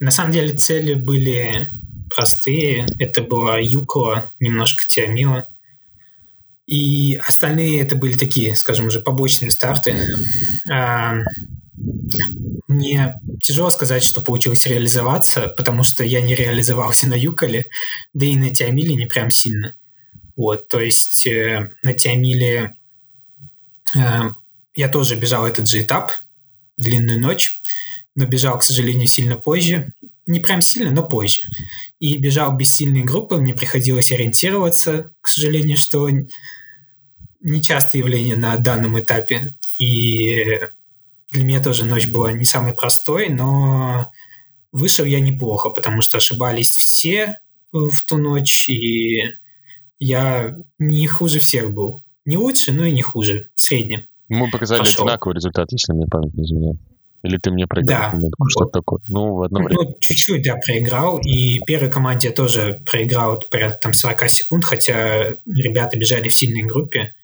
На 0.00 0.10
самом 0.10 0.32
деле 0.32 0.56
цели 0.56 0.94
были 0.94 1.70
простые. 2.14 2.86
Это 2.98 3.22
была 3.22 3.58
Юкла, 3.58 4.32
немножко 4.40 4.86
Тиамила. 4.86 5.46
И 6.66 7.16
остальные 7.16 7.82
это 7.82 7.96
были 7.96 8.16
такие, 8.16 8.54
скажем 8.54 8.86
уже, 8.86 9.00
побочные 9.00 9.50
старты. 9.50 9.96
Мне 12.68 13.20
тяжело 13.42 13.70
сказать, 13.70 14.02
что 14.02 14.20
получилось 14.20 14.66
реализоваться, 14.66 15.48
потому 15.48 15.82
что 15.82 16.04
я 16.04 16.20
не 16.20 16.34
реализовался 16.34 17.08
на 17.08 17.14
Юколе, 17.14 17.66
да 18.14 18.26
и 18.26 18.36
на 18.36 18.50
Тиамиле 18.50 18.94
не 18.94 19.06
прям 19.06 19.30
сильно. 19.30 19.74
Вот, 20.36 20.68
то 20.68 20.80
есть 20.80 21.26
э, 21.26 21.70
на 21.82 21.92
Тиамиле 21.92 22.74
э, 23.94 24.20
я 24.74 24.88
тоже 24.88 25.16
бежал 25.16 25.46
этот 25.46 25.68
же 25.68 25.82
этап, 25.82 26.12
длинную 26.78 27.20
ночь, 27.20 27.60
но 28.14 28.26
бежал, 28.26 28.58
к 28.58 28.62
сожалению, 28.62 29.06
сильно 29.06 29.36
позже. 29.36 29.92
Не 30.26 30.40
прям 30.40 30.62
сильно, 30.62 30.90
но 30.90 31.06
позже. 31.06 31.42
И 32.00 32.16
бежал 32.16 32.56
без 32.56 32.74
сильной 32.74 33.02
группы, 33.02 33.36
мне 33.36 33.54
приходилось 33.54 34.12
ориентироваться, 34.12 35.12
к 35.20 35.28
сожалению, 35.28 35.76
что 35.76 36.08
нечастое 37.40 38.02
явление 38.02 38.36
на 38.36 38.56
данном 38.56 38.98
этапе. 39.00 39.54
И 39.78 40.60
для 41.32 41.44
меня 41.44 41.62
тоже 41.62 41.84
ночь 41.86 42.08
была 42.08 42.32
не 42.32 42.44
самой 42.44 42.74
простой, 42.74 43.28
но 43.28 44.10
вышел 44.70 45.04
я 45.04 45.20
неплохо, 45.20 45.70
потому 45.70 46.00
что 46.02 46.18
ошибались 46.18 46.68
все 46.68 47.38
в 47.72 48.06
ту 48.06 48.18
ночь, 48.18 48.68
и 48.68 49.34
я 49.98 50.56
не 50.78 51.06
хуже 51.06 51.40
всех 51.40 51.72
был. 51.72 52.02
Не 52.24 52.36
лучше, 52.36 52.72
но 52.72 52.84
и 52.84 52.92
не 52.92 53.02
хуже. 53.02 53.48
Среднем. 53.54 54.06
Мы 54.28 54.50
показали 54.50 54.80
Пошел. 54.80 55.04
одинаковый 55.04 55.34
результат, 55.34 55.72
если 55.72 55.92
мне 55.92 56.06
память 56.06 56.34
не 56.34 56.44
изменяет. 56.44 56.76
Или 57.22 57.36
ты 57.36 57.50
мне 57.50 57.66
проиграл? 57.66 58.12
Да. 58.14 58.28
Что-то 58.48 58.80
такое. 58.80 59.00
Ну, 59.08 59.34
в 59.34 59.42
одно 59.42 59.60
время. 59.60 59.82
Ну, 59.82 59.96
чуть-чуть, 60.00 60.42
да, 60.42 60.56
проиграл. 60.56 61.20
И 61.20 61.60
первой 61.66 61.90
команде 61.90 62.28
я 62.28 62.34
тоже 62.34 62.82
проиграл 62.84 63.40
порядка 63.50 63.78
там 63.82 63.94
40 63.94 64.28
секунд, 64.28 64.64
хотя 64.64 65.34
ребята 65.46 65.96
бежали 65.96 66.28
в 66.28 66.34
сильной 66.34 66.62
группе. 66.62 67.14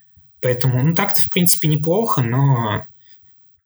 Поэтому, 0.41 0.83
ну, 0.83 0.95
так-то, 0.95 1.21
в 1.21 1.31
принципе, 1.31 1.67
неплохо, 1.67 2.23
но 2.23 2.87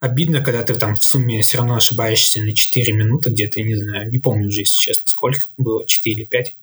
обидно, 0.02 0.42
когда 0.42 0.62
ты 0.64 0.74
там 0.74 0.96
в 0.96 1.04
сумме 1.04 1.40
все 1.40 1.58
равно 1.58 1.76
ошибаешься 1.76 2.42
на 2.42 2.52
4 2.52 2.92
минуты 2.92 3.30
где-то, 3.30 3.60
я 3.60 3.66
не 3.66 3.76
знаю, 3.76 4.10
не 4.10 4.18
помню 4.18 4.48
уже, 4.48 4.62
если 4.62 4.76
честно, 4.76 5.06
сколько 5.06 5.46
было, 5.56 5.86
4 5.86 6.16
или 6.16 6.24
5. 6.24 6.56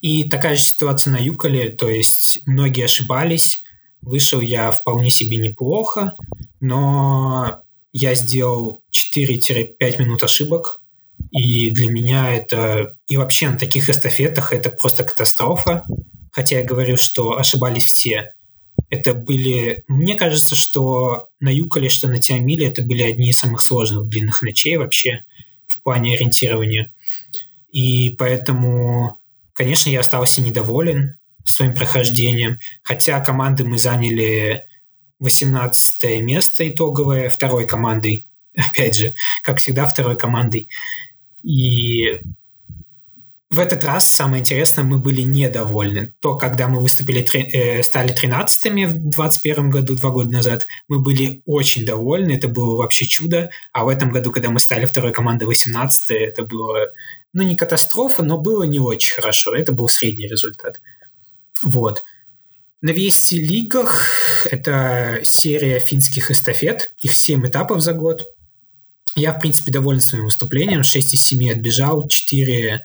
И 0.00 0.28
такая 0.28 0.56
же 0.56 0.62
ситуация 0.62 1.12
на 1.12 1.18
Юколе, 1.18 1.68
то 1.68 1.90
есть 1.90 2.40
многие 2.46 2.86
ошибались, 2.86 3.60
вышел 4.00 4.40
я 4.40 4.72
вполне 4.72 5.10
себе 5.10 5.36
неплохо, 5.36 6.14
но 6.60 7.60
я 7.92 8.14
сделал 8.14 8.80
4-5 9.14 9.76
минут 10.02 10.22
ошибок, 10.22 10.80
и 11.32 11.70
для 11.70 11.90
меня 11.90 12.34
это... 12.34 12.96
И 13.06 13.18
вообще 13.18 13.50
на 13.50 13.58
таких 13.58 13.90
эстафетах 13.90 14.52
это 14.52 14.70
просто 14.70 15.04
катастрофа. 15.04 15.84
Хотя 16.30 16.60
я 16.60 16.64
говорю, 16.64 16.96
что 16.96 17.36
ошибались 17.38 17.84
все. 17.84 18.32
Это 18.88 19.14
были... 19.14 19.84
Мне 19.88 20.14
кажется, 20.14 20.54
что 20.54 21.28
на 21.40 21.48
Юколе, 21.48 21.88
что 21.88 22.08
на 22.08 22.18
Тиамиле 22.18 22.66
это 22.66 22.82
были 22.82 23.02
одни 23.02 23.30
из 23.30 23.38
самых 23.38 23.60
сложных 23.60 24.08
длинных 24.08 24.42
ночей 24.42 24.76
вообще 24.76 25.24
в 25.66 25.82
плане 25.82 26.14
ориентирования. 26.14 26.92
И 27.70 28.10
поэтому, 28.18 29.20
конечно, 29.54 29.90
я 29.90 30.00
остался 30.00 30.40
недоволен 30.40 31.18
своим 31.42 31.74
прохождением. 31.74 32.58
Хотя 32.82 33.20
команды 33.20 33.64
мы 33.64 33.78
заняли 33.78 34.64
18 35.18 36.20
место 36.22 36.68
итоговое 36.68 37.28
второй 37.28 37.66
командой. 37.66 38.28
Опять 38.56 38.96
же, 38.96 39.14
как 39.42 39.58
всегда, 39.58 39.86
второй 39.86 40.16
командой. 40.16 40.68
И 41.42 42.20
в 43.48 43.60
этот 43.60 43.84
раз, 43.84 44.08
самое 44.08 44.40
интересное, 44.40 44.84
мы 44.84 44.98
были 44.98 45.20
недовольны. 45.20 46.14
То, 46.20 46.36
когда 46.36 46.66
мы 46.66 46.80
выступили, 46.80 47.22
э, 47.22 47.82
стали 47.84 48.12
13-ми 48.12 48.86
в 48.86 48.92
2021 48.92 49.70
году, 49.70 49.94
два 49.94 50.10
года 50.10 50.30
назад, 50.30 50.66
мы 50.88 50.98
были 50.98 51.42
очень 51.46 51.86
довольны, 51.86 52.32
это 52.32 52.48
было 52.48 52.76
вообще 52.76 53.06
чудо. 53.06 53.50
А 53.72 53.84
в 53.84 53.88
этом 53.88 54.10
году, 54.10 54.32
когда 54.32 54.50
мы 54.50 54.58
стали 54.58 54.84
второй 54.86 55.12
командой 55.12 55.44
18 55.44 56.10
это 56.10 56.42
было, 56.42 56.88
ну, 57.32 57.42
не 57.42 57.56
катастрофа, 57.56 58.24
но 58.24 58.36
было 58.36 58.64
не 58.64 58.80
очень 58.80 59.14
хорошо. 59.14 59.54
Это 59.54 59.72
был 59.72 59.88
средний 59.88 60.26
результат. 60.26 60.80
Вот. 61.62 62.02
На 62.82 62.90
Вести 62.90 63.40
лигах 63.40 64.46
это 64.50 65.20
серия 65.22 65.78
финских 65.78 66.32
эстафет, 66.32 66.92
их 66.98 67.14
7 67.14 67.46
этапов 67.46 67.80
за 67.80 67.92
год. 67.92 68.26
Я, 69.14 69.32
в 69.32 69.40
принципе, 69.40 69.70
доволен 69.70 70.00
своим 70.00 70.24
выступлением. 70.24 70.82
6 70.82 71.14
из 71.14 71.28
7 71.28 71.52
отбежал, 71.52 72.08
4 72.08 72.66
Э, 72.68 72.80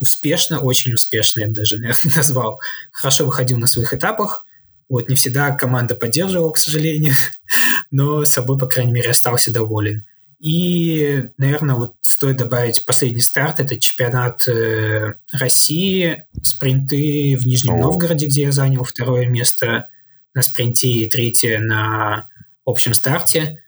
успешно, 0.00 0.60
очень 0.60 0.94
успешно, 0.94 1.40
я 1.40 1.48
бы 1.48 1.54
даже, 1.54 1.76
наверное, 1.78 2.14
назвал. 2.14 2.60
Хорошо 2.90 3.26
выходил 3.26 3.58
на 3.58 3.66
своих 3.66 3.92
этапах. 3.94 4.44
Вот 4.88 5.08
не 5.08 5.14
всегда 5.14 5.50
команда 5.52 5.94
поддерживала, 5.94 6.52
к 6.52 6.58
сожалению, 6.58 7.14
но 7.90 8.24
собой, 8.24 8.58
по 8.58 8.66
крайней 8.66 8.92
мере, 8.92 9.10
остался 9.10 9.52
доволен. 9.52 10.04
И, 10.42 11.28
наверное, 11.38 11.76
вот 11.76 11.94
стоит 12.00 12.38
добавить 12.38 12.84
последний 12.84 13.20
старт. 13.20 13.60
Это 13.60 13.78
чемпионат 13.78 14.46
э, 14.48 15.14
России, 15.32 16.24
спринты 16.42 17.36
в 17.36 17.46
Нижнем 17.46 17.74
О. 17.74 17.78
Новгороде, 17.78 18.26
где 18.26 18.42
я 18.42 18.52
занял 18.52 18.82
второе 18.82 19.26
место 19.28 19.88
на 20.34 20.42
спринте 20.42 20.88
и 20.88 21.08
третье 21.08 21.60
на 21.60 22.28
общем 22.66 22.92
старте. 22.92 23.62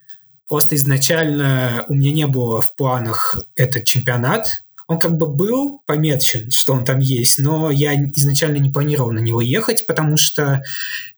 Просто 0.48 0.74
изначально 0.74 1.84
у 1.88 1.94
меня 1.94 2.10
не 2.10 2.26
было 2.26 2.60
в 2.60 2.74
планах 2.74 3.38
этот 3.54 3.84
чемпионат. 3.84 4.48
Он 4.86 4.98
как 4.98 5.16
бы 5.16 5.26
был 5.26 5.80
помечен, 5.86 6.50
что 6.50 6.74
он 6.74 6.84
там 6.84 6.98
есть, 6.98 7.38
но 7.38 7.70
я 7.70 7.94
изначально 7.94 8.58
не 8.58 8.70
планировал 8.70 9.12
на 9.12 9.20
него 9.20 9.40
ехать, 9.40 9.86
потому 9.86 10.16
что 10.16 10.62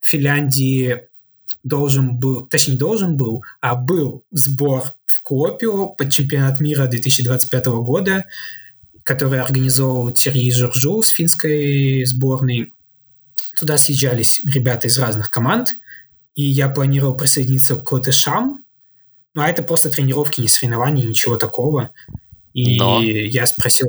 в 0.00 0.06
Финляндии 0.06 1.02
должен 1.64 2.16
был, 2.16 2.46
точнее 2.46 2.74
не 2.74 2.78
должен 2.78 3.16
был, 3.16 3.42
а 3.60 3.74
был 3.74 4.22
сбор 4.30 4.84
в 5.06 5.22
Копио 5.22 5.88
под 5.88 6.10
чемпионат 6.10 6.60
мира 6.60 6.86
2025 6.86 7.66
года, 7.66 8.26
который 9.02 9.40
организовал 9.40 10.12
Терри 10.12 10.50
Журжу 10.50 11.02
с 11.02 11.10
финской 11.10 12.04
сборной. 12.04 12.72
Туда 13.58 13.78
съезжались 13.78 14.40
ребята 14.44 14.86
из 14.86 14.98
разных 14.98 15.30
команд, 15.30 15.70
и 16.36 16.42
я 16.42 16.68
планировал 16.68 17.16
присоединиться 17.16 17.76
к 17.76 17.84
Клатышам, 17.84 18.64
ну, 19.36 19.42
а 19.42 19.48
это 19.48 19.62
просто 19.62 19.90
тренировки, 19.90 20.40
не 20.40 20.48
соревнования, 20.48 21.04
ничего 21.04 21.36
такого. 21.36 21.92
И 22.56 22.78
Но... 22.78 23.02
я 23.02 23.44
спросил, 23.44 23.88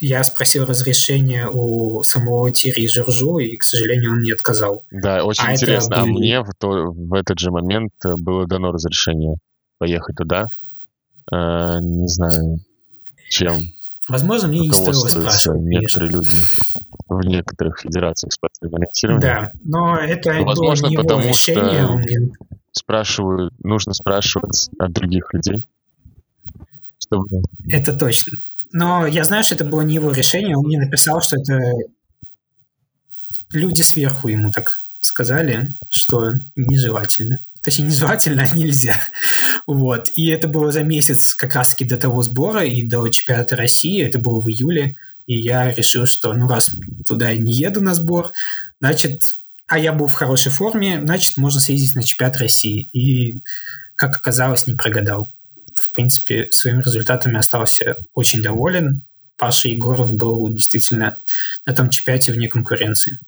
я 0.00 0.24
спросил 0.24 0.66
разрешение 0.66 1.48
у 1.48 2.02
самого 2.02 2.50
Тири 2.50 2.88
Журжу, 2.88 3.38
и, 3.38 3.56
к 3.56 3.62
сожалению, 3.62 4.10
он 4.10 4.22
не 4.22 4.32
отказал. 4.32 4.84
Да, 4.90 5.24
очень 5.24 5.44
а 5.46 5.52
интересно. 5.52 6.02
Были... 6.02 6.10
А 6.10 6.18
мне 6.18 6.40
в, 6.42 6.50
то, 6.58 6.68
в 6.90 7.14
этот 7.14 7.38
же 7.38 7.52
момент 7.52 7.92
было 8.02 8.44
дано 8.48 8.72
разрешение 8.72 9.36
поехать 9.78 10.16
туда. 10.16 10.46
Э, 11.32 11.78
не 11.80 12.08
знаю, 12.08 12.58
чем. 13.30 13.60
Возможно, 14.08 14.48
мне 14.48 14.60
не 14.62 14.72
стоило 14.72 15.06
спрашивать. 15.06 15.60
Некоторые 15.62 16.10
люди 16.10 16.34
в 17.08 17.24
некоторых 17.24 17.78
федерациях 17.78 18.32
спортивного 18.32 18.78
ориентирования. 18.78 19.20
Да, 19.20 19.52
но 19.62 19.96
это 19.96 20.42
возможно, 20.42 20.88
было 20.88 20.90
не 20.90 20.96
потому 20.96 21.28
решение. 21.28 21.84
Что... 21.84 21.92
Он 21.92 22.02
спрашиваю, 22.72 23.50
нужно 23.62 23.94
спрашивать 23.94 24.70
от 24.76 24.90
других 24.90 25.32
людей. 25.32 25.62
Чтобы... 27.08 27.42
Это 27.68 27.92
точно. 27.92 28.38
Но 28.72 29.06
я 29.06 29.24
знаю, 29.24 29.44
что 29.44 29.54
это 29.54 29.64
было 29.64 29.80
не 29.80 29.94
его 29.94 30.12
решение. 30.12 30.56
Он 30.56 30.66
мне 30.66 30.78
написал, 30.78 31.20
что 31.20 31.36
это 31.36 31.72
люди 33.52 33.82
сверху 33.82 34.28
ему 34.28 34.50
так 34.52 34.82
сказали, 35.00 35.74
что 35.88 36.34
нежелательно. 36.54 37.38
Точнее, 37.62 37.86
нежелательно, 37.86 38.42
а 38.42 38.54
нельзя. 38.54 39.00
Вот. 39.66 40.10
И 40.14 40.28
это 40.28 40.48
было 40.48 40.70
за 40.70 40.84
месяц 40.84 41.34
как 41.34 41.54
раз-таки 41.54 41.84
до 41.84 41.96
того 41.96 42.22
сбора 42.22 42.64
и 42.64 42.86
до 42.86 43.08
чемпионата 43.08 43.56
России. 43.56 44.02
Это 44.02 44.18
было 44.18 44.40
в 44.40 44.48
июле. 44.48 44.96
И 45.26 45.38
я 45.38 45.70
решил, 45.70 46.06
что 46.06 46.32
ну 46.32 46.46
раз 46.46 46.74
туда 47.06 47.30
я 47.30 47.38
не 47.38 47.52
еду 47.52 47.82
на 47.82 47.94
сбор, 47.94 48.32
значит, 48.80 49.22
а 49.66 49.78
я 49.78 49.92
был 49.92 50.06
в 50.06 50.14
хорошей 50.14 50.50
форме, 50.50 51.02
значит, 51.04 51.36
можно 51.36 51.60
съездить 51.60 51.94
на 51.94 52.02
чемпионат 52.02 52.38
России. 52.38 52.88
И, 52.92 53.42
как 53.94 54.16
оказалось, 54.16 54.66
не 54.66 54.74
прогадал. 54.74 55.30
В 55.88 55.92
принципе, 55.92 56.48
своими 56.50 56.82
результатами 56.82 57.38
остался 57.38 57.96
очень 58.14 58.42
доволен. 58.42 59.02
Паша 59.36 59.68
Егоров 59.68 60.14
был 60.14 60.48
действительно 60.50 61.18
на 61.64 61.74
том 61.74 61.90
чемпионате 61.90 62.32
вне 62.32 62.48
конкуренции. 62.48 63.18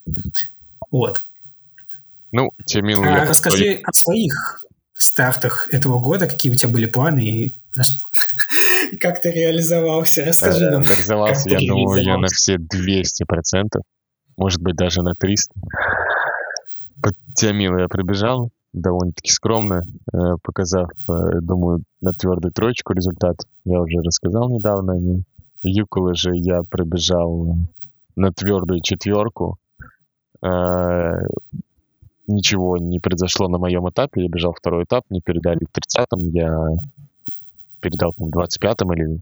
Вот. 0.91 1.23
Ну, 2.31 2.51
милые... 2.75 3.15
А, 3.15 3.25
расскажи 3.25 3.81
о 3.83 3.91
своих 3.93 4.63
стартах 4.93 5.67
этого 5.71 5.99
года, 5.99 6.27
какие 6.27 6.51
у 6.51 6.55
тебя 6.55 6.69
были 6.69 6.85
планы 6.85 7.19
и 7.21 7.55
как 8.99 9.21
ты 9.21 9.31
реализовался. 9.31 10.25
Расскажи 10.25 10.69
нам. 10.69 10.83
Реализовался, 10.83 11.49
я 11.49 11.59
думаю, 11.59 12.03
я 12.03 12.17
на 12.17 12.27
все 12.27 12.55
200%, 12.55 13.81
может 14.37 14.61
быть, 14.61 14.75
даже 14.75 15.01
на 15.01 15.13
300%. 15.13 15.37
Под 17.01 17.15
Тиамилу 17.35 17.79
я 17.79 17.87
пробежал, 17.87 18.51
довольно-таки 18.73 19.31
скромно, 19.31 19.83
э, 20.13 20.17
показав, 20.41 20.89
э, 21.09 21.39
думаю, 21.41 21.83
на 22.01 22.13
твердую 22.13 22.51
троечку 22.53 22.93
результат. 22.93 23.37
Я 23.65 23.81
уже 23.81 24.01
рассказал 24.01 24.49
недавно 24.49 24.93
о 24.93 24.97
нем. 24.97 25.23
Юколы 25.63 26.15
же 26.15 26.31
я 26.33 26.63
пробежал 26.63 27.55
на 28.15 28.31
твердую 28.31 28.81
четверку. 28.81 29.57
Э, 30.41 31.19
ничего 32.27 32.77
не 32.77 32.99
произошло 32.99 33.47
на 33.47 33.57
моем 33.57 33.89
этапе. 33.89 34.23
Я 34.23 34.29
бежал 34.29 34.53
второй 34.53 34.85
этап, 34.85 35.03
не 35.09 35.21
передали 35.21 35.59
в 35.65 35.71
30-м. 35.71 36.29
Я 36.29 36.67
передал, 37.81 38.13
по 38.13 38.27
25-м 38.29 38.93
или, 38.93 39.19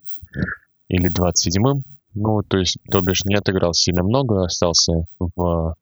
или 0.89 1.09
27-м. 1.09 1.83
Ну, 2.15 2.41
то 2.43 2.57
есть, 2.57 2.77
то 2.89 3.01
бишь, 3.01 3.23
не 3.25 3.35
отыграл 3.35 3.73
сильно 3.73 4.03
много, 4.03 4.43
остался 4.43 5.05
в 5.19 5.75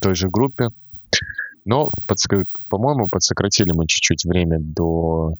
той 0.00 0.14
же 0.14 0.28
группе. 0.28 0.68
Но, 1.66 1.90
по-моему, 2.70 3.08
подсократили 3.08 3.72
мы 3.72 3.86
чуть-чуть 3.86 4.24
время 4.24 4.58
до 4.60 5.34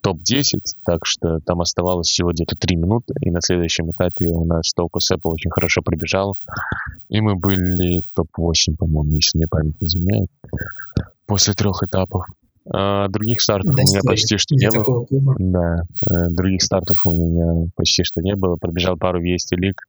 топ-10, 0.00 0.60
так 0.84 1.04
что 1.04 1.38
там 1.40 1.60
оставалось 1.60 2.08
всего 2.08 2.32
где-то 2.32 2.56
3 2.56 2.76
минуты, 2.76 3.12
и 3.20 3.30
на 3.30 3.42
следующем 3.42 3.90
этапе 3.90 4.28
у 4.28 4.46
нас 4.46 4.72
Толку 4.72 5.00
Сэппл 5.00 5.28
очень 5.28 5.50
хорошо 5.50 5.82
пробежал, 5.82 6.38
и 7.10 7.20
мы 7.20 7.36
были 7.36 8.02
топ-8, 8.14 8.76
по-моему, 8.78 9.16
если 9.16 9.36
мне 9.36 9.46
память 9.46 9.78
не 9.80 9.86
изменяет, 9.86 10.30
после 11.26 11.52
трех 11.52 11.82
этапов. 11.82 12.24
А 12.72 13.08
других 13.08 13.40
стартов 13.40 13.74
да, 13.74 13.82
у 13.82 13.90
меня 13.90 14.00
почти 14.04 14.36
что 14.36 14.54
не 14.54 14.70
было. 14.70 15.06
Да, 15.38 15.82
э, 16.08 16.28
других 16.30 16.62
стартов 16.62 16.96
у 17.04 17.12
меня 17.12 17.68
почти 17.74 18.04
что 18.04 18.20
не 18.20 18.36
было. 18.36 18.56
Пробежал 18.56 18.96
пару 18.96 19.20
Вести 19.20 19.56
Лиг, 19.56 19.82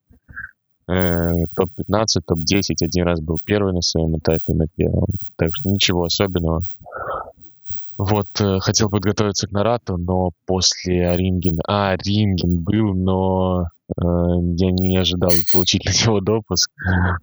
Э, 0.92 1.46
топ-15, 1.56 2.22
топ-10. 2.26 2.84
Один 2.84 3.06
раз 3.06 3.22
был 3.22 3.40
первый 3.46 3.74
на 3.74 3.82
своем 3.82 4.18
этапе 4.18 4.54
на 4.54 4.66
первом. 4.76 5.06
Так 5.38 5.52
что 5.54 5.70
ничего 5.70 6.04
особенного. 6.04 6.64
Вот, 7.98 8.28
э, 8.42 8.60
хотел 8.60 8.90
подготовиться 8.90 9.48
к 9.48 9.52
Нарату, 9.52 9.96
но 9.98 10.32
после 10.46 11.14
Рингена... 11.14 11.62
А, 11.66 11.96
Ринген 11.96 12.58
был, 12.58 12.94
но 12.94 13.68
э, 13.96 14.02
я 14.02 14.72
не 14.72 14.98
ожидал 14.98 15.32
получить 15.54 15.86
на 15.86 15.92
него 15.92 16.20
допуск. 16.20 16.70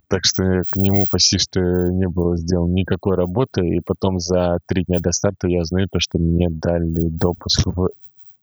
Так 0.09 0.25
что 0.25 0.63
к 0.71 0.77
нему 0.77 1.07
почти 1.07 1.37
что 1.37 1.61
не 1.61 2.09
было 2.09 2.39
сделано 2.39 2.73
никакой 2.73 3.17
работы. 3.17 3.69
И 3.69 3.81
потом 3.85 4.19
за 4.19 4.61
три 4.67 4.85
дня 4.85 4.99
до 4.99 5.13
старта 5.13 5.47
я 5.47 5.61
узнаю 5.61 5.89
то, 5.93 6.01
что 6.01 6.19
мне 6.19 6.49
дали 6.49 7.09
допуск 7.11 7.67
в 7.67 7.91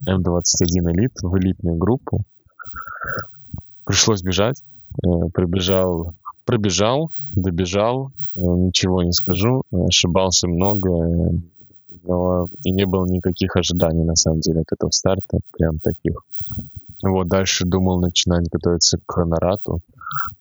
М21 0.08 0.92
Элит, 0.92 1.14
в 1.24 1.36
элитную 1.36 1.78
группу. 1.78 2.22
Пришлось 3.86 4.22
бежать. 4.22 4.62
Э, 5.04 5.30
пробежал, 5.34 6.14
пробежал, 6.46 7.12
добежал, 7.32 8.12
э, 8.36 8.40
ничего 8.40 9.04
не 9.04 9.12
скажу, 9.12 9.64
ошибался 9.72 10.48
много, 10.48 10.90
э, 10.90 11.32
но 12.04 12.48
и 12.64 12.72
не 12.72 12.86
было 12.86 13.06
никаких 13.06 13.56
ожиданий, 13.56 14.04
на 14.04 14.16
самом 14.16 14.40
деле, 14.40 14.62
от 14.62 14.72
этого 14.72 14.92
старта, 14.92 15.40
прям 15.52 15.80
таких. 15.80 16.22
Вот, 17.04 17.28
дальше 17.28 17.66
думал 17.66 18.00
начинать 18.00 18.48
готовиться 18.50 19.00
к 19.06 19.26
Нарату, 19.26 19.82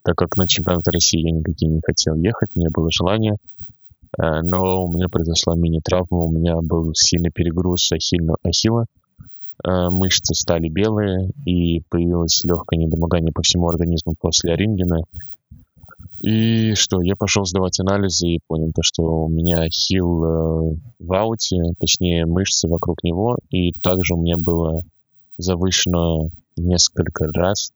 так 0.02 0.16
как 0.16 0.36
на 0.36 0.46
чемпионат 0.46 0.86
России 0.88 1.20
я 1.20 1.30
никакие 1.30 1.70
не 1.70 1.80
хотел 1.84 2.14
ехать, 2.14 2.54
не 2.54 2.68
было 2.68 2.90
желания. 2.90 3.36
Но 4.16 4.84
у 4.84 4.92
меня 4.92 5.08
произошла 5.08 5.56
мини-травма, 5.56 6.18
у 6.18 6.30
меня 6.30 6.60
был 6.60 6.92
сильный 6.94 7.30
перегруз 7.30 7.90
ахилла, 7.90 8.36
ахилла 8.44 8.84
Э, 8.84 9.03
мышцы 9.66 10.34
стали 10.34 10.68
белые, 10.68 11.30
и 11.46 11.80
появилось 11.88 12.42
легкое 12.44 12.78
недомогание 12.78 13.32
по 13.32 13.42
всему 13.42 13.68
организму 13.68 14.14
после 14.18 14.54
Рингена. 14.56 15.02
И 16.20 16.74
что, 16.74 17.02
я 17.02 17.16
пошел 17.16 17.44
сдавать 17.44 17.78
анализы 17.80 18.28
и 18.28 18.40
понял, 18.46 18.72
то, 18.74 18.80
что 18.82 19.02
у 19.02 19.28
меня 19.28 19.68
хил 19.68 20.24
э, 20.24 20.76
в 20.98 21.12
ауте, 21.12 21.58
точнее 21.78 22.24
мышцы 22.24 22.66
вокруг 22.66 23.04
него, 23.04 23.36
и 23.50 23.72
также 23.72 24.14
у 24.14 24.22
меня 24.22 24.38
было 24.38 24.84
завышено 25.36 26.30
несколько 26.56 27.26
раз 27.26 27.72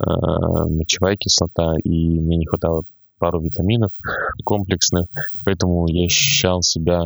э, 0.00 0.04
мочевая 0.04 1.16
кислота, 1.16 1.76
и 1.84 2.18
мне 2.18 2.38
не 2.38 2.46
хватало 2.46 2.82
пару 3.20 3.40
витаминов 3.40 3.92
комплексных, 4.44 5.06
поэтому 5.44 5.86
я 5.86 6.06
ощущал 6.06 6.62
себя 6.62 7.04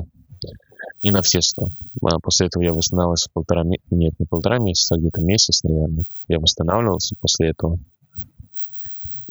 не 1.02 1.10
на 1.10 1.22
все 1.22 1.40
сто. 1.40 1.70
А 2.02 2.18
после 2.18 2.46
этого 2.48 2.62
я 2.62 2.72
восстанавливался 2.72 3.30
полтора 3.32 3.62
месяца, 3.62 3.94
нет, 3.94 4.14
не 4.18 4.26
полтора 4.26 4.58
месяца, 4.58 4.94
а 4.94 4.98
где-то 4.98 5.20
месяц, 5.20 5.62
наверное. 5.62 6.04
Я 6.28 6.38
восстанавливался 6.40 7.14
после 7.20 7.50
этого. 7.50 7.78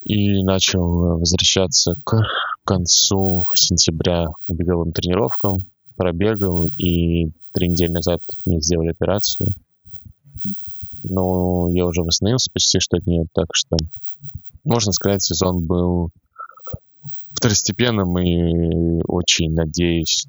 И 0.03 0.43
начал 0.43 1.17
возвращаться 1.17 1.95
к 2.03 2.21
концу 2.63 3.47
сентября 3.55 4.27
к 4.47 4.53
беговым 4.53 4.91
тренировкам. 4.91 5.65
Пробегал, 5.97 6.67
и 6.77 7.31
три 7.53 7.69
недели 7.69 7.91
назад 7.91 8.21
мне 8.45 8.61
сделали 8.61 8.89
операцию. 8.89 9.49
Но 11.03 11.69
я 11.71 11.85
уже 11.85 12.01
восстановился 12.01 12.51
почти 12.51 12.79
что 12.79 12.97
от 12.97 13.05
нее, 13.05 13.25
так 13.33 13.47
что, 13.53 13.77
можно 14.63 14.91
сказать, 14.91 15.23
сезон 15.23 15.65
был 15.65 16.09
второстепенным 17.33 18.17
и 18.17 19.01
очень 19.07 19.53
надеюсь 19.53 20.25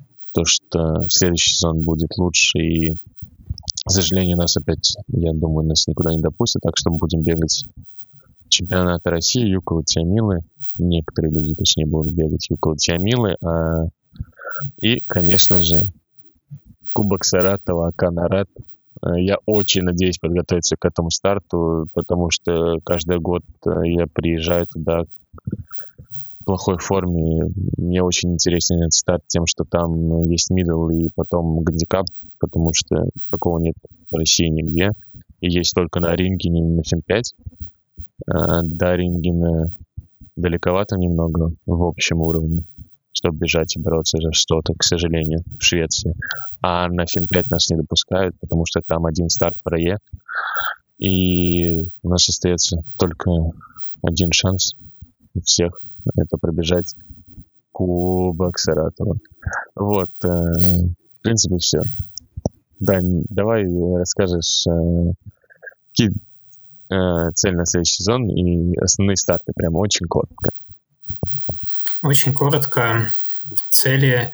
следующий 1.09 1.55
сезон 1.55 1.85
будет 1.85 2.17
лучше, 2.19 2.59
и, 2.59 2.93
к 3.85 3.91
сожалению, 3.91 4.37
нас 4.37 4.57
опять, 4.57 4.97
я 5.09 5.33
думаю, 5.33 5.69
нас 5.69 5.87
никуда 5.87 6.13
не 6.13 6.21
допустят, 6.21 6.63
так 6.63 6.77
что 6.77 6.91
мы 6.91 6.99
будем 6.99 7.23
бегать 7.23 7.65
чемпионаты 8.49 9.11
России, 9.11 9.47
Юкова, 9.47 9.85
Тиамилы. 9.85 10.41
Некоторые 10.79 11.33
люди, 11.33 11.55
точнее, 11.55 11.87
будут 11.87 12.13
бегать 12.13 12.49
Юкова, 12.51 12.77
Тиамилы. 12.77 13.37
А... 13.43 13.87
И, 14.81 15.01
конечно 15.01 15.61
же, 15.61 15.91
Кубок 16.93 17.25
Саратова, 17.25 17.93
Канарат. 17.95 18.49
Э, 19.03 19.21
я 19.21 19.37
очень 19.47 19.83
надеюсь 19.83 20.19
подготовиться 20.19 20.77
к 20.79 20.85
этому 20.85 21.11
старту, 21.11 21.87
потому 21.95 22.31
что 22.31 22.79
каждый 22.85 23.19
год 23.19 23.43
э, 23.67 23.71
я 23.85 24.07
приезжаю 24.07 24.67
туда 24.67 25.05
плохой 26.47 26.79
форме. 26.79 27.45
Мне 27.77 28.03
очень 28.03 28.33
интересен 28.33 28.79
этот 28.79 28.95
старт 28.95 29.23
тем, 29.27 29.47
что 29.47 29.65
там 29.65 30.29
есть 30.31 30.49
middle 30.51 30.89
и 30.89 31.11
потом 31.15 31.63
гандикап, 31.63 32.07
потому 32.39 32.73
что 32.73 33.09
такого 33.31 33.59
нет 33.59 33.75
в 34.11 34.15
России 34.15 34.47
нигде. 34.47 34.93
И 35.41 35.51
есть 35.51 35.75
только 35.75 36.01
на 36.01 36.15
О-Рингене 36.15 36.63
на 36.63 36.83
Fin5. 36.83 37.23
Э, 38.29 38.63
до 38.63 38.95
О-Рингена 38.95 39.73
далековато 40.37 40.97
немного 40.97 41.53
в 41.67 41.83
общем 41.83 42.23
уровне 42.23 42.65
чтобы 43.13 43.39
бежать 43.39 43.75
и 43.75 43.81
бороться 43.81 44.19
за 44.21 44.31
что-то, 44.33 44.75
к 44.75 44.83
сожалению, 44.83 45.41
в 45.59 45.63
Швеции. 45.65 46.15
А 46.61 46.87
на 46.87 47.07
Fin5 47.07 47.45
нас 47.49 47.71
не 47.71 47.77
допускают, 47.79 48.39
потому 48.41 48.67
что 48.67 48.83
там 48.87 49.07
один 49.07 49.31
старт 49.31 49.57
WRE, 49.65 49.97
и 50.99 51.81
у 52.03 52.09
нас 52.11 52.29
остается 52.29 52.83
только 52.99 53.31
один 54.03 54.33
шанс 54.33 54.75
у 55.35 55.41
всех— 55.41 55.81
это 56.15 56.37
пробежать 56.39 56.95
Кубок 57.73 58.59
Саратова. 58.59 59.17
Вот, 59.75 60.11
э, 60.25 60.29
в 60.29 61.23
принципе, 61.23 61.57
все. 61.59 61.83
Дань, 62.81 63.25
давай 63.29 63.65
расскажешь, 63.99 64.67
э, 64.67 65.13
какие 65.89 66.11
э, 66.91 67.31
цели 67.35 67.55
на 67.55 67.67
следующий 67.67 67.97
сезон 67.97 68.29
и 68.29 68.77
основные 68.79 69.17
старты, 69.17 69.53
прямо 69.55 69.79
очень 69.79 70.07
коротко. 70.07 70.51
Очень 72.03 72.35
коротко. 72.35 73.11
Цели 73.71 74.33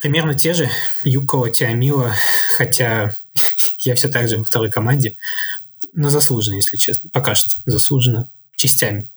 примерно 0.00 0.34
те 0.34 0.52
же. 0.52 0.68
Юко, 1.04 1.48
Тиамила, 1.48 2.12
хотя 2.56 3.14
я 3.78 3.94
все 3.94 4.08
так 4.08 4.28
же 4.28 4.38
во 4.38 4.44
второй 4.44 4.70
команде, 4.70 5.16
но 5.92 6.08
заслуженно, 6.08 6.56
если 6.56 6.76
честно. 6.76 7.08
Пока 7.10 7.34
что 7.34 7.50
заслуженно, 7.66 8.30
частями. 8.56 9.10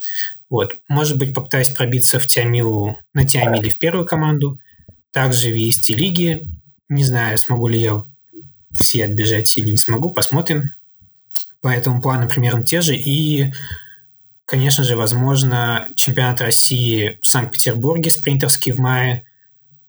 Вот. 0.50 0.74
Может 0.88 1.18
быть, 1.18 1.34
попытаюсь 1.34 1.70
пробиться 1.70 2.20
в 2.20 2.28
Тиамилу, 2.28 2.98
на 3.14 3.26
Тиамиле 3.26 3.70
в 3.70 3.80
первую 3.80 4.06
команду. 4.06 4.60
Также 5.12 5.52
в 5.52 5.56
EST 5.56 5.94
лиге. 5.94 6.48
Не 6.90 7.04
знаю, 7.04 7.38
смогу 7.38 7.68
ли 7.68 7.80
я 7.80 8.04
все 8.80 9.06
отбежать 9.06 9.56
или 9.58 9.72
не 9.72 9.78
смогу, 9.78 10.12
посмотрим. 10.12 10.72
Поэтому 11.62 12.02
планы 12.02 12.28
примерно 12.28 12.64
те 12.64 12.82
же. 12.82 12.96
И 12.96 13.52
Конечно 14.46 14.84
же, 14.84 14.96
возможно, 14.96 15.90
чемпионат 15.96 16.40
России 16.40 17.18
в 17.22 17.28
Санкт-Петербурге 17.28 18.12
спринтерский 18.12 18.74
в 18.74 18.78
мае. 18.78 19.26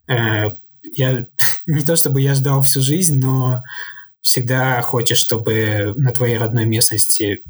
Э, 0.07 0.49
я 0.83 1.27
не 1.67 1.81
то 1.81 1.95
чтобы 1.95 2.21
я 2.21 2.33
ждал 2.33 2.61
всю 2.63 2.81
жизнь, 2.81 3.19
но 3.19 3.61
всегда 4.21 4.81
хочешь, 4.81 5.19
чтобы 5.19 5.93
на 5.95 6.11
твоей 6.11 6.37
родной 6.37 6.65
местности 6.65 7.43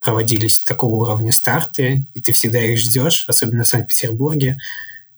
проводились 0.00 0.60
такого 0.60 0.96
уровня 0.96 1.32
старты, 1.32 2.06
и 2.14 2.20
ты 2.20 2.32
всегда 2.32 2.60
их 2.60 2.78
ждешь, 2.78 3.24
особенно 3.28 3.64
в 3.64 3.68
Санкт-Петербурге. 3.68 4.58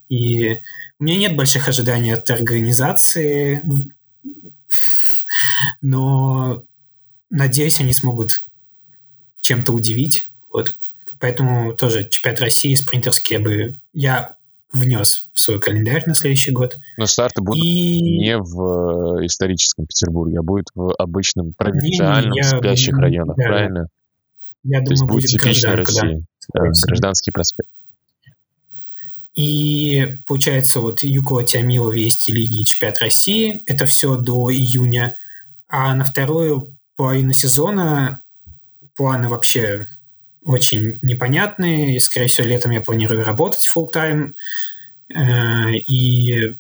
И 0.09 0.61
у 0.99 1.05
меня 1.05 1.17
нет 1.17 1.37
больших 1.37 1.69
ожиданий 1.69 2.13
от 2.13 2.29
организации, 2.31 3.63
но 5.81 6.65
надеюсь, 7.31 7.81
они 7.81 7.93
смогут 7.93 8.43
чем-то 9.41 9.73
удивить. 9.73 10.27
Вот 10.53 10.77
Поэтому 11.21 11.75
тоже 11.75 12.09
чемпионат 12.09 12.41
России 12.41 12.75
спринтерский 12.75 13.37
я 13.37 13.41
бы 13.41 13.81
я 13.93 14.35
внес 14.73 15.29
в 15.35 15.41
свой 15.41 15.61
календарь 15.61 16.05
на 16.07 16.15
следующий 16.15 16.53
год. 16.53 16.77
Но 16.97 17.05
старты 17.05 17.43
будут 17.43 17.63
и... 17.63 18.01
не 18.01 18.39
в 18.39 19.19
э, 19.21 19.27
историческом 19.27 19.85
Петербурге, 19.87 20.39
а 20.39 20.43
будет 20.43 20.67
в 20.75 20.95
обычном 20.95 21.53
провинциальном 21.57 22.33
не, 22.33 22.41
не, 22.41 22.47
я, 22.47 22.59
спящих 22.59 22.97
районах, 22.97 23.37
да, 23.37 23.45
правильно? 23.45 23.89
Я 24.63 24.81
То 24.81 24.95
думаю, 24.95 25.09
будет 25.09 25.31
типичная 25.31 25.77
Россия, 25.77 26.23
да, 26.53 26.61
гражданский 26.87 27.31
проспект. 27.31 27.69
И 29.35 30.19
получается, 30.27 30.81
вот 30.81 31.03
Юко 31.03 31.43
Тиамилов 31.43 31.95
Вести 31.95 32.33
Лиги 32.33 32.61
и 32.61 32.65
Чемпионат 32.65 32.99
России. 32.99 33.63
Это 33.67 33.87
все 33.87 34.17
до 34.17 34.53
июня. 34.53 35.17
А 35.69 35.95
на 35.95 36.05
вторую 36.05 36.77
половину 36.97 37.33
сезона 37.33 38.23
планы 38.97 39.29
вообще 39.29 39.87
очень 40.45 40.99
непонятные, 41.03 41.97
и, 41.97 42.01
скорее 42.01 42.27
всего, 42.27 42.47
летом 42.47 42.73
я 42.73 42.81
планирую 42.81 43.25
работать 43.25 43.69
full 43.73 43.89
time 43.95 44.33
э, 45.15 45.77
и 45.77 46.57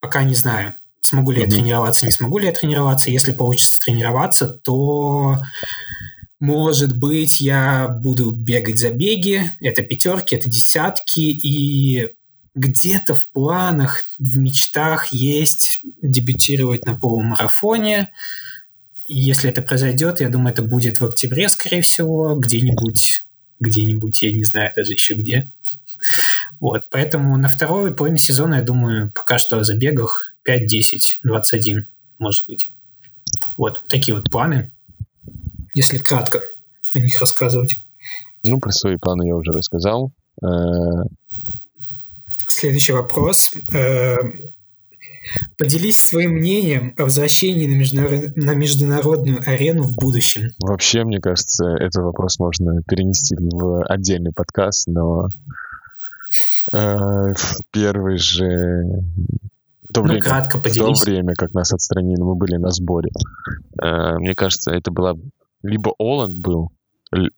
пока 0.00 0.24
не 0.24 0.34
знаю, 0.34 0.74
смогу 1.00 1.30
ли 1.30 1.42
mm-hmm. 1.42 1.44
я 1.44 1.50
тренироваться, 1.50 2.06
не 2.06 2.12
смогу 2.12 2.38
ли 2.38 2.46
я 2.46 2.52
тренироваться. 2.52 3.10
Если 3.10 3.32
получится 3.32 3.80
тренироваться, 3.80 4.48
то, 4.48 5.36
может 6.40 6.98
быть, 6.98 7.40
я 7.40 7.88
буду 7.88 8.32
бегать 8.32 8.78
за 8.78 8.90
беги, 8.90 9.42
это 9.60 9.82
пятерки, 9.82 10.34
это 10.34 10.48
десятки, 10.48 11.20
и 11.20 12.14
где-то 12.54 13.14
в 13.14 13.26
планах, 13.28 14.04
в 14.18 14.38
мечтах 14.38 15.12
есть 15.12 15.80
дебютировать 16.02 16.86
на 16.86 16.96
полумарафоне, 16.96 18.10
если 19.12 19.50
это 19.50 19.60
произойдет, 19.60 20.20
я 20.20 20.28
думаю, 20.28 20.52
это 20.52 20.62
будет 20.62 21.00
в 21.00 21.04
октябре, 21.04 21.48
скорее 21.48 21.82
всего, 21.82 22.36
где-нибудь, 22.36 23.24
где-нибудь, 23.58 24.22
я 24.22 24.32
не 24.32 24.44
знаю 24.44 24.72
даже 24.74 24.92
еще 24.92 25.14
где. 25.14 25.50
Вот, 26.60 26.88
поэтому 26.90 27.36
на 27.36 27.48
второй 27.48 27.94
половине 27.94 28.18
сезона, 28.18 28.56
я 28.56 28.62
думаю, 28.62 29.10
пока 29.14 29.38
что 29.38 29.58
о 29.58 29.64
забегах 29.64 30.34
5, 30.44 30.66
10, 30.66 31.20
21, 31.22 31.88
может 32.18 32.46
быть. 32.46 32.70
Вот, 33.56 33.82
такие 33.88 34.16
вот 34.16 34.30
планы, 34.30 34.72
если 35.74 35.98
кратко 35.98 36.42
о 36.94 36.98
них 36.98 37.20
рассказывать. 37.20 37.76
Ну, 38.42 38.58
про 38.58 38.70
свои 38.70 38.96
планы 38.96 39.28
я 39.28 39.36
уже 39.36 39.52
рассказал. 39.52 40.12
Э, 40.42 40.46
Следующий 42.46 42.92
вопрос. 42.92 43.54
Э, 43.74 44.16
Поделись 45.58 46.00
своим 46.00 46.32
мнением 46.32 46.94
о 46.98 47.04
возвращении 47.04 47.66
на, 47.66 47.76
международ... 47.76 48.36
на 48.36 48.54
международную 48.54 49.40
арену 49.46 49.84
в 49.84 49.94
будущем. 49.94 50.48
Вообще, 50.58 51.04
мне 51.04 51.20
кажется, 51.20 51.66
этот 51.66 52.02
вопрос 52.02 52.38
можно 52.38 52.82
перенести 52.82 53.36
в 53.38 53.84
отдельный 53.84 54.32
подкаст, 54.32 54.88
но 54.88 55.28
э, 56.72 56.78
в 56.78 57.58
первый 57.70 58.16
же 58.16 58.82
в 59.88 59.92
то, 59.92 60.00
ну, 60.02 60.08
время, 60.08 60.22
кратко 60.22 60.58
поделись. 60.58 61.00
в 61.00 61.04
то 61.04 61.10
время, 61.10 61.34
как 61.36 61.52
нас 61.52 61.72
отстранили, 61.72 62.20
мы 62.20 62.34
были 62.34 62.56
на 62.56 62.70
сборе. 62.70 63.10
Э, 63.80 64.16
мне 64.18 64.34
кажется, 64.34 64.72
это 64.72 64.90
была 64.90 65.14
либо 65.62 65.94
Оланд 65.98 66.36
был, 66.36 66.70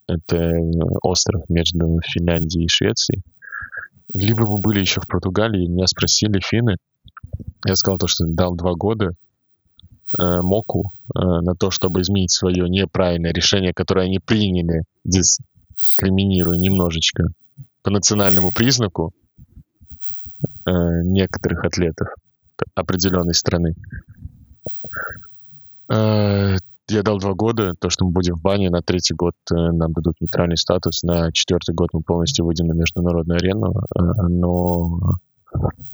это 0.07 0.53
остров 1.01 1.49
между 1.49 1.99
Финляндией 2.05 2.65
и 2.65 2.69
Швецией, 2.69 3.23
либо 4.13 4.47
мы 4.47 4.59
были 4.59 4.81
еще 4.81 5.01
в 5.01 5.07
Португалии, 5.07 5.67
меня 5.67 5.87
спросили 5.87 6.39
финны, 6.39 6.75
я 7.65 7.75
сказал 7.75 7.97
то, 7.97 8.07
что 8.07 8.25
дал 8.27 8.55
два 8.55 8.73
года 8.73 9.11
э, 10.19 10.41
МОКу 10.41 10.91
э, 11.15 11.19
на 11.19 11.55
то, 11.55 11.71
чтобы 11.71 12.01
изменить 12.01 12.31
свое 12.31 12.69
неправильное 12.69 13.31
решение, 13.31 13.73
которое 13.73 14.05
они 14.05 14.19
приняли, 14.19 14.83
дискриминируя 15.03 16.57
немножечко 16.57 17.27
по 17.81 17.89
национальному 17.89 18.51
признаку 18.51 19.11
э, 20.65 20.71
некоторых 21.03 21.63
атлетов 21.63 22.09
определенной 22.75 23.33
страны. 23.33 23.75
Э, 25.89 26.57
я 26.93 27.03
дал 27.03 27.17
два 27.19 27.33
года, 27.33 27.73
то, 27.79 27.89
что 27.89 28.05
мы 28.05 28.11
будем 28.11 28.35
в 28.35 28.41
бане, 28.41 28.69
на 28.69 28.81
третий 28.81 29.13
год 29.13 29.33
э, 29.51 29.55
нам 29.55 29.93
дадут 29.93 30.15
нейтральный 30.21 30.57
статус, 30.57 31.03
на 31.03 31.31
четвертый 31.31 31.73
год 31.73 31.89
мы 31.93 32.01
полностью 32.01 32.45
выйдем 32.45 32.67
на 32.67 32.73
международную 32.73 33.37
арену, 33.37 33.71
э, 33.71 34.01
но 34.29 35.17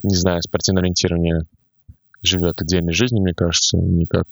не 0.04 0.16
знаю, 0.16 0.42
спортивное 0.42 0.84
ориентирование 0.84 1.44
живет 2.22 2.62
отдельной 2.62 2.94
жизнью, 2.94 3.24
мне 3.24 3.34
кажется, 3.34 3.78
не 3.78 4.06
как 4.06 4.28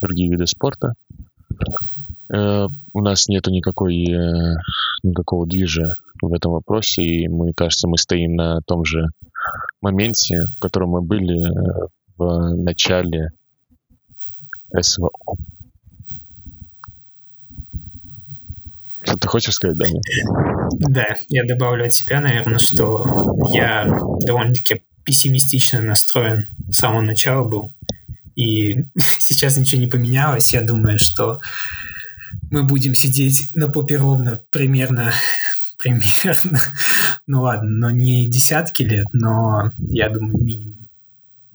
другие 0.00 0.30
виды 0.30 0.46
спорта. 0.46 0.94
Э, 2.32 2.66
у 2.92 3.00
нас 3.02 3.28
нету 3.28 3.50
никакой, 3.50 3.94
никакого 5.02 5.46
движа 5.46 5.94
в 6.22 6.32
этом 6.32 6.52
вопросе, 6.52 7.02
и 7.02 7.28
мне 7.28 7.52
кажется, 7.54 7.88
мы 7.88 7.98
стоим 7.98 8.34
на 8.34 8.60
том 8.62 8.84
же 8.84 9.06
моменте, 9.80 10.46
в 10.56 10.60
котором 10.60 10.90
мы 10.90 11.02
были 11.02 11.38
в 12.16 12.54
начале 12.54 13.30
СВО. 14.78 15.10
Что 19.02 19.16
ты 19.16 19.28
хочешь 19.28 19.54
сказать, 19.54 19.76
Даня? 19.76 20.00
Да, 20.72 21.16
я 21.28 21.44
добавлю 21.44 21.86
от 21.86 21.94
себя, 21.94 22.20
наверное, 22.20 22.58
что 22.58 23.36
я 23.52 23.84
довольно-таки 24.20 24.82
пессимистично 25.04 25.80
настроен 25.80 26.48
с 26.68 26.76
самого 26.76 27.00
начала 27.00 27.44
был. 27.44 27.74
И 28.36 28.84
сейчас 28.98 29.56
ничего 29.56 29.80
не 29.80 29.88
поменялось. 29.88 30.52
Я 30.52 30.62
думаю, 30.62 30.98
что 30.98 31.40
мы 32.50 32.62
будем 32.62 32.94
сидеть 32.94 33.50
на 33.54 33.68
попе 33.68 33.96
ровно 33.96 34.40
примерно 34.50 35.12
примерно, 35.82 36.60
ну 37.26 37.42
ладно, 37.42 37.70
но 37.70 37.90
не 37.90 38.28
десятки 38.28 38.82
лет, 38.82 39.06
но 39.12 39.72
я 39.78 40.10
думаю, 40.10 40.38
минимум 40.38 40.88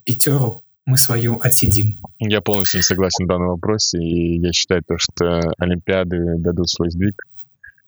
пятеру 0.04 0.65
мы 0.86 0.98
свою 0.98 1.40
отсидим. 1.40 1.98
Я 2.20 2.42
полностью 2.42 2.80
не 2.80 2.84
согласен 2.84 3.26
в 3.26 3.28
данном 3.28 3.50
вопросе, 3.50 3.98
и 3.98 4.40
я 4.40 4.52
считаю 4.54 4.84
то, 4.88 4.98
что 4.98 5.42
Олимпиады 5.58 6.38
дадут 6.38 6.70
свой 6.70 6.92
сдвиг, 6.92 7.24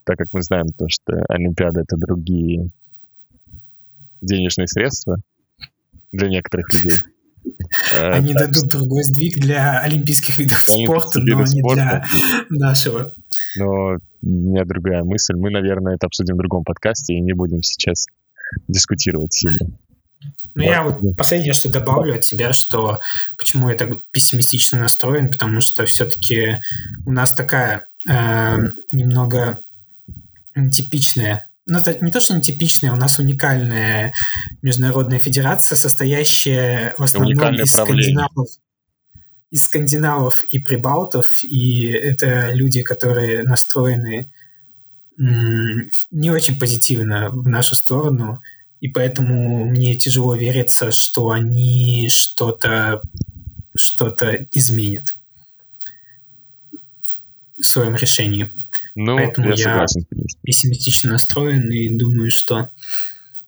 так 0.04 0.18
как 0.18 0.28
мы 0.32 0.42
знаем 0.42 0.68
то, 0.78 0.88
что 0.90 1.24
Олимпиады— 1.30 1.82
это 1.82 1.96
другие 1.96 2.70
денежные 4.22 4.68
средства 4.68 5.18
для 6.12 6.30
некоторых 6.30 6.74
людей. 6.74 6.98
Э, 7.94 8.12
Они 8.12 8.34
дадут 8.34 8.68
другой 8.68 9.04
сдвиг 9.04 9.40
для 9.40 9.80
олимпийских 9.80 10.38
видов 10.40 10.60
спорта, 10.60 11.20
но 11.20 11.44
не 11.44 11.62
для 11.62 12.06
нашего. 12.50 13.14
Но 13.58 13.98
у 14.22 14.28
меня 14.28 14.66
другая 14.66 15.04
мысль. 15.04 15.36
Мы, 15.36 15.52
наверное, 15.52 15.96
это 15.96 16.08
обсудим 16.08 16.36
в 16.36 16.40
другом 16.40 16.64
подкасте 16.64 17.14
и 17.14 17.22
не 17.22 17.34
будем 17.34 17.62
сейчас 17.62 18.08
дискутировать 18.68 19.34
сильно. 19.34 19.68
Ну, 20.58 20.64
я 20.64 20.84
вот 20.84 21.16
последнее, 21.16 21.54
что 21.54 21.70
добавлю 21.70 22.16
от 22.16 22.26
себя, 22.26 22.52
что 22.52 23.00
почему 23.38 23.70
я 23.70 23.76
так 23.76 23.90
пессимистично 24.12 24.80
настроен, 24.80 25.30
потому 25.30 25.62
что 25.62 25.86
все-таки 25.86 26.62
у 27.06 27.12
нас 27.12 27.34
такая 27.34 27.88
э, 28.10 28.58
немного 28.92 29.62
типичная 30.72 31.48
ну, 31.68 31.80
это 31.80 31.98
не 32.04 32.12
то, 32.12 32.22
что 32.22 32.34
нетипичная, 32.34 32.94
у 32.94 32.96
нас 32.96 33.20
уникальная 33.20 34.14
международная 34.62 35.20
федерация, 35.20 35.76
состоящая 35.76 36.94
в 36.98 37.04
основном 37.04 37.56
из 37.56 37.72
скандинавов, 37.72 38.48
из 39.52 39.64
скандинавов 39.66 40.44
и 40.46 40.60
прибалтов, 40.60 41.44
и 41.44 41.88
это 41.90 42.52
люди, 42.54 42.84
которые 42.84 43.44
настроены 43.44 44.32
не 45.18 46.32
очень 46.32 46.58
позитивно 46.58 47.32
в 47.32 47.48
нашу 47.48 47.76
сторону, 47.76 48.42
и 48.80 48.88
поэтому 48.88 49.66
мне 49.66 49.96
тяжело 49.96 50.36
вериться, 50.36 50.92
что 50.92 51.30
они 51.30 52.10
что-то 52.10 53.02
что-то 53.76 54.48
изменят 54.54 55.16
в 57.58 57.64
своем 57.64 57.96
решении. 57.96 58.52
Ну, 58.96 59.18
Поэтому 59.18 59.48
я, 59.50 59.54
я 59.54 59.58
согласен, 59.58 60.06
пессимистично 60.44 61.12
настроен 61.12 61.72
и 61.72 61.96
думаю, 61.96 62.30
что 62.32 62.70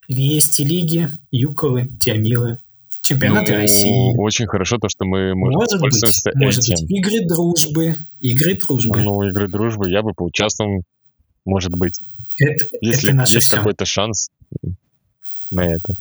Вести 0.07 0.63
лиги, 0.63 1.07
Юковы, 1.30 1.88
Тиамилы, 2.01 2.57
чемпионаты 3.03 3.53
ну, 3.53 3.59
России. 3.59 4.17
Очень 4.17 4.47
хорошо 4.47 4.80
то, 4.80 4.89
что 4.89 5.05
мы 5.05 5.36
можем 5.36 5.59
может 5.59 5.82
быть, 5.82 6.23
может 6.34 6.67
быть, 6.67 6.91
игры 6.91 7.27
дружбы, 7.27 7.95
игры 8.19 8.55
дружбы. 8.55 9.01
Ну, 9.01 9.21
игры 9.30 9.47
дружбы 9.47 9.91
я 9.91 10.01
бы 10.01 10.13
поучаствовал, 10.13 10.82
может 11.45 11.71
быть. 11.71 11.99
Это, 12.39 12.65
Если 12.82 13.09
это 13.09 13.17
наше 13.17 13.36
есть 13.36 13.49
какой-то 13.49 13.86
шанс 13.86 14.30
на 15.52 15.62
это. 15.62 15.95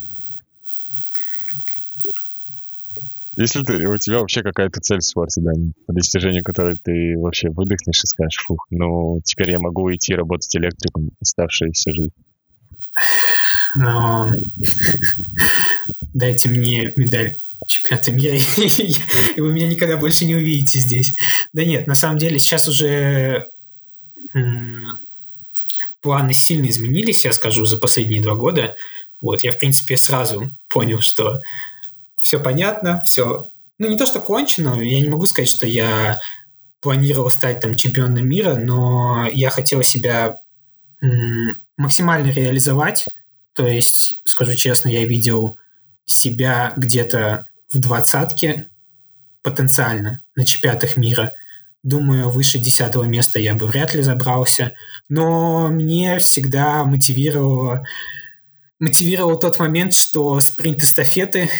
Если 3.36 3.62
ты, 3.62 3.86
у 3.86 3.96
тебя 3.98 4.18
вообще 4.18 4.42
какая-то 4.42 4.80
цель 4.80 4.98
в 4.98 5.04
спорте, 5.04 5.40
да, 5.40 5.52
по 5.86 5.92
которой 6.42 6.74
ты 6.74 7.16
вообще 7.16 7.50
выдохнешь 7.50 8.02
и 8.02 8.06
скажешь, 8.06 8.42
фух, 8.44 8.66
ну, 8.70 9.20
теперь 9.22 9.52
я 9.52 9.60
могу 9.60 9.94
идти 9.94 10.12
работать 10.14 10.54
электриком 10.56 11.10
оставшуюся 11.20 11.94
жизнь. 11.94 12.10
Но 13.76 14.32
дайте 16.14 16.48
мне 16.48 16.92
медаль 16.96 17.38
чемпионата 17.68 18.10
мира, 18.10 18.34
и 19.36 19.40
вы 19.40 19.52
меня 19.52 19.68
никогда 19.68 19.96
больше 19.98 20.24
не 20.24 20.34
увидите 20.34 20.80
здесь. 20.80 21.14
Да 21.52 21.64
нет, 21.64 21.86
на 21.86 21.94
самом 21.94 22.18
деле 22.18 22.40
сейчас 22.40 22.66
уже 22.66 23.50
планы 26.00 26.32
сильно 26.32 26.68
изменились, 26.68 27.24
я 27.24 27.32
скажу, 27.32 27.64
за 27.64 27.76
последние 27.76 28.22
два 28.22 28.34
года. 28.34 28.74
Вот, 29.20 29.42
я, 29.42 29.52
в 29.52 29.58
принципе, 29.58 29.96
сразу 29.96 30.50
понял, 30.68 31.00
что 31.00 31.40
все 32.18 32.40
понятно, 32.40 33.02
все... 33.04 33.50
Ну, 33.78 33.88
не 33.88 33.96
то, 33.96 34.06
что 34.06 34.20
кончено, 34.20 34.80
я 34.80 35.00
не 35.00 35.08
могу 35.08 35.24
сказать, 35.26 35.48
что 35.48 35.66
я 35.66 36.18
планировал 36.80 37.30
стать 37.30 37.60
там 37.60 37.74
чемпионом 37.74 38.26
мира, 38.28 38.54
но 38.56 39.28
я 39.32 39.50
хотел 39.50 39.82
себя 39.82 40.40
максимально 41.76 42.30
реализовать. 42.30 43.06
То 43.54 43.66
есть, 43.66 44.20
скажу 44.24 44.54
честно, 44.54 44.88
я 44.88 45.04
видел 45.04 45.58
себя 46.04 46.72
где-то 46.76 47.46
в 47.72 47.78
двадцатке 47.78 48.68
потенциально 49.42 50.22
на 50.34 50.44
чемпионатах 50.44 50.96
мира. 50.96 51.32
Думаю, 51.82 52.30
выше 52.30 52.58
десятого 52.58 53.04
места 53.04 53.38
я 53.38 53.54
бы 53.54 53.66
вряд 53.66 53.94
ли 53.94 54.02
забрался. 54.02 54.74
Но 55.08 55.68
мне 55.68 56.18
всегда 56.18 56.84
мотивировало, 56.84 57.86
мотивировал 58.78 59.38
тот 59.38 59.58
момент, 59.58 59.92
что 59.92 60.40
спринт-эстафеты 60.40 61.50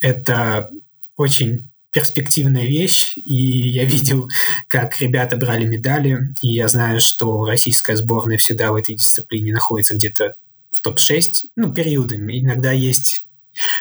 это 0.00 0.70
очень 1.16 1.68
перспективная 1.92 2.66
вещь, 2.66 3.16
и 3.16 3.70
я 3.70 3.84
видел, 3.84 4.28
как 4.68 5.00
ребята 5.00 5.36
брали 5.36 5.64
медали, 5.64 6.34
и 6.40 6.52
я 6.52 6.66
знаю, 6.68 6.98
что 6.98 7.44
российская 7.44 7.96
сборная 7.96 8.36
всегда 8.36 8.72
в 8.72 8.74
этой 8.74 8.96
дисциплине 8.96 9.52
находится 9.52 9.94
где-то 9.94 10.34
в 10.72 10.80
топ-6, 10.80 11.50
ну, 11.54 11.72
периодами. 11.72 12.40
Иногда 12.40 12.72
есть 12.72 13.26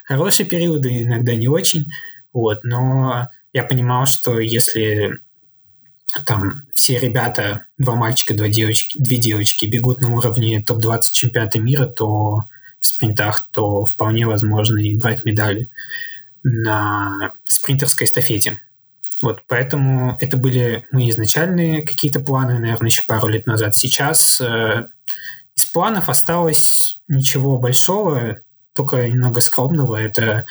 хорошие 0.05 0.45
периоды, 0.45 1.03
иногда 1.03 1.35
не 1.35 1.47
очень, 1.47 1.87
вот, 2.31 2.63
но 2.63 3.29
я 3.51 3.63
понимал, 3.63 4.05
что 4.05 4.39
если 4.39 5.19
там 6.27 6.67
все 6.73 6.99
ребята, 6.99 7.65
два 7.79 7.95
мальчика, 7.95 8.35
два 8.35 8.47
девочки, 8.47 8.99
две 8.99 9.17
девочки 9.17 9.65
бегут 9.65 10.01
на 10.01 10.15
уровне 10.15 10.61
топ-20 10.61 10.99
чемпионата 11.11 11.59
мира, 11.59 11.87
то 11.87 12.43
спринтах, 12.85 13.49
то 13.51 13.85
вполне 13.85 14.27
возможно 14.27 14.77
и 14.79 14.97
брать 14.97 15.25
медали 15.25 15.69
на 16.43 17.33
спринтерской 17.45 18.05
эстафете. 18.05 18.59
Вот, 19.21 19.43
поэтому 19.47 20.17
это 20.19 20.35
были 20.35 20.85
мои 20.91 21.09
изначальные 21.09 21.85
какие-то 21.85 22.19
планы, 22.19 22.59
наверное, 22.59 22.89
еще 22.89 23.03
пару 23.07 23.29
лет 23.29 23.45
назад. 23.45 23.77
Сейчас 23.77 24.41
э, 24.41 24.87
из 25.55 25.65
планов 25.65 26.09
осталось 26.09 26.99
ничего 27.07 27.57
большого, 27.57 28.41
только 28.75 29.07
немного 29.07 29.39
скромного. 29.39 29.95
Это, 29.95 30.45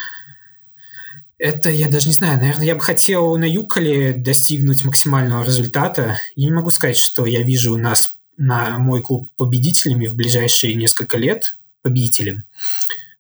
это 1.39 1.69
я 1.69 1.89
даже 1.89 2.09
не 2.09 2.15
знаю, 2.15 2.39
наверное, 2.39 2.65
я 2.65 2.75
бы 2.75 2.81
хотел 2.81 3.37
на 3.37 3.45
Юколе 3.45 4.15
достигнуть 4.15 4.85
максимального 4.85 5.45
результата. 5.45 6.17
Я 6.35 6.47
не 6.47 6.53
могу 6.53 6.71
сказать, 6.71 6.97
что 6.97 7.27
я 7.27 7.43
вижу 7.43 7.77
нас 7.77 8.17
на 8.39 8.79
мой 8.79 9.03
клуб 9.03 9.29
победителями 9.37 10.07
в 10.07 10.15
ближайшие 10.15 10.75
несколько 10.75 11.19
лет, 11.19 11.57
победителем 11.83 12.45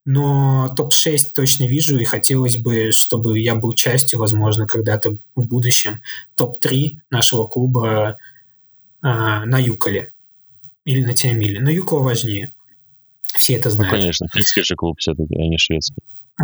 но 0.04 0.68
топ-6 0.76 1.32
точно 1.34 1.64
вижу, 1.64 1.98
и 1.98 2.04
хотелось 2.04 2.56
бы, 2.56 2.90
чтобы 2.90 3.38
я 3.38 3.54
был 3.54 3.72
частью, 3.72 4.18
возможно, 4.18 4.66
когда-то 4.66 5.18
в 5.36 5.46
будущем 5.46 6.00
топ-3 6.36 6.98
нашего 7.10 7.46
клуба 7.46 8.18
э, 9.02 9.06
на 9.06 9.58
Юколе 9.58 10.12
или 10.84 11.04
на 11.04 11.14
Тиамиле. 11.14 11.60
Но 11.60 11.70
Юкола 11.70 12.02
важнее. 12.02 12.52
Все 13.36 13.54
это 13.54 13.68
ну, 13.68 13.76
знают. 13.76 13.92
Ну, 13.92 13.98
конечно, 13.98 14.28
финский 14.32 14.62
же 14.62 14.74
клуб 14.74 14.96
все-таки, 14.98 15.34
а 15.36 15.46
не 15.46 15.58
шведский. 15.58 16.02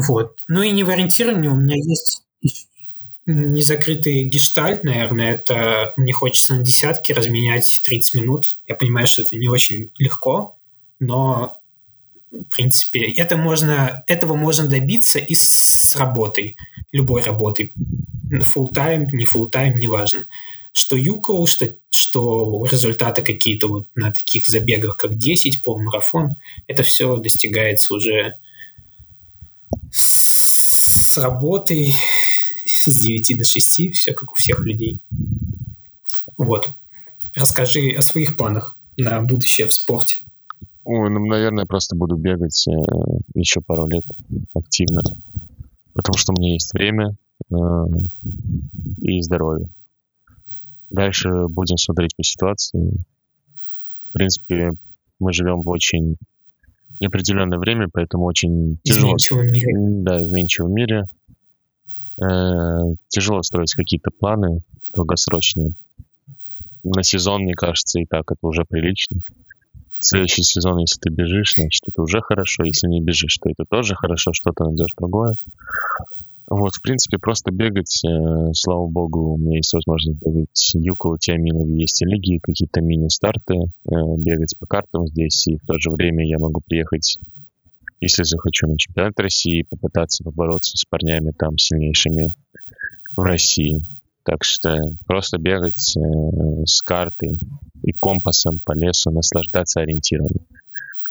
Вот. 0.09 0.36
Ну 0.47 0.62
и 0.62 0.70
не 0.70 0.85
в 0.85 0.90
ориентировании 0.90 1.49
у 1.49 1.57
меня 1.57 1.74
есть 1.77 2.23
незакрытый 3.27 4.24
гештальт, 4.24 4.85
наверное, 4.85 5.35
это 5.35 5.93
мне 5.97 6.15
хочется 6.15 6.55
на 6.55 6.65
десятки 6.65 7.12
разменять 7.12 7.82
30 7.85 8.23
минут. 8.23 8.57
Я 8.66 8.74
понимаю, 8.74 9.07
что 9.07 9.20
это 9.20 9.36
не 9.36 9.49
очень 9.49 9.90
легко, 9.99 10.57
но 10.99 11.61
в 12.31 12.45
принципе, 12.45 13.11
это 13.13 13.37
можно, 13.37 14.05
этого 14.07 14.35
можно 14.35 14.67
добиться 14.67 15.19
и 15.19 15.35
с 15.35 15.95
работой, 15.97 16.57
любой 16.93 17.23
работой. 17.23 17.73
Full 18.31 18.73
time, 18.75 19.07
не 19.13 19.25
full 19.25 19.51
time, 19.51 19.75
неважно. 19.75 20.27
Что 20.73 20.97
юкол, 20.97 21.47
что, 21.47 21.75
что 21.89 22.65
результаты 22.65 23.23
какие-то 23.23 23.69
вот 23.69 23.89
на 23.95 24.13
таких 24.13 24.47
забегах, 24.47 24.97
как 24.97 25.17
10, 25.17 25.63
полумарафон, 25.63 26.37
это 26.67 26.83
все 26.83 27.17
достигается 27.17 27.95
уже 27.95 28.35
с 29.91 31.17
работой 31.17 31.95
с 32.65 32.85
9 32.85 33.39
до 33.39 33.45
6, 33.45 33.95
все 33.95 34.13
как 34.13 34.33
у 34.33 34.35
всех 34.35 34.61
людей. 34.61 35.01
Вот. 36.37 36.69
Расскажи 37.35 37.91
о 37.97 38.03
своих 38.03 38.37
планах 38.37 38.77
на 38.97 39.21
будущее 39.23 39.67
в 39.67 39.73
спорте. 39.73 40.19
Ой, 40.90 41.10
ну, 41.10 41.27
наверное, 41.27 41.66
просто 41.66 41.94
буду 41.97 42.16
бегать 42.16 42.66
э, 42.66 42.73
еще 43.35 43.60
пару 43.60 43.86
лет 43.86 44.05
активно. 44.55 45.02
Потому 45.93 46.16
что 46.16 46.32
у 46.32 46.40
меня 46.40 46.55
есть 46.55 46.73
время 46.73 47.15
э, 47.52 47.55
и 49.02 49.20
здоровье. 49.20 49.69
Дальше 50.89 51.28
будем 51.51 51.77
смотреть 51.77 52.16
по 52.16 52.24
ситуации. 52.24 53.05
В 54.09 54.12
принципе, 54.12 54.70
мы 55.20 55.35
живем 55.35 55.60
в 55.60 55.69
очень 55.69 56.16
неопределенное 57.01 57.59
время, 57.59 57.89
поэтому 57.93 58.24
очень 58.24 58.78
тяжело... 58.82 59.16
Изменчивом 59.16 59.52
мире. 59.52 59.74
Да, 59.77 60.23
изменчивом 60.23 60.73
мире. 60.73 61.05
Э, 62.16 62.94
тяжело 63.09 63.43
строить 63.43 63.74
какие-то 63.74 64.10
планы 64.10 64.62
долгосрочные. 64.94 65.74
На 66.82 67.02
сезон, 67.02 67.43
мне 67.43 67.52
кажется, 67.52 68.01
и 68.01 68.06
так 68.06 68.32
это 68.32 68.47
уже 68.47 68.65
прилично 68.65 69.20
следующий 69.99 70.43
сезон, 70.43 70.79
если 70.79 71.01
ты 71.01 71.11
бежишь, 71.11 71.55
значит, 71.57 71.83
это 71.87 72.03
уже 72.03 72.20
хорошо. 72.20 72.65
Если 72.65 72.87
не 72.87 73.01
бежишь, 73.01 73.37
то 73.39 73.51
это 73.51 73.65
тоже 73.69 73.95
хорошо, 73.95 74.33
что-то 74.33 74.65
найдешь 74.65 74.95
другое. 74.97 75.35
Вот, 76.51 76.75
в 76.75 76.81
принципе, 76.81 77.19
просто 77.19 77.51
бегать, 77.51 78.03
э, 78.05 78.53
слава 78.55 78.87
богу, 78.87 79.35
у 79.35 79.37
меня 79.37 79.59
есть 79.59 79.75
возможность 79.75 80.19
бегать 80.23 80.70
и 80.75 80.91
около 80.91 81.19
Тиаминов 81.19 81.69
есть 81.69 82.01
и 82.01 82.07
лиги, 82.07 82.39
какие-то 82.39 82.81
мини-старты, 82.81 83.55
э, 83.55 83.91
бегать 84.16 84.55
по 84.59 84.66
картам 84.66 85.07
здесь, 85.09 85.47
и 85.47 85.59
в 85.59 85.66
то 85.66 85.79
же 85.79 85.91
время 85.91 86.27
я 86.27 86.39
могу 86.39 86.62
приехать, 86.66 87.19
если 88.01 88.23
захочу, 88.23 88.66
на 88.66 88.79
чемпионат 88.79 89.20
России, 89.20 89.66
попытаться 89.69 90.25
побороться 90.25 90.79
с 90.79 90.87
парнями 90.87 91.33
там 91.39 91.59
сильнейшими 91.59 92.33
в 93.15 93.20
России. 93.20 93.85
Так 94.25 94.43
что 94.43 94.75
просто 95.07 95.37
бегать 95.37 95.97
э, 95.99 96.65
с 96.65 96.81
картой 96.81 97.33
и 97.83 97.93
компасом 97.93 98.61
по 98.65 98.73
лесу, 98.73 99.11
наслаждаться 99.11 99.81
ориентированием. 99.81 100.47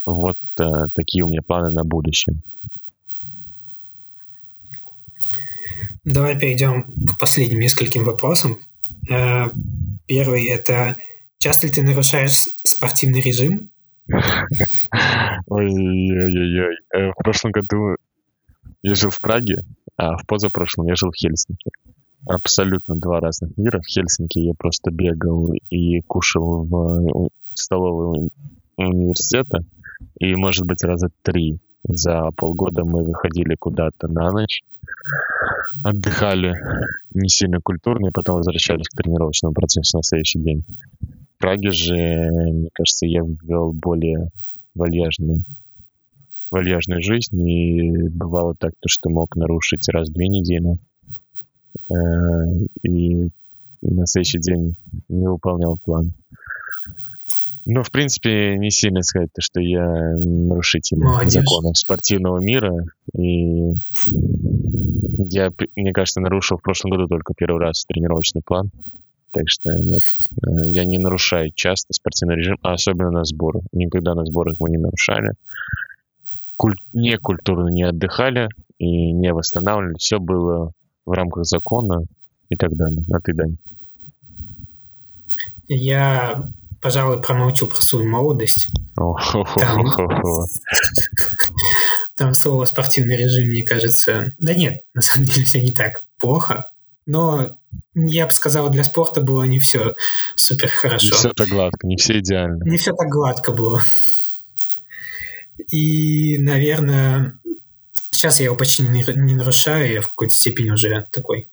Вот 0.05 0.37
э, 0.59 0.85
такие 0.95 1.23
у 1.23 1.27
меня 1.27 1.41
планы 1.41 1.71
на 1.71 1.83
будущее. 1.83 2.35
Давай 6.05 6.39
перейдем 6.39 6.83
к 6.83 7.19
последним 7.19 7.59
нескольким 7.59 8.05
вопросам. 8.05 8.59
Э, 9.09 9.49
первый– 10.05 10.45
это 10.47 10.97
часто 11.37 11.67
ли 11.67 11.73
ты 11.73 11.81
нарушаешь 11.81 12.47
спортивный 12.63 13.21
режим? 13.21 13.69
Ой-ой-ой. 15.47 16.77
Э, 16.93 17.11
в 17.11 17.15
прошлом 17.15 17.51
году 17.51 17.97
я 18.83 18.95
жил 18.95 19.09
в 19.09 19.19
Праге, 19.19 19.63
а 19.97 20.17
в 20.17 20.25
позапрошлом 20.25 20.87
я 20.87 20.95
жил 20.95 21.11
в 21.11 21.15
Хельсинки. 21.15 21.71
Абсолютно 22.25 22.95
два 22.95 23.19
разных 23.19 23.57
мира. 23.57 23.79
В 23.79 23.87
Хельсинки 23.87 24.39
я 24.39 24.53
просто 24.57 24.91
бегал 24.91 25.53
и 25.69 26.01
кушал 26.01 26.63
в 26.63 27.29
столовой 27.53 28.29
университета. 28.77 29.59
И, 30.19 30.35
может 30.35 30.65
быть, 30.65 30.83
раза 30.83 31.09
три 31.23 31.59
за 31.83 32.29
полгода 32.35 32.83
мы 32.83 33.03
выходили 33.03 33.55
куда-то 33.55 34.07
на 34.07 34.31
ночь 34.31 34.61
отдыхали 35.83 36.55
не 37.13 37.29
сильно 37.29 37.59
культурно, 37.61 38.07
и 38.07 38.11
потом 38.11 38.37
возвращались 38.37 38.87
к 38.87 39.01
тренировочному 39.01 39.53
процессу 39.53 39.97
на 39.97 40.03
следующий 40.03 40.39
день. 40.39 40.63
В 41.35 41.39
Праге 41.39 41.71
же, 41.71 41.95
мне 41.95 42.69
кажется, 42.73 43.05
я 43.05 43.21
ввел 43.21 43.73
более 43.73 44.29
вальяжную, 44.75 45.43
вальяжную 46.51 47.01
жизнь, 47.01 47.39
и 47.47 48.09
бывало 48.09 48.55
так, 48.55 48.71
то, 48.79 48.89
что 48.89 49.09
мог 49.09 49.35
нарушить 49.35 49.87
раз 49.89 50.09
в 50.09 50.13
две 50.13 50.27
недели, 50.27 50.77
и 52.83 53.29
на 53.81 54.05
следующий 54.05 54.39
день 54.39 54.75
не 55.09 55.27
выполнял 55.27 55.77
план. 55.77 56.13
Ну, 57.69 57.83
в 57.83 57.91
принципе, 57.91 58.55
не 58.57 58.71
сильно 58.71 59.01
сказать, 59.01 59.29
то, 59.33 59.41
что 59.41 59.59
я 59.59 59.85
нарушитель 60.15 60.99
Молодец. 60.99 61.33
законов 61.33 61.77
спортивного 61.77 62.39
мира. 62.39 62.85
И 63.13 63.73
я, 65.29 65.51
мне 65.75 65.91
кажется, 65.91 66.21
нарушил 66.21 66.57
в 66.57 66.61
прошлом 66.61 66.91
году 66.91 67.07
только 67.07 67.33
первый 67.35 67.59
раз 67.61 67.83
тренировочный 67.85 68.41
план. 68.41 68.71
Так 69.33 69.49
что 69.49 69.69
нет, 69.73 69.99
э, 70.43 70.69
я 70.69 70.85
не 70.85 70.97
нарушаю 70.97 71.51
часто 71.53 71.93
спортивный 71.93 72.37
режим, 72.37 72.57
а 72.61 72.71
особенно 72.71 73.11
на 73.11 73.25
сборах. 73.25 73.63
Никогда 73.73 74.15
на 74.15 74.25
сборах 74.25 74.55
мы 74.61 74.69
не 74.69 74.77
нарушали. 74.77 75.33
Куль... 76.55 76.77
Не 76.93 77.17
культурно 77.17 77.67
не 77.67 77.83
отдыхали 77.83 78.47
и 78.77 79.11
не 79.11 79.33
восстанавливали. 79.33 79.97
Все 79.97 80.19
было 80.19 80.71
в 81.07 81.11
рамках 81.11 81.45
закона 81.45 82.03
и 82.49 82.55
так 82.55 82.75
далее. 82.75 83.03
А 83.11 83.19
ты, 83.19 83.33
Дань? 83.33 83.57
Я 85.67 86.47
пожалуй, 86.81 87.21
промолчу 87.21 87.67
про 87.67 87.81
свою 87.81 88.05
молодость. 88.05 88.67
Там, 88.95 89.85
там 92.15 92.33
слово 92.33 92.65
спортивный 92.65 93.17
режим, 93.17 93.47
мне 93.47 93.63
кажется... 93.63 94.33
Да 94.39 94.53
нет, 94.53 94.83
на 94.93 95.01
самом 95.01 95.25
деле 95.25 95.43
все 95.43 95.61
не 95.61 95.73
так 95.73 96.03
плохо. 96.17 96.71
Но 97.05 97.57
я 97.95 98.25
бы 98.25 98.31
сказал, 98.31 98.69
для 98.69 98.83
спорта 98.83 99.21
было 99.21 99.43
не 99.43 99.59
все 99.59 99.95
супер 100.35 100.69
хорошо. 100.69 101.07
Не 101.07 101.13
все 101.13 101.33
так 101.33 101.47
гладко, 101.47 101.87
не 101.87 101.95
все 101.95 102.19
идеально. 102.19 102.63
Не 102.63 102.77
все 102.77 102.93
так 102.93 103.09
гладко 103.09 103.53
было. 103.53 103.81
И, 105.71 106.37
наверное, 106.37 107.33
сейчас 108.17 108.39
я 108.39 108.45
его 108.45 108.55
почти 108.55 108.83
не, 108.83 109.03
не 109.15 109.35
нарушаю, 109.35 109.93
я 109.93 110.01
в 110.01 110.09
какой-то 110.09 110.33
степени 110.33 110.71
уже 110.71 111.07
такой 111.11 111.47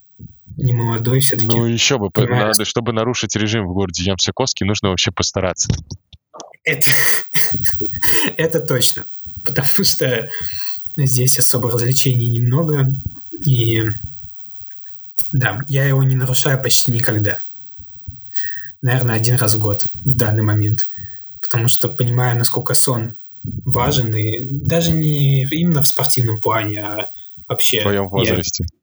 не 0.57 0.73
молодой 0.73 1.21
все-таки. 1.21 1.47
Ну, 1.47 1.67
еще 1.67 1.99
бы, 1.99 2.11
надо, 2.15 2.65
чтобы 2.65 2.93
нарушить 2.93 3.37
режим 3.37 3.67
в 3.67 3.75
городе 3.75 4.03
Ямсякоски, 4.05 4.65
нужно 4.65 4.91
вообще 4.91 5.11
постараться. 5.11 5.73
Это, 6.65 6.91
это 8.37 8.61
точно. 8.61 9.07
Потому 9.45 9.69
что 9.85 10.31
здесь 10.97 11.39
особо 11.39 11.71
развлечений 11.71 12.29
немного. 12.29 12.95
И 13.45 13.83
да, 15.33 15.61
я 15.69 15.85
его 15.85 16.03
не 16.03 16.15
нарушаю 16.15 16.63
почти 16.63 16.93
никогда. 16.93 17.43
Наверное, 18.81 19.17
один 19.17 19.37
раз 19.37 19.55
в 19.55 19.61
год 19.61 19.87
в 19.93 20.17
данный 20.17 20.43
момент. 20.43 20.89
Потому 21.43 21.69
что 21.69 21.89
понимаю, 21.89 22.39
насколько 22.39 22.73
сон 22.73 23.17
важен. 23.65 24.15
И 24.15 24.45
даже 24.45 24.93
не 24.93 25.45
именно 25.45 25.83
в 25.83 25.87
спортивном 25.87 26.41
плане, 26.41 26.81
а 26.81 27.11
вообще... 27.49 27.81
В 27.81 27.83
твоем 27.83 28.09
возрасте. 28.09 28.65
Я 28.69 28.79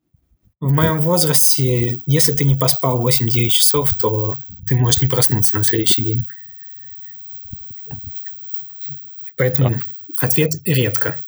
в 0.61 0.71
моем 0.71 1.01
возрасте, 1.01 2.01
если 2.05 2.33
ты 2.33 2.45
не 2.45 2.55
поспал 2.55 3.05
8-9 3.05 3.49
часов, 3.49 3.95
то 3.95 4.35
ты 4.67 4.75
можешь 4.75 5.01
не 5.01 5.07
проснуться 5.07 5.57
на 5.57 5.63
следующий 5.63 6.03
день. 6.03 6.23
Поэтому 9.35 9.71
да. 9.71 9.81
ответ 10.19 10.51
редко. 10.63 11.23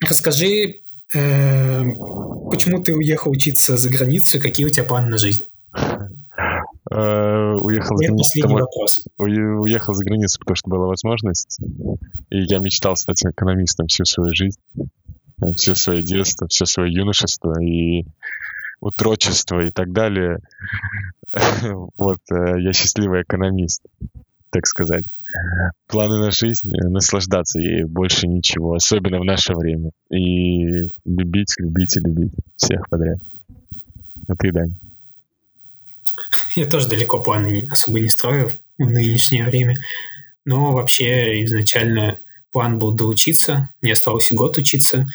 Расскажи, 0.00 0.80
э, 1.14 1.82
почему 2.50 2.82
ты 2.82 2.94
уехал 2.94 3.30
учиться 3.30 3.76
за 3.76 3.90
границу, 3.90 4.40
какие 4.40 4.64
у 4.64 4.70
тебя 4.70 4.84
планы 4.84 5.10
на 5.10 5.18
жизнь? 5.18 5.44
Э, 7.62 7.66
уехал 7.66 7.96
за 7.96 8.06
границу. 8.06 8.48
Уехал 9.18 9.94
за 9.94 10.04
границу, 10.04 10.38
потому 10.38 10.56
что 10.56 10.70
была 10.70 10.86
возможность. 10.86 11.60
И 12.30 12.42
я 12.42 12.58
мечтал 12.58 12.96
стать 12.96 13.22
экономистом 13.24 13.86
всю 13.86 14.04
свою 14.04 14.34
жизнь 14.34 14.58
все 15.56 15.74
свое 15.74 16.02
детство, 16.02 16.46
все 16.48 16.64
свое 16.64 16.92
юношество 16.92 17.60
и 17.60 18.04
утрочество 18.80 19.60
и 19.64 19.70
так 19.70 19.92
далее. 19.92 20.38
Вот, 21.96 22.18
э, 22.30 22.60
я 22.60 22.74
счастливый 22.74 23.22
экономист, 23.22 23.82
так 24.50 24.66
сказать. 24.66 25.06
Планы 25.88 26.18
на 26.18 26.30
жизнь— 26.30 26.68
наслаждаться 26.90 27.58
ей, 27.58 27.84
больше 27.84 28.28
ничего, 28.28 28.74
особенно 28.74 29.18
в 29.18 29.24
наше 29.24 29.54
время. 29.54 29.92
И 30.10 30.90
любить, 31.06 31.54
любить 31.58 31.96
и 31.96 32.00
любить 32.00 32.34
всех 32.56 32.86
подряд. 32.90 33.18
А 34.28 34.36
ты, 34.36 34.52
Дань? 34.52 34.76
Я 36.54 36.66
тоже 36.66 36.88
далеко 36.88 37.20
планы 37.20 37.68
особо 37.70 38.00
не 38.00 38.08
строю 38.08 38.50
в 38.78 38.84
нынешнее 38.84 39.44
время. 39.44 39.76
Но 40.44 40.72
вообще 40.72 41.42
изначально 41.44 42.18
план 42.50 42.78
был 42.78 42.92
доучиться. 42.92 43.70
Мне 43.80 43.92
осталось 43.92 44.30
год 44.32 44.58
учиться 44.58 45.06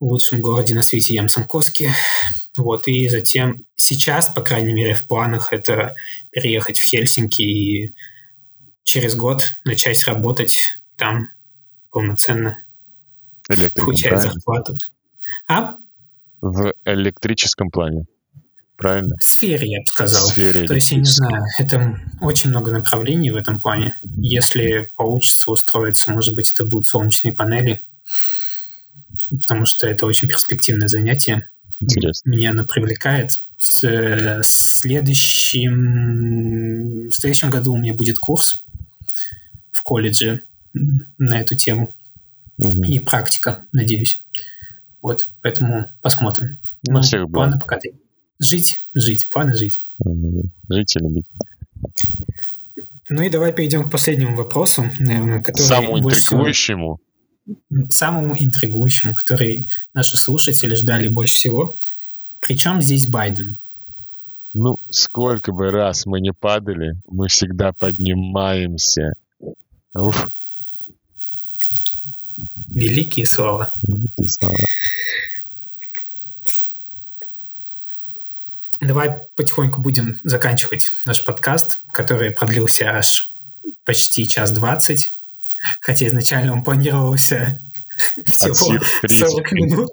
в 0.00 0.04
лучшем 0.04 0.40
городе 0.40 0.74
на 0.74 0.82
свете 0.82 1.14
Ямсанкоске. 1.14 1.92
Вот, 2.56 2.88
и 2.88 3.08
затем 3.08 3.64
сейчас, 3.76 4.28
по 4.28 4.42
крайней 4.42 4.72
мере, 4.72 4.94
в 4.94 5.06
планах 5.06 5.52
это 5.52 5.94
переехать 6.30 6.78
в 6.78 6.84
Хельсинки 6.84 7.42
и 7.42 7.94
через 8.82 9.14
год 9.14 9.58
начать 9.64 10.02
работать 10.04 10.72
там 10.96 11.30
полноценно, 11.90 12.58
получать 13.74 14.20
зарплату. 14.22 14.76
А? 15.46 15.76
В 16.40 16.72
электрическом 16.84 17.70
плане, 17.70 18.06
правильно? 18.78 19.16
В 19.18 19.22
сфере, 19.22 19.68
я 19.68 19.80
бы 19.80 19.86
сказал. 19.86 20.26
В 20.26 20.32
сфере 20.32 20.66
То 20.66 20.74
есть, 20.74 20.90
я 20.92 20.98
не 20.98 21.04
знаю, 21.04 21.44
это 21.58 21.98
очень 22.22 22.48
много 22.50 22.72
направлений 22.72 23.30
в 23.30 23.36
этом 23.36 23.60
плане. 23.60 23.98
Если 24.16 24.90
получится 24.96 25.50
устроиться, 25.50 26.10
может 26.10 26.34
быть, 26.34 26.50
это 26.52 26.64
будут 26.64 26.86
солнечные 26.86 27.34
панели, 27.34 27.84
потому 29.30 29.66
что 29.66 29.86
это 29.86 30.06
очень 30.06 30.28
перспективное 30.28 30.88
занятие. 30.88 31.50
Интересно. 31.80 32.30
Меня 32.30 32.52
оно 32.52 32.64
привлекает. 32.64 33.32
В 33.58 34.42
следующем, 34.42 35.58
в 37.08 37.12
следующем 37.12 37.50
году 37.50 37.74
у 37.74 37.76
меня 37.76 37.92
будет 37.94 38.18
курс 38.18 38.64
в 39.72 39.82
колледже 39.82 40.42
на 40.72 41.40
эту 41.40 41.56
тему. 41.56 41.94
Угу. 42.58 42.82
И 42.84 42.98
практика, 43.00 43.64
надеюсь. 43.72 44.20
Вот, 45.02 45.28
поэтому 45.42 45.90
посмотрим. 46.02 46.58
Ну, 46.86 47.02
всех 47.02 47.28
было. 47.28 47.50
пока 47.60 47.78
ты. 47.78 47.92
Жить, 48.40 48.82
жить, 48.94 49.28
планы 49.30 49.56
жить. 49.56 49.80
Жить 50.68 50.96
и 50.96 50.98
любить. 50.98 51.26
Ну 53.08 53.22
и 53.22 53.30
давай 53.30 53.52
перейдем 53.52 53.84
к 53.84 53.90
последнему 53.90 54.36
вопросу, 54.36 54.90
наверное, 54.98 55.42
который 55.42 55.66
Самому 55.66 55.98
интригующему. 55.98 56.96
Всего 56.96 57.08
самому 57.88 58.34
интригующему, 58.38 59.14
который 59.14 59.68
наши 59.94 60.16
слушатели 60.16 60.74
ждали 60.74 61.08
больше 61.08 61.34
всего. 61.34 61.76
Причем 62.40 62.82
здесь 62.82 63.08
Байден? 63.08 63.58
Ну, 64.54 64.78
сколько 64.90 65.52
бы 65.52 65.70
раз 65.70 66.06
мы 66.06 66.20
не 66.20 66.32
падали, 66.32 66.94
мы 67.08 67.28
всегда 67.28 67.72
поднимаемся. 67.72 69.14
Уф. 69.94 70.26
Великие 72.68 73.26
слова. 73.26 73.72
Великие 73.82 74.28
слова. 74.28 74.56
Давай 78.80 79.22
потихоньку 79.36 79.80
будем 79.80 80.20
заканчивать 80.24 80.92
наш 81.04 81.24
подкаст, 81.24 81.80
который 81.92 82.30
продлился 82.30 82.90
аж 82.90 83.32
почти 83.84 84.26
час 84.26 84.52
двадцать, 84.52 85.12
хотя 85.80 86.06
изначально 86.06 86.52
он 86.52 86.62
планировался 86.62 87.60
всего 88.26 88.54
40 88.54 89.52
минут. 89.52 89.90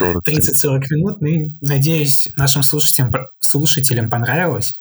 30-40 0.00 0.82
минут. 0.90 1.20
Ну 1.20 1.26
и, 1.26 1.50
надеюсь, 1.60 2.30
нашим 2.36 2.62
слушателям, 2.62 3.12
слушателям 3.40 4.10
понравилось. 4.10 4.80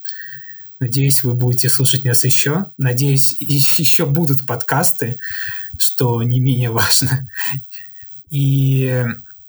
Надеюсь, 0.79 1.23
вы 1.23 1.33
будете 1.33 1.69
слушать 1.69 2.03
нас 2.03 2.23
еще. 2.23 2.71
Надеюсь, 2.77 3.31
еще 3.39 4.05
будут 4.05 4.45
подкасты, 4.45 5.19
что 5.77 6.21
не 6.23 6.39
менее 6.39 6.71
важно. 6.71 7.29
И 8.29 9.05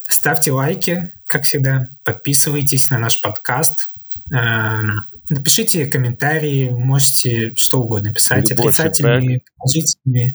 ставьте 0.08 0.52
лайки, 0.52 1.12
как 1.26 1.44
всегда. 1.44 1.88
Подписывайтесь 2.04 2.90
на 2.90 2.98
наш 2.98 3.20
подкаст. 3.20 3.90
Эм, 4.30 5.04
напишите 5.28 5.86
комментарии, 5.86 6.70
можете 6.70 7.54
что 7.54 7.80
угодно 7.82 8.12
писать, 8.12 8.50
Любой 8.50 8.70
отрицательные, 8.70 9.40
положительные. 9.56 10.34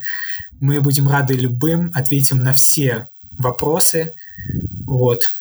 Мы 0.59 0.81
будем 0.81 1.07
рады 1.07 1.33
любым, 1.33 1.91
ответим 1.93 2.37
на 2.43 2.53
все 2.53 3.07
вопросы. 3.37 4.13
Вот. 4.85 5.31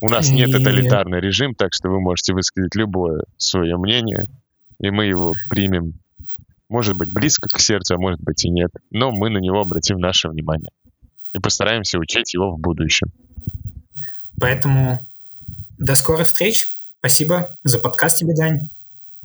У 0.00 0.08
нас 0.08 0.30
и... 0.30 0.34
нет 0.34 0.52
тоталитарный 0.52 1.20
режим, 1.20 1.54
так 1.54 1.72
что 1.72 1.88
вы 1.88 2.00
можете 2.00 2.32
высказать 2.32 2.74
любое 2.74 3.24
свое 3.36 3.76
мнение, 3.76 4.24
и 4.78 4.90
мы 4.90 5.06
его 5.06 5.32
примем. 5.48 5.94
Может 6.68 6.94
быть, 6.94 7.10
близко 7.10 7.48
к 7.48 7.60
сердцу, 7.60 7.94
а 7.94 7.98
может 7.98 8.20
быть 8.20 8.44
и 8.44 8.50
нет. 8.50 8.70
Но 8.90 9.12
мы 9.12 9.30
на 9.30 9.38
него 9.38 9.60
обратим 9.60 9.98
наше 9.98 10.28
внимание. 10.28 10.70
И 11.32 11.38
постараемся 11.38 11.98
учить 11.98 12.34
его 12.34 12.50
в 12.50 12.58
будущем. 12.58 13.08
Поэтому 14.40 15.06
до 15.78 15.94
скорых 15.94 16.26
встреч. 16.26 16.72
Спасибо 16.98 17.56
за 17.64 17.78
подкаст 17.78 18.18
тебе, 18.18 18.34
Дань. 18.34 18.68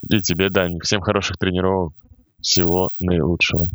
И 0.10 0.20
тебе, 0.20 0.50
Дань. 0.50 0.80
Всем 0.80 1.02
хороших 1.02 1.38
тренировок. 1.38 1.94
Всего 2.42 2.92
наилучшего. 3.00 3.68